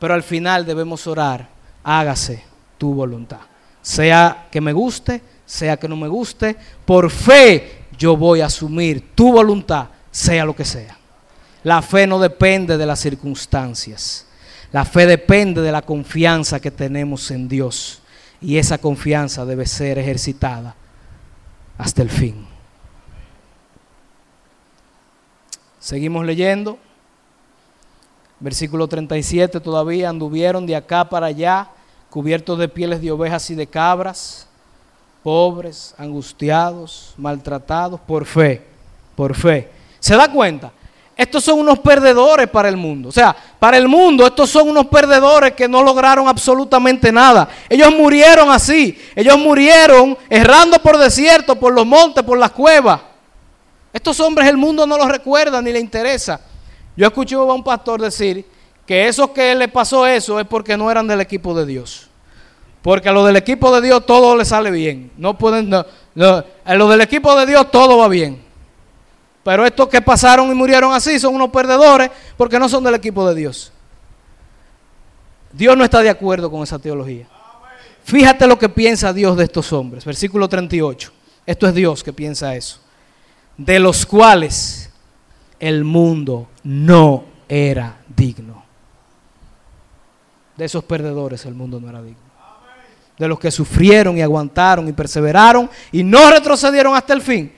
Pero 0.05 0.13
al 0.13 0.23
final 0.23 0.67
debemos 0.67 1.07
orar, 1.07 1.49
hágase 1.83 2.45
tu 2.77 2.93
voluntad. 2.93 3.41
Sea 3.81 4.49
que 4.51 4.61
me 4.61 4.75
guste, 4.75 5.23
sea 5.47 5.79
que 5.79 5.89
no 5.89 5.97
me 5.97 6.09
guste, 6.09 6.59
por 6.85 7.11
fe 7.11 7.87
yo 7.97 8.15
voy 8.15 8.43
a 8.43 8.47
asumir 8.47 9.15
tu 9.15 9.33
voluntad, 9.33 9.87
sea 10.11 10.45
lo 10.45 10.55
que 10.55 10.67
sea. 10.67 10.99
La 11.63 11.81
fe 11.81 12.07
no 12.07 12.19
depende 12.19 12.77
de 12.77 12.85
las 12.85 13.01
circunstancias. 13.01 14.27
La 14.73 14.85
fe 14.85 15.07
depende 15.07 15.63
de 15.63 15.73
la 15.73 15.81
confianza 15.81 16.61
que 16.61 16.71
tenemos 16.71 17.31
en 17.31 17.49
Dios. 17.49 18.03
Y 18.43 18.59
esa 18.59 18.77
confianza 18.77 19.47
debe 19.47 19.65
ser 19.65 19.99
ejercitada 19.99 20.75
hasta 21.79 22.03
el 22.03 22.11
fin. 22.11 22.47
Seguimos 25.79 26.27
leyendo. 26.27 26.79
Versículo 28.41 28.89
37, 28.89 29.61
todavía 29.61 30.09
anduvieron 30.09 30.67
de 30.67 30.77
acá 30.77 31.09
para 31.09 31.27
allá 31.27 31.69
cubiertos 32.11 32.59
de 32.59 32.69
pieles 32.69 33.01
de 33.01 33.11
ovejas 33.11 33.51
y 33.51 33.55
de 33.55 33.67
cabras, 33.67 34.47
pobres, 35.25 35.95
angustiados, 35.99 37.15
maltratados, 37.17 37.99
por 38.01 38.25
fe, 38.25 38.63
por 39.17 39.35
fe. 39.35 39.71
¿Se 39.99 40.15
da 40.15 40.31
cuenta? 40.31 40.71
Estos 41.17 41.45
son 41.45 41.61
unos 41.61 41.79
perdedores 41.79 42.49
para 42.49 42.69
el 42.69 42.77
mundo. 42.77 43.09
O 43.09 43.13
sea, 43.13 43.35
para 43.59 43.77
el 43.77 43.89
mundo 43.89 44.27
estos 44.27 44.51
son 44.51 44.69
unos 44.69 44.87
perdedores 44.87 45.55
que 45.55 45.69
no 45.69 45.83
lograron 45.83 46.29
absolutamente 46.29 47.11
nada. 47.13 47.49
Ellos 47.69 47.93
murieron 47.93 48.51
así. 48.51 48.99
Ellos 49.15 49.39
murieron 49.39 50.17
errando 50.29 50.79
por 50.81 50.99
desierto, 50.99 51.57
por 51.57 51.73
los 51.73 51.87
montes, 51.87 52.25
por 52.25 52.39
las 52.39 52.51
cuevas. 52.51 53.01
Estos 53.93 54.19
hombres 54.21 54.49
el 54.49 54.57
mundo 54.57 54.87
no 54.87 54.99
los 54.99 55.09
recuerda 55.09 55.63
ni 55.63 55.73
le 55.73 55.79
interesa. 55.79 56.41
Yo 56.97 57.07
escuché 57.07 57.35
a 57.35 57.41
un 57.41 57.65
pastor 57.65 58.01
decir 58.01 58.47
que 58.87 59.09
esos 59.09 59.31
que 59.31 59.55
le 59.55 59.69
pasó 59.69 60.07
eso 60.07 60.39
es 60.39 60.47
porque 60.47 60.77
no 60.77 60.91
eran 60.91 61.07
del 61.07 61.21
equipo 61.21 61.55
de 61.55 61.67
Dios. 61.67 62.09
Porque 62.83 63.09
a 63.09 63.13
los 63.13 63.27
del 63.27 63.37
equipo 63.37 63.75
de 63.75 63.87
Dios 63.87 64.05
todo 64.05 64.37
le 64.37 64.45
sale 64.45 64.71
bien. 64.71 65.11
No 65.17 65.39
pueden, 65.39 65.73
a 65.75 66.75
los 66.75 66.91
del 66.91 67.01
equipo 67.01 67.35
de 67.35 67.47
Dios 67.47 67.71
todo 67.71 67.99
va 67.99 68.09
bien. 68.09 68.43
Pero 69.43 69.67
estos 69.67 69.89
que 69.89 70.01
pasaron 70.01 70.51
y 70.51 70.55
murieron 70.55 70.93
así 70.93 71.19
son 71.19 71.35
unos 71.35 71.51
perdedores 71.51 72.11
porque 72.37 72.59
no 72.59 72.69
son 72.69 72.85
del 72.85 72.95
equipo 72.95 73.27
de 73.29 73.35
Dios. 73.35 73.73
Dios 75.53 75.77
no 75.77 75.85
está 75.85 76.01
de 76.01 76.11
acuerdo 76.11 76.51
con 76.51 76.63
esa 76.63 76.79
teología. 76.79 77.29
Fíjate 78.05 78.47
lo 78.47 78.59
que 78.59 78.69
piensa 78.69 79.13
Dios 79.13 79.37
de 79.37 79.45
estos 79.45 79.73
hombres. 79.73 80.05
Versículo 80.05 80.49
38. 80.49 81.13
Esto 81.47 81.67
es 81.67 81.75
Dios 81.75 82.03
que 82.03 82.13
piensa 82.13 82.55
eso. 82.55 82.81
De 83.57 83.79
los 83.79 84.05
cuales 84.05 84.84
el 85.65 85.83
mundo 85.83 86.49
no 86.63 87.25
era 87.49 87.97
digno. 88.15 88.63
De 90.59 90.67
esos 90.67 90.85
perdedores 90.85 91.47
el 91.47 91.55
mundo 91.55 91.81
no 91.81 91.89
era 91.89 92.03
digno. 92.03 92.21
De 93.19 93.27
los 93.27 93.39
que 93.39 93.51
sufrieron 93.51 94.19
y 94.19 94.21
aguantaron 94.21 94.87
y 94.89 94.93
perseveraron 94.93 95.71
y 95.91 96.03
no 96.03 96.31
retrocedieron 96.31 96.95
hasta 96.95 97.15
el 97.15 97.23
fin. 97.23 97.51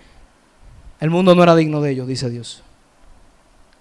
El 1.01 1.11
mundo 1.11 1.35
no 1.35 1.43
era 1.43 1.57
digno 1.57 1.81
de 1.81 1.91
ellos, 1.91 2.07
dice 2.07 2.31
Dios. 2.31 2.63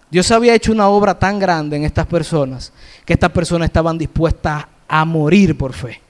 Dios 0.10 0.32
había 0.32 0.56
hecho 0.56 0.72
una 0.72 0.88
obra 0.88 1.20
tan 1.20 1.38
grande 1.38 1.78
en 1.78 1.84
estas 1.84 2.08
personas 2.08 2.74
que 3.06 3.14
estas 3.14 3.32
personas 3.32 3.68
estaban 3.68 3.96
dispuestas 3.96 4.66
a 4.88 5.06
morir 5.06 5.56
por 5.56 5.74
fe. 5.74 6.02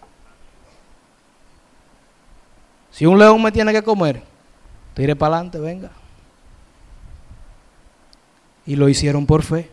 Si 2.91 3.05
un 3.05 3.20
león 3.20 3.43
me 3.43 3.51
tiene 3.51 3.74
que 3.74 3.84
comer, 3.84 4.24
tire 4.93 5.18
para 5.18 5.36
adelante, 5.36 5.59
venga. 5.59 5.91
Y 8.66 8.76
lo 8.76 8.89
hicieron 8.89 9.26
por 9.26 9.43
fe. 9.43 9.70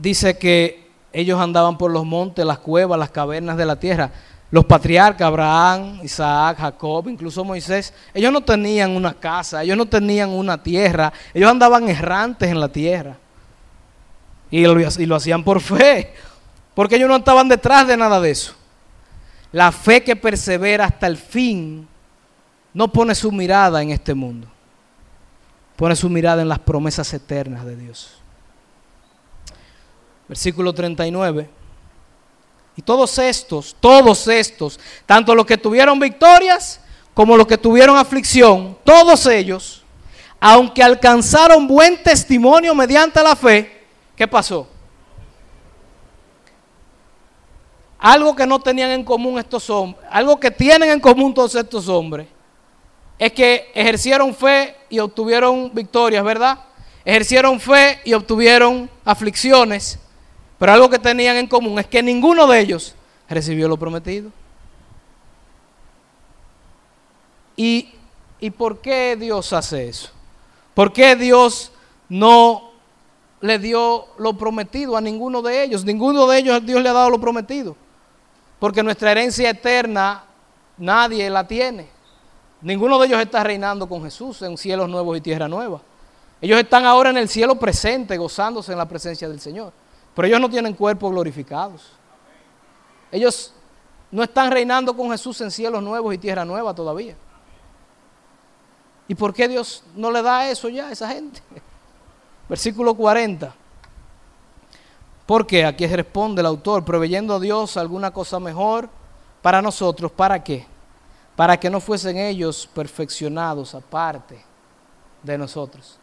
dice 0.00 0.38
que 0.38 0.88
ellos 1.12 1.40
andaban 1.40 1.76
por 1.76 1.90
los 1.90 2.04
montes, 2.04 2.44
las 2.44 2.58
cuevas, 2.58 2.98
las 2.98 3.10
cavernas 3.10 3.56
de 3.56 3.66
la 3.66 3.76
tierra. 3.76 4.10
Los 4.50 4.64
patriarcas, 4.64 5.26
Abraham, 5.26 6.00
Isaac, 6.02 6.58
Jacob, 6.58 7.08
incluso 7.08 7.44
Moisés, 7.44 7.94
ellos 8.12 8.32
no 8.32 8.40
tenían 8.40 8.90
una 8.90 9.14
casa, 9.14 9.62
ellos 9.62 9.76
no 9.76 9.86
tenían 9.86 10.30
una 10.30 10.60
tierra, 10.60 11.12
ellos 11.32 11.48
andaban 11.48 11.88
errantes 11.88 12.50
en 12.50 12.58
la 12.58 12.68
tierra. 12.68 13.16
Y 14.50 14.64
lo, 14.64 14.80
y 14.80 15.06
lo 15.06 15.14
hacían 15.14 15.44
por 15.44 15.60
fe, 15.60 16.14
porque 16.74 16.96
ellos 16.96 17.08
no 17.08 17.16
estaban 17.16 17.48
detrás 17.48 17.86
de 17.86 17.96
nada 17.96 18.20
de 18.20 18.32
eso. 18.32 18.54
La 19.52 19.70
fe 19.70 20.02
que 20.02 20.16
persevera 20.16 20.86
hasta 20.86 21.06
el 21.06 21.16
fin 21.16 21.86
no 22.72 22.88
pone 22.88 23.14
su 23.14 23.32
mirada 23.32 23.82
en 23.82 23.90
este 23.90 24.14
mundo, 24.14 24.48
pone 25.76 25.96
su 25.96 26.08
mirada 26.08 26.42
en 26.42 26.48
las 26.48 26.58
promesas 26.58 27.12
eternas 27.12 27.64
de 27.64 27.76
Dios. 27.76 28.12
Versículo 30.28 30.72
39. 30.72 31.50
Y 32.76 32.82
todos 32.82 33.18
estos, 33.18 33.76
todos 33.80 34.28
estos, 34.28 34.78
tanto 35.04 35.34
los 35.34 35.44
que 35.44 35.58
tuvieron 35.58 35.98
victorias 35.98 36.80
como 37.12 37.36
los 37.36 37.46
que 37.46 37.58
tuvieron 37.58 37.96
aflicción, 37.96 38.78
todos 38.84 39.26
ellos, 39.26 39.84
aunque 40.38 40.82
alcanzaron 40.82 41.66
buen 41.66 42.02
testimonio 42.02 42.74
mediante 42.74 43.22
la 43.22 43.34
fe, 43.34 43.84
¿qué 44.16 44.26
pasó? 44.26 44.68
Algo 47.98 48.34
que 48.34 48.46
no 48.46 48.58
tenían 48.58 48.92
en 48.92 49.04
común 49.04 49.38
estos 49.38 49.68
hombres, 49.68 50.06
algo 50.10 50.40
que 50.40 50.50
tienen 50.50 50.90
en 50.90 51.00
común 51.00 51.34
todos 51.34 51.54
estos 51.56 51.88
hombres, 51.88 52.26
es 53.20 53.32
que 53.34 53.70
ejercieron 53.74 54.34
fe 54.34 54.74
y 54.88 54.98
obtuvieron 54.98 55.70
victorias, 55.74 56.24
¿verdad? 56.24 56.58
Ejercieron 57.04 57.60
fe 57.60 58.00
y 58.02 58.14
obtuvieron 58.14 58.88
aflicciones, 59.04 59.98
pero 60.58 60.72
algo 60.72 60.88
que 60.88 60.98
tenían 60.98 61.36
en 61.36 61.46
común 61.46 61.78
es 61.78 61.86
que 61.86 62.02
ninguno 62.02 62.46
de 62.46 62.58
ellos 62.58 62.94
recibió 63.28 63.68
lo 63.68 63.76
prometido. 63.76 64.30
¿Y, 67.56 67.90
¿Y 68.40 68.48
por 68.48 68.80
qué 68.80 69.18
Dios 69.20 69.52
hace 69.52 69.86
eso? 69.86 70.10
¿Por 70.72 70.90
qué 70.90 71.14
Dios 71.14 71.72
no 72.08 72.70
le 73.42 73.58
dio 73.58 74.06
lo 74.16 74.32
prometido 74.38 74.96
a 74.96 75.00
ninguno 75.02 75.42
de 75.42 75.62
ellos? 75.62 75.84
Ninguno 75.84 76.26
de 76.26 76.38
ellos 76.38 76.64
Dios 76.64 76.82
le 76.82 76.88
ha 76.88 76.94
dado 76.94 77.10
lo 77.10 77.20
prometido. 77.20 77.76
Porque 78.58 78.82
nuestra 78.82 79.10
herencia 79.10 79.50
eterna 79.50 80.24
nadie 80.78 81.28
la 81.28 81.46
tiene. 81.46 81.99
Ninguno 82.62 82.98
de 82.98 83.06
ellos 83.06 83.20
está 83.20 83.42
reinando 83.42 83.88
con 83.88 84.02
Jesús 84.02 84.42
en 84.42 84.56
cielos 84.56 84.88
nuevos 84.88 85.16
y 85.16 85.20
tierra 85.20 85.48
nueva. 85.48 85.80
Ellos 86.40 86.58
están 86.58 86.84
ahora 86.84 87.10
en 87.10 87.18
el 87.18 87.28
cielo 87.28 87.54
presente, 87.56 88.16
gozándose 88.16 88.72
en 88.72 88.78
la 88.78 88.88
presencia 88.88 89.28
del 89.28 89.40
Señor. 89.40 89.72
Pero 90.14 90.28
ellos 90.28 90.40
no 90.40 90.48
tienen 90.50 90.74
cuerpos 90.74 91.10
glorificados. 91.10 91.92
Ellos 93.12 93.52
no 94.10 94.22
están 94.22 94.50
reinando 94.50 94.96
con 94.96 95.10
Jesús 95.10 95.40
en 95.40 95.50
cielos 95.50 95.82
nuevos 95.82 96.14
y 96.14 96.18
tierra 96.18 96.44
nueva 96.44 96.74
todavía. 96.74 97.16
¿Y 99.08 99.14
por 99.14 99.34
qué 99.34 99.48
Dios 99.48 99.82
no 99.96 100.10
le 100.10 100.22
da 100.22 100.48
eso 100.50 100.68
ya 100.68 100.88
a 100.88 100.92
esa 100.92 101.08
gente? 101.08 101.40
Versículo 102.48 102.94
40. 102.94 103.54
Porque 105.26 105.64
aquí 105.64 105.86
responde 105.86 106.40
el 106.40 106.46
autor, 106.46 106.84
proveyendo 106.84 107.34
a 107.34 107.40
Dios 107.40 107.76
alguna 107.76 108.10
cosa 108.10 108.40
mejor 108.40 108.88
para 109.42 109.62
nosotros, 109.62 110.10
¿para 110.12 110.42
qué? 110.42 110.66
Para 111.40 111.58
que 111.58 111.70
no 111.70 111.80
fuesen 111.80 112.18
ellos 112.18 112.68
perfeccionados 112.74 113.74
aparte 113.74 114.38
de 115.22 115.38
nosotros. 115.38 115.98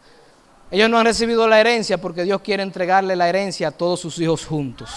Ellos 0.68 0.90
no 0.90 0.98
han 0.98 1.04
recibido 1.04 1.46
la 1.46 1.60
herencia 1.60 1.96
porque 1.96 2.24
Dios 2.24 2.40
quiere 2.40 2.64
entregarle 2.64 3.14
la 3.14 3.28
herencia 3.28 3.68
a 3.68 3.70
todos 3.70 4.00
sus 4.00 4.18
hijos 4.18 4.44
juntos. 4.44 4.90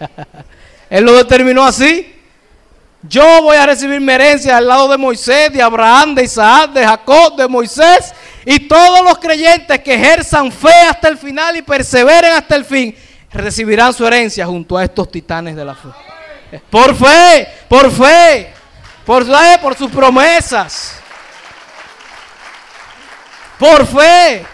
Él 0.90 1.02
lo 1.02 1.14
determinó 1.14 1.64
así. 1.64 2.14
Yo 3.04 3.24
voy 3.40 3.56
a 3.56 3.64
recibir 3.64 4.02
mi 4.02 4.12
herencia 4.12 4.58
al 4.58 4.68
lado 4.68 4.86
de 4.86 4.98
Moisés, 4.98 5.50
de 5.50 5.62
Abraham, 5.62 6.14
de 6.14 6.24
Isaac, 6.24 6.72
de 6.72 6.84
Jacob, 6.84 7.34
de 7.34 7.48
Moisés 7.48 8.12
y 8.44 8.68
todos 8.68 9.02
los 9.02 9.16
creyentes 9.16 9.80
que 9.80 9.94
ejerzan 9.94 10.52
fe 10.52 10.74
hasta 10.90 11.08
el 11.08 11.16
final 11.16 11.56
y 11.56 11.62
perseveren 11.62 12.32
hasta 12.32 12.54
el 12.54 12.66
fin, 12.66 12.94
recibirán 13.32 13.94
su 13.94 14.06
herencia 14.06 14.44
junto 14.44 14.76
a 14.76 14.84
estos 14.84 15.10
titanes 15.10 15.56
de 15.56 15.64
la 15.64 15.74
fe. 15.74 15.88
Por 16.68 16.94
fe, 16.94 17.48
por 17.66 17.90
fe. 17.90 18.54
Por 19.04 19.24
fe, 19.24 19.58
por 19.60 19.76
sus 19.76 19.90
promesas. 19.90 20.98
Por 23.58 23.86
fe. 23.86 24.46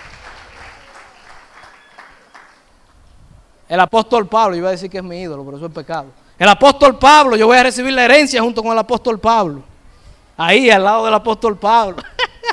El 3.68 3.78
apóstol 3.78 4.26
Pablo, 4.26 4.56
iba 4.56 4.68
a 4.68 4.72
decir 4.72 4.90
que 4.90 4.98
es 4.98 5.04
mi 5.04 5.20
ídolo, 5.20 5.44
pero 5.44 5.56
eso 5.56 5.66
es 5.66 5.72
pecado. 5.72 6.06
El 6.36 6.48
apóstol 6.48 6.98
Pablo, 6.98 7.36
yo 7.36 7.46
voy 7.46 7.56
a 7.56 7.62
recibir 7.62 7.92
la 7.92 8.04
herencia 8.04 8.42
junto 8.42 8.62
con 8.62 8.72
el 8.72 8.78
apóstol 8.78 9.20
Pablo. 9.20 9.62
Ahí, 10.36 10.70
al 10.70 10.82
lado 10.82 11.04
del 11.04 11.14
apóstol 11.14 11.56
Pablo. 11.56 12.02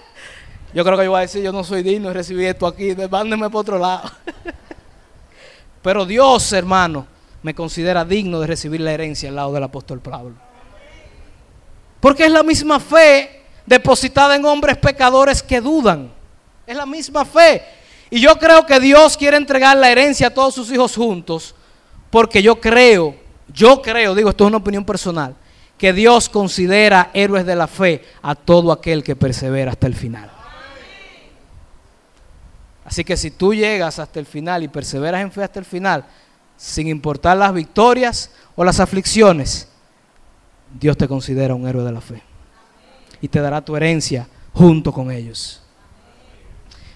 yo 0.73 0.83
creo 0.83 0.97
que 0.97 1.05
yo 1.05 1.11
voy 1.11 1.19
a 1.19 1.21
decir, 1.21 1.41
yo 1.41 1.51
no 1.51 1.63
soy 1.63 1.81
digno 1.81 2.09
de 2.09 2.13
recibir 2.13 2.47
esto 2.47 2.67
aquí, 2.67 2.95
mándenme 3.09 3.49
por 3.49 3.61
otro 3.61 3.79
lado. 3.79 4.11
pero 5.81 6.05
Dios, 6.05 6.53
hermano, 6.53 7.07
me 7.41 7.55
considera 7.55 8.05
digno 8.05 8.39
de 8.39 8.47
recibir 8.47 8.81
la 8.81 8.91
herencia 8.91 9.29
al 9.29 9.35
lado 9.35 9.53
del 9.53 9.63
apóstol 9.63 9.99
Pablo. 9.99 10.46
Porque 11.99 12.25
es 12.25 12.31
la 12.31 12.43
misma 12.43 12.79
fe 12.79 13.43
depositada 13.65 14.35
en 14.35 14.45
hombres 14.45 14.77
pecadores 14.77 15.43
que 15.43 15.61
dudan. 15.61 16.11
Es 16.65 16.75
la 16.75 16.85
misma 16.85 17.25
fe. 17.25 17.63
Y 18.09 18.19
yo 18.19 18.37
creo 18.37 18.65
que 18.65 18.79
Dios 18.79 19.17
quiere 19.17 19.37
entregar 19.37 19.75
la 19.77 19.91
herencia 19.91 20.27
a 20.27 20.33
todos 20.33 20.55
sus 20.55 20.71
hijos 20.71 20.95
juntos. 20.95 21.55
Porque 22.09 22.41
yo 22.41 22.59
creo, 22.59 23.15
yo 23.53 23.81
creo, 23.81 24.15
digo, 24.15 24.29
esto 24.29 24.45
es 24.45 24.47
una 24.49 24.57
opinión 24.57 24.85
personal, 24.85 25.35
que 25.77 25.93
Dios 25.93 26.29
considera 26.29 27.11
héroes 27.13 27.45
de 27.45 27.55
la 27.55 27.67
fe 27.67 28.03
a 28.21 28.33
todo 28.33 28.71
aquel 28.71 29.03
que 29.03 29.15
persevera 29.15 29.71
hasta 29.71 29.87
el 29.87 29.95
final. 29.95 30.31
Así 32.85 33.03
que 33.03 33.17
si 33.17 33.31
tú 33.31 33.53
llegas 33.53 33.99
hasta 33.99 34.19
el 34.19 34.25
final 34.25 34.63
y 34.63 34.69
perseveras 34.69 35.21
en 35.21 35.31
fe 35.31 35.43
hasta 35.43 35.59
el 35.59 35.65
final, 35.65 36.05
sin 36.55 36.87
importar 36.87 37.35
las 37.35 37.53
victorias 37.53 38.31
o 38.55 38.63
las 38.63 38.79
aflicciones, 38.79 39.67
Dios 40.73 40.97
te 40.97 41.07
considera 41.07 41.55
un 41.55 41.67
héroe 41.67 41.83
de 41.83 41.91
la 41.91 42.01
fe. 42.01 42.21
Y 43.21 43.27
te 43.27 43.39
dará 43.39 43.61
tu 43.61 43.75
herencia 43.75 44.27
junto 44.53 44.91
con 44.91 45.11
ellos. 45.11 45.61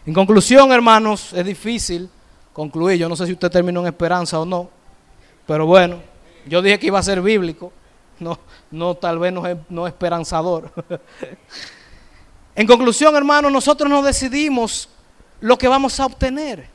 En 0.06 0.14
conclusión, 0.14 0.72
hermanos, 0.72 1.34
es 1.34 1.46
difícil 1.46 2.10
concluir. 2.54 2.98
Yo 2.98 3.08
no 3.08 3.16
sé 3.16 3.26
si 3.26 3.34
usted 3.34 3.50
terminó 3.50 3.82
en 3.82 3.88
esperanza 3.88 4.40
o 4.40 4.46
no. 4.46 4.70
Pero 5.46 5.66
bueno, 5.66 6.00
yo 6.48 6.62
dije 6.62 6.80
que 6.80 6.88
iba 6.88 7.00
a 7.00 7.04
ser 7.04 7.22
bíblico. 7.22 7.72
No, 8.20 8.40
no 8.70 8.96
tal 8.96 9.20
vez 9.20 9.34
no, 9.34 9.44
no 9.70 9.88
esperanzador. 9.88 10.72
en 12.56 12.68
conclusión, 12.68 13.16
hermanos, 13.16 13.52
nosotros 13.52 13.90
no 13.90 14.02
decidimos 14.02 14.90
lo 15.40 15.58
que 15.58 15.68
vamos 15.68 16.00
a 16.00 16.06
obtener. 16.06 16.68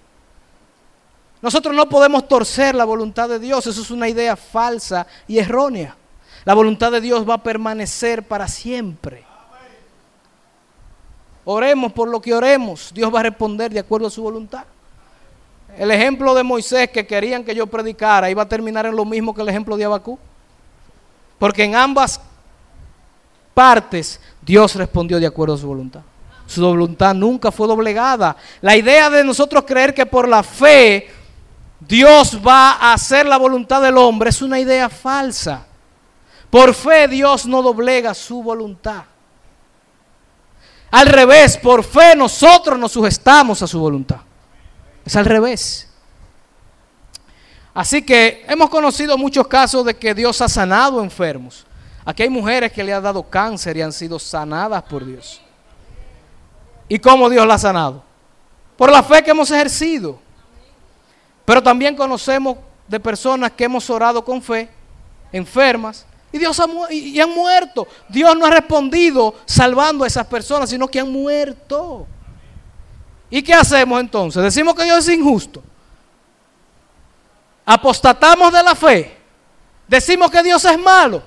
Nosotros 1.42 1.74
no 1.74 1.88
podemos 1.88 2.26
torcer 2.26 2.74
la 2.74 2.84
voluntad 2.84 3.28
de 3.28 3.38
Dios. 3.38 3.66
Eso 3.66 3.80
es 3.80 3.90
una 3.90 4.09
idea 4.09 4.36
falsa 4.36 5.07
y 5.28 5.38
errónea. 5.38 5.97
La 6.47 6.55
voluntad 6.55 6.92
de 6.92 7.01
Dios 7.01 7.28
va 7.28 7.34
a 7.34 7.42
permanecer 7.42 8.22
para 8.22 8.47
siempre. 8.47 9.24
Oremos 11.44 11.92
por 11.92 12.07
lo 12.07 12.22
que 12.22 12.32
oremos. 12.32 12.92
Dios 12.94 13.12
va 13.12 13.18
a 13.18 13.24
responder 13.24 13.72
de 13.72 13.80
acuerdo 13.80 14.07
a 14.07 14.11
su 14.11 14.22
voluntad. 14.22 14.62
El 15.76 15.90
ejemplo 15.90 16.36
de 16.36 16.44
Moisés 16.44 16.88
que 16.90 17.05
querían 17.05 17.42
que 17.42 17.53
yo 17.53 17.66
predicara 17.66 18.30
iba 18.30 18.42
a 18.42 18.49
terminar 18.49 18.86
en 18.86 18.94
lo 18.94 19.05
mismo 19.05 19.34
que 19.34 19.42
el 19.42 19.49
ejemplo 19.49 19.76
de 19.76 19.86
Abacú. 19.86 20.20
Porque 21.36 21.64
en 21.64 21.74
ambas 21.74 22.20
partes 23.53 24.20
Dios 24.40 24.76
respondió 24.76 25.18
de 25.18 25.26
acuerdo 25.26 25.57
a 25.57 25.59
su 25.59 25.66
voluntad. 25.66 26.03
Su 26.47 26.64
voluntad 26.64 27.12
nunca 27.12 27.51
fue 27.51 27.66
doblegada. 27.66 28.36
La 28.61 28.76
idea 28.76 29.11
de 29.11 29.24
nosotros 29.24 29.64
creer 29.66 29.92
que 29.92 30.07
por 30.07 30.28
la 30.28 30.44
fe 30.44 31.09
Dios 31.80 32.38
va 32.40 32.74
a 32.74 32.92
hacer 32.92 33.26
la 33.26 33.36
voluntad 33.36 33.82
del 33.82 33.99
hombre 33.99 34.30
es 34.30 34.40
una 34.42 34.61
idea 34.61 34.88
falsa. 34.88 35.66
Por 36.57 36.72
fe 36.72 37.07
Dios 37.07 37.44
no 37.44 37.61
doblega 37.61 38.14
su 38.14 38.42
voluntad. 38.42 39.04
Al 40.90 41.07
revés, 41.07 41.59
por 41.59 41.84
fe 41.84 42.16
nosotros 42.16 42.78
nos 42.78 42.92
sujetamos 42.92 43.61
a 43.61 43.66
su 43.66 43.78
voluntad. 43.78 44.20
Es 45.04 45.14
al 45.16 45.26
revés. 45.26 45.86
Así 47.74 48.00
que 48.00 48.46
hemos 48.48 48.70
conocido 48.70 49.18
muchos 49.18 49.46
casos 49.46 49.84
de 49.84 49.98
que 49.98 50.14
Dios 50.14 50.40
ha 50.40 50.48
sanado 50.48 51.02
enfermos. 51.02 51.66
Aquí 52.07 52.22
hay 52.22 52.30
mujeres 52.30 52.72
que 52.72 52.82
le 52.82 52.94
han 52.94 53.02
dado 53.02 53.22
cáncer 53.22 53.76
y 53.76 53.82
han 53.82 53.92
sido 53.92 54.18
sanadas 54.18 54.82
por 54.84 55.04
Dios. 55.04 55.42
¿Y 56.88 56.98
cómo 56.98 57.28
Dios 57.28 57.46
la 57.46 57.52
ha 57.52 57.59
sanado? 57.59 58.02
Por 58.78 58.90
la 58.90 59.02
fe 59.02 59.22
que 59.22 59.32
hemos 59.32 59.50
ejercido. 59.50 60.18
Pero 61.44 61.62
también 61.62 61.94
conocemos 61.94 62.57
de 62.88 62.98
personas 62.98 63.52
que 63.52 63.64
hemos 63.64 63.90
orado 63.90 64.24
con 64.24 64.40
fe, 64.40 64.70
enfermas, 65.32 66.07
y, 66.33 66.39
Dios 66.39 66.61
y 66.91 67.20
han 67.20 67.31
muerto. 67.31 67.87
Dios 68.09 68.37
no 68.37 68.47
ha 68.47 68.51
respondido 68.51 69.35
salvando 69.45 70.05
a 70.05 70.07
esas 70.07 70.27
personas, 70.27 70.70
sino 70.70 70.89
que 70.89 71.01
han 71.01 71.11
muerto. 71.11 72.07
¿Y 73.31 73.43
qué 73.43 73.55
hacemos 73.55 74.01
entonces? 74.01 74.43
Decimos 74.43 74.74
que 74.74 74.85
Dios 74.85 75.07
es 75.07 75.14
injusto. 75.14 75.62
Apostatamos 77.64 78.53
de 78.53 78.62
la 78.62 78.74
fe. 78.74 79.16
Decimos 79.89 80.31
que 80.31 80.43
Dios 80.43 80.64
es 80.64 80.79
malo. 80.79 81.22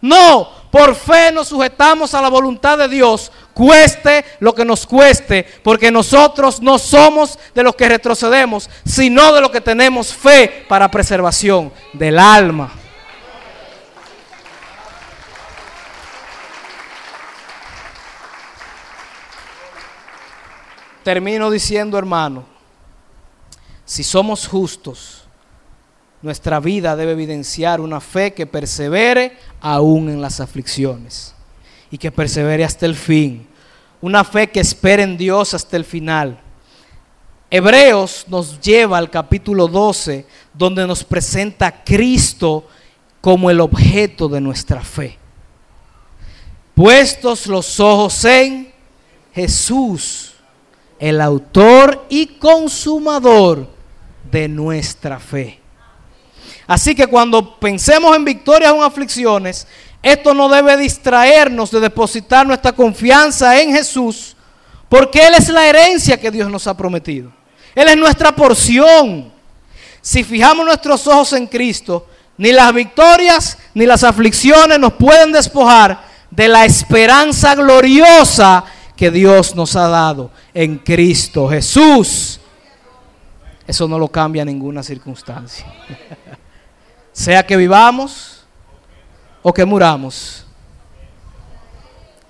No, 0.00 0.48
Por 0.70 0.94
fe 0.94 1.32
nos 1.32 1.48
sujetamos 1.48 2.14
a 2.14 2.22
la 2.22 2.28
voluntad 2.28 2.78
de 2.78 2.88
Dios, 2.88 3.32
cueste 3.52 4.24
lo 4.38 4.54
que 4.54 4.64
nos 4.64 4.86
cueste, 4.86 5.44
porque 5.64 5.90
nosotros 5.90 6.62
no 6.62 6.78
somos 6.78 7.38
de 7.54 7.64
los 7.64 7.74
que 7.74 7.88
retrocedemos, 7.88 8.70
sino 8.86 9.32
de 9.32 9.40
los 9.40 9.50
que 9.50 9.60
tenemos 9.60 10.14
fe 10.14 10.64
para 10.68 10.88
preservación 10.88 11.72
del 11.92 12.20
alma. 12.20 12.79
Termino 21.10 21.50
diciendo, 21.50 21.98
hermano, 21.98 22.44
si 23.84 24.04
somos 24.04 24.46
justos, 24.46 25.24
nuestra 26.22 26.60
vida 26.60 26.94
debe 26.94 27.10
evidenciar 27.10 27.80
una 27.80 28.00
fe 28.00 28.32
que 28.32 28.46
persevere 28.46 29.36
aún 29.60 30.08
en 30.08 30.22
las 30.22 30.38
aflicciones 30.38 31.34
y 31.90 31.98
que 31.98 32.12
persevere 32.12 32.62
hasta 32.62 32.86
el 32.86 32.94
fin. 32.94 33.44
Una 34.00 34.22
fe 34.22 34.50
que 34.50 34.60
espere 34.60 35.02
en 35.02 35.16
Dios 35.16 35.52
hasta 35.52 35.76
el 35.76 35.84
final. 35.84 36.38
Hebreos 37.50 38.26
nos 38.28 38.60
lleva 38.60 38.96
al 38.96 39.10
capítulo 39.10 39.66
12, 39.66 40.24
donde 40.54 40.86
nos 40.86 41.02
presenta 41.02 41.66
a 41.66 41.82
Cristo 41.82 42.68
como 43.20 43.50
el 43.50 43.60
objeto 43.60 44.28
de 44.28 44.40
nuestra 44.40 44.80
fe. 44.80 45.18
Puestos 46.72 47.48
los 47.48 47.80
ojos 47.80 48.24
en 48.24 48.72
Jesús, 49.34 50.29
el 51.00 51.20
autor 51.20 52.06
y 52.10 52.26
consumador 52.26 53.66
de 54.30 54.46
nuestra 54.48 55.18
fe. 55.18 55.58
Así 56.66 56.94
que 56.94 57.08
cuando 57.08 57.58
pensemos 57.58 58.14
en 58.14 58.24
victorias 58.24 58.70
o 58.70 58.76
en 58.76 58.82
aflicciones, 58.82 59.66
esto 60.02 60.34
no 60.34 60.48
debe 60.48 60.76
distraernos 60.76 61.70
de 61.70 61.80
depositar 61.80 62.46
nuestra 62.46 62.72
confianza 62.72 63.60
en 63.60 63.72
Jesús, 63.72 64.36
porque 64.88 65.26
Él 65.26 65.34
es 65.36 65.48
la 65.48 65.66
herencia 65.66 66.20
que 66.20 66.30
Dios 66.30 66.50
nos 66.50 66.66
ha 66.66 66.76
prometido. 66.76 67.32
Él 67.74 67.88
es 67.88 67.96
nuestra 67.96 68.30
porción. 68.36 69.32
Si 70.00 70.22
fijamos 70.22 70.64
nuestros 70.64 71.06
ojos 71.06 71.32
en 71.32 71.46
Cristo, 71.46 72.06
ni 72.36 72.52
las 72.52 72.72
victorias 72.72 73.58
ni 73.74 73.86
las 73.86 74.04
aflicciones 74.04 74.78
nos 74.78 74.94
pueden 74.94 75.32
despojar 75.32 76.04
de 76.30 76.48
la 76.48 76.64
esperanza 76.64 77.54
gloriosa 77.54 78.64
que 79.00 79.10
Dios 79.10 79.56
nos 79.56 79.76
ha 79.76 79.88
dado 79.88 80.30
en 80.52 80.76
Cristo 80.76 81.48
Jesús. 81.48 82.38
Eso 83.66 83.88
no 83.88 83.98
lo 83.98 84.08
cambia 84.08 84.44
ninguna 84.44 84.82
circunstancia. 84.82 85.64
sea 87.10 87.46
que 87.46 87.56
vivamos 87.56 88.44
o 89.40 89.54
que 89.54 89.64
muramos, 89.64 90.44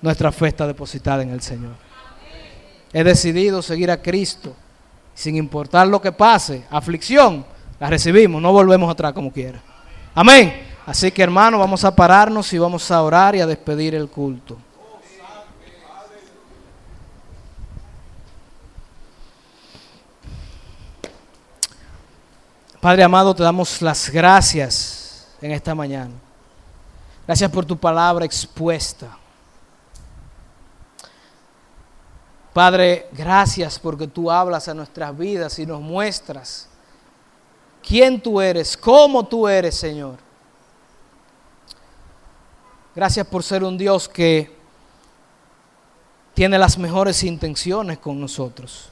nuestra 0.01 0.31
fe 0.31 0.47
está 0.47 0.65
depositada 0.65 1.21
en 1.23 1.31
el 1.31 1.41
Señor. 1.41 1.73
He 2.93 3.03
decidido 3.03 3.61
seguir 3.61 3.91
a 3.91 4.01
Cristo 4.01 4.55
sin 5.13 5.35
importar 5.35 5.89
lo 5.89 6.01
que 6.01 6.13
pase, 6.13 6.63
aflicción, 6.69 7.45
la 7.81 7.89
recibimos, 7.89 8.41
no 8.41 8.53
volvemos 8.53 8.89
atrás 8.89 9.11
como 9.11 9.29
quiera. 9.33 9.61
Amén. 10.15 10.67
Así 10.85 11.11
que 11.11 11.21
hermano, 11.21 11.59
vamos 11.59 11.83
a 11.83 11.93
pararnos 11.93 12.53
y 12.53 12.57
vamos 12.57 12.89
a 12.91 13.01
orar 13.01 13.35
y 13.35 13.41
a 13.41 13.45
despedir 13.45 13.93
el 13.93 14.07
culto. 14.07 14.57
Padre 22.81 23.03
amado, 23.03 23.35
te 23.35 23.43
damos 23.43 23.79
las 23.83 24.09
gracias 24.09 25.27
en 25.39 25.51
esta 25.51 25.75
mañana. 25.75 26.15
Gracias 27.27 27.51
por 27.51 27.63
tu 27.63 27.77
palabra 27.77 28.25
expuesta. 28.25 29.15
Padre, 32.51 33.07
gracias 33.11 33.77
porque 33.77 34.07
tú 34.07 34.31
hablas 34.31 34.67
a 34.67 34.73
nuestras 34.73 35.15
vidas 35.15 35.59
y 35.59 35.65
nos 35.67 35.79
muestras 35.79 36.67
quién 37.87 38.19
tú 38.19 38.41
eres, 38.41 38.75
cómo 38.75 39.23
tú 39.27 39.47
eres, 39.47 39.75
Señor. 39.75 40.17
Gracias 42.95 43.27
por 43.27 43.43
ser 43.43 43.63
un 43.63 43.77
Dios 43.77 44.09
que 44.09 44.57
tiene 46.33 46.57
las 46.57 46.79
mejores 46.79 47.23
intenciones 47.23 47.99
con 47.99 48.19
nosotros 48.19 48.90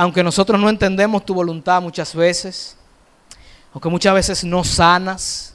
aunque 0.00 0.22
nosotros 0.22 0.60
no 0.60 0.70
entendemos 0.70 1.26
tu 1.26 1.34
voluntad 1.34 1.82
muchas 1.82 2.14
veces, 2.14 2.76
aunque 3.72 3.88
muchas 3.88 4.14
veces 4.14 4.44
no 4.44 4.62
sanas, 4.62 5.54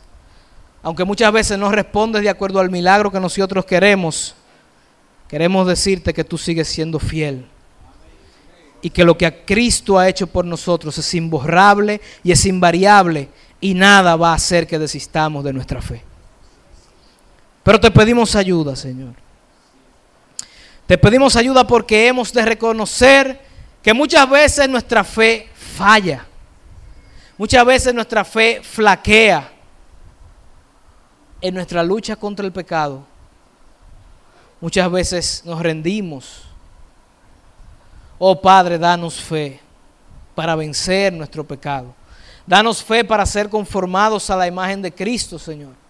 aunque 0.82 1.06
muchas 1.06 1.32
veces 1.32 1.58
no 1.58 1.72
respondes 1.72 2.24
de 2.24 2.30
acuerdo 2.30 2.60
al 2.60 2.70
milagro 2.70 3.10
que 3.10 3.22
nosotros 3.22 3.64
queremos, 3.64 4.36
queremos 5.30 5.66
decirte 5.66 6.14
que 6.14 6.26
tú 6.26 6.38
sigues 6.38 6.68
siendo 6.68 7.00
fiel. 7.00 7.46
Y 8.82 8.90
que 8.90 9.06
lo 9.06 9.18
que 9.18 9.46
Cristo 9.46 9.98
ha 9.98 10.10
hecho 10.10 10.28
por 10.28 10.44
nosotros 10.44 10.98
es 10.98 11.14
imborrable 11.14 12.02
y 12.22 12.34
es 12.34 12.46
invariable 12.46 13.30
y 13.62 13.74
nada 13.74 14.18
va 14.18 14.32
a 14.32 14.36
hacer 14.36 14.68
que 14.68 14.78
desistamos 14.78 15.46
de 15.46 15.54
nuestra 15.54 15.82
fe. 15.82 16.04
Pero 17.64 17.80
te 17.80 17.92
pedimos 17.92 18.36
ayuda, 18.36 18.76
Señor. 18.76 19.14
Te 20.86 20.98
pedimos 20.98 21.38
ayuda 21.38 21.66
porque 21.66 22.10
hemos 22.10 22.34
de 22.34 22.44
reconocer 22.44 23.53
que 23.84 23.94
muchas 23.94 24.28
veces 24.30 24.70
nuestra 24.70 25.04
fe 25.04 25.50
falla, 25.54 26.26
muchas 27.38 27.66
veces 27.66 27.94
nuestra 27.94 28.24
fe 28.24 28.62
flaquea 28.64 29.52
en 31.42 31.54
nuestra 31.54 31.84
lucha 31.84 32.16
contra 32.16 32.46
el 32.46 32.54
pecado. 32.54 33.06
Muchas 34.62 34.90
veces 34.90 35.42
nos 35.44 35.62
rendimos. 35.62 36.44
Oh 38.18 38.42
Padre, 38.42 38.78
danos 38.78 39.20
fe 39.20 39.60
para 40.34 40.56
vencer 40.56 41.12
nuestro 41.12 41.44
pecado. 41.44 41.94
Danos 42.48 42.82
fe 42.82 43.04
para 43.04 43.26
ser 43.26 43.50
conformados 43.50 44.30
a 44.30 44.38
la 44.38 44.48
imagen 44.48 44.82
de 44.82 44.94
Cristo, 44.94 45.38
Señor. 45.38 45.83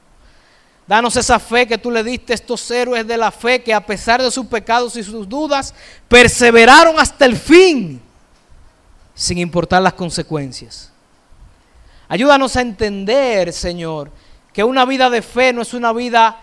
Danos 0.85 1.15
esa 1.15 1.39
fe 1.39 1.65
que 1.65 1.77
tú 1.77 1.89
le 1.89 2.03
diste 2.03 2.33
a 2.33 2.35
estos 2.35 2.69
héroes 2.69 3.07
de 3.07 3.17
la 3.17 3.31
fe 3.31 3.63
que 3.63 3.73
a 3.73 3.85
pesar 3.85 4.21
de 4.21 4.29
sus 4.29 4.45
pecados 4.45 4.95
y 4.97 5.03
sus 5.03 5.27
dudas, 5.27 5.73
perseveraron 6.09 6.99
hasta 6.99 7.25
el 7.25 7.37
fin, 7.37 8.01
sin 9.15 9.37
importar 9.37 9.81
las 9.81 9.93
consecuencias. 9.93 10.91
Ayúdanos 12.09 12.55
a 12.57 12.61
entender, 12.61 13.53
Señor, 13.53 14.11
que 14.51 14.63
una 14.63 14.85
vida 14.85 15.09
de 15.09 15.21
fe 15.21 15.53
no 15.53 15.61
es 15.61 15.73
una 15.73 15.93
vida 15.93 16.37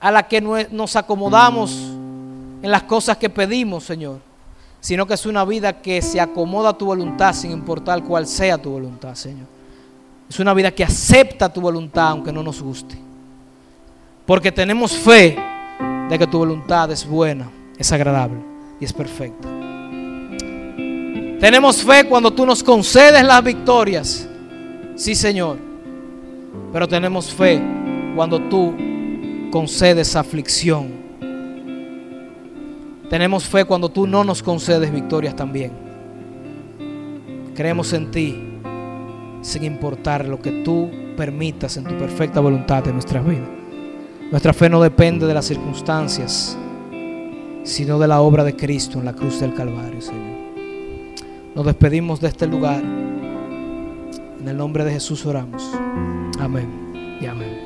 a 0.00 0.12
la 0.12 0.28
que 0.28 0.40
nos 0.40 0.94
acomodamos 0.94 1.72
en 1.72 2.70
las 2.70 2.84
cosas 2.84 3.16
que 3.16 3.28
pedimos, 3.28 3.82
Señor, 3.82 4.20
sino 4.80 5.06
que 5.08 5.14
es 5.14 5.26
una 5.26 5.44
vida 5.44 5.82
que 5.82 6.00
se 6.02 6.20
acomoda 6.20 6.70
a 6.70 6.78
tu 6.78 6.86
voluntad 6.86 7.34
sin 7.34 7.50
importar 7.50 8.04
cuál 8.04 8.28
sea 8.28 8.58
tu 8.58 8.70
voluntad, 8.70 9.16
Señor. 9.16 9.46
Es 10.30 10.38
una 10.38 10.54
vida 10.54 10.70
que 10.70 10.84
acepta 10.84 11.52
tu 11.52 11.60
voluntad 11.60 12.08
aunque 12.08 12.32
no 12.32 12.44
nos 12.44 12.62
guste. 12.62 13.07
Porque 14.28 14.52
tenemos 14.52 14.92
fe 14.92 15.38
de 16.10 16.18
que 16.18 16.26
tu 16.26 16.36
voluntad 16.36 16.92
es 16.92 17.08
buena, 17.08 17.50
es 17.78 17.90
agradable 17.92 18.36
y 18.78 18.84
es 18.84 18.92
perfecta. 18.92 19.48
Tenemos 21.40 21.82
fe 21.82 22.04
cuando 22.06 22.30
tú 22.30 22.44
nos 22.44 22.62
concedes 22.62 23.24
las 23.24 23.42
victorias. 23.42 24.28
Sí, 24.96 25.14
Señor. 25.14 25.56
Pero 26.74 26.86
tenemos 26.86 27.32
fe 27.32 27.58
cuando 28.14 28.38
tú 28.50 28.74
concedes 29.50 30.14
aflicción. 30.14 30.92
Tenemos 33.08 33.44
fe 33.44 33.64
cuando 33.64 33.88
tú 33.88 34.06
no 34.06 34.24
nos 34.24 34.42
concedes 34.42 34.92
victorias 34.92 35.34
también. 35.36 35.72
Creemos 37.54 37.94
en 37.94 38.10
ti 38.10 38.36
sin 39.40 39.64
importar 39.64 40.26
lo 40.28 40.38
que 40.38 40.62
tú 40.62 40.90
permitas 41.16 41.78
en 41.78 41.84
tu 41.84 41.96
perfecta 41.96 42.40
voluntad 42.40 42.86
en 42.86 42.92
nuestras 42.92 43.26
vidas. 43.26 43.57
Nuestra 44.30 44.52
fe 44.52 44.68
no 44.68 44.82
depende 44.82 45.26
de 45.26 45.32
las 45.32 45.46
circunstancias, 45.46 46.56
sino 47.64 47.98
de 47.98 48.08
la 48.08 48.20
obra 48.20 48.44
de 48.44 48.54
Cristo 48.54 48.98
en 48.98 49.06
la 49.06 49.14
cruz 49.14 49.40
del 49.40 49.54
Calvario, 49.54 50.02
Señor. 50.02 50.36
Nos 51.54 51.64
despedimos 51.64 52.20
de 52.20 52.28
este 52.28 52.46
lugar. 52.46 52.82
En 54.40 54.46
el 54.46 54.56
nombre 54.56 54.84
de 54.84 54.92
Jesús 54.92 55.24
oramos. 55.24 55.72
Amén 56.38 57.18
y 57.20 57.26
amén. 57.26 57.57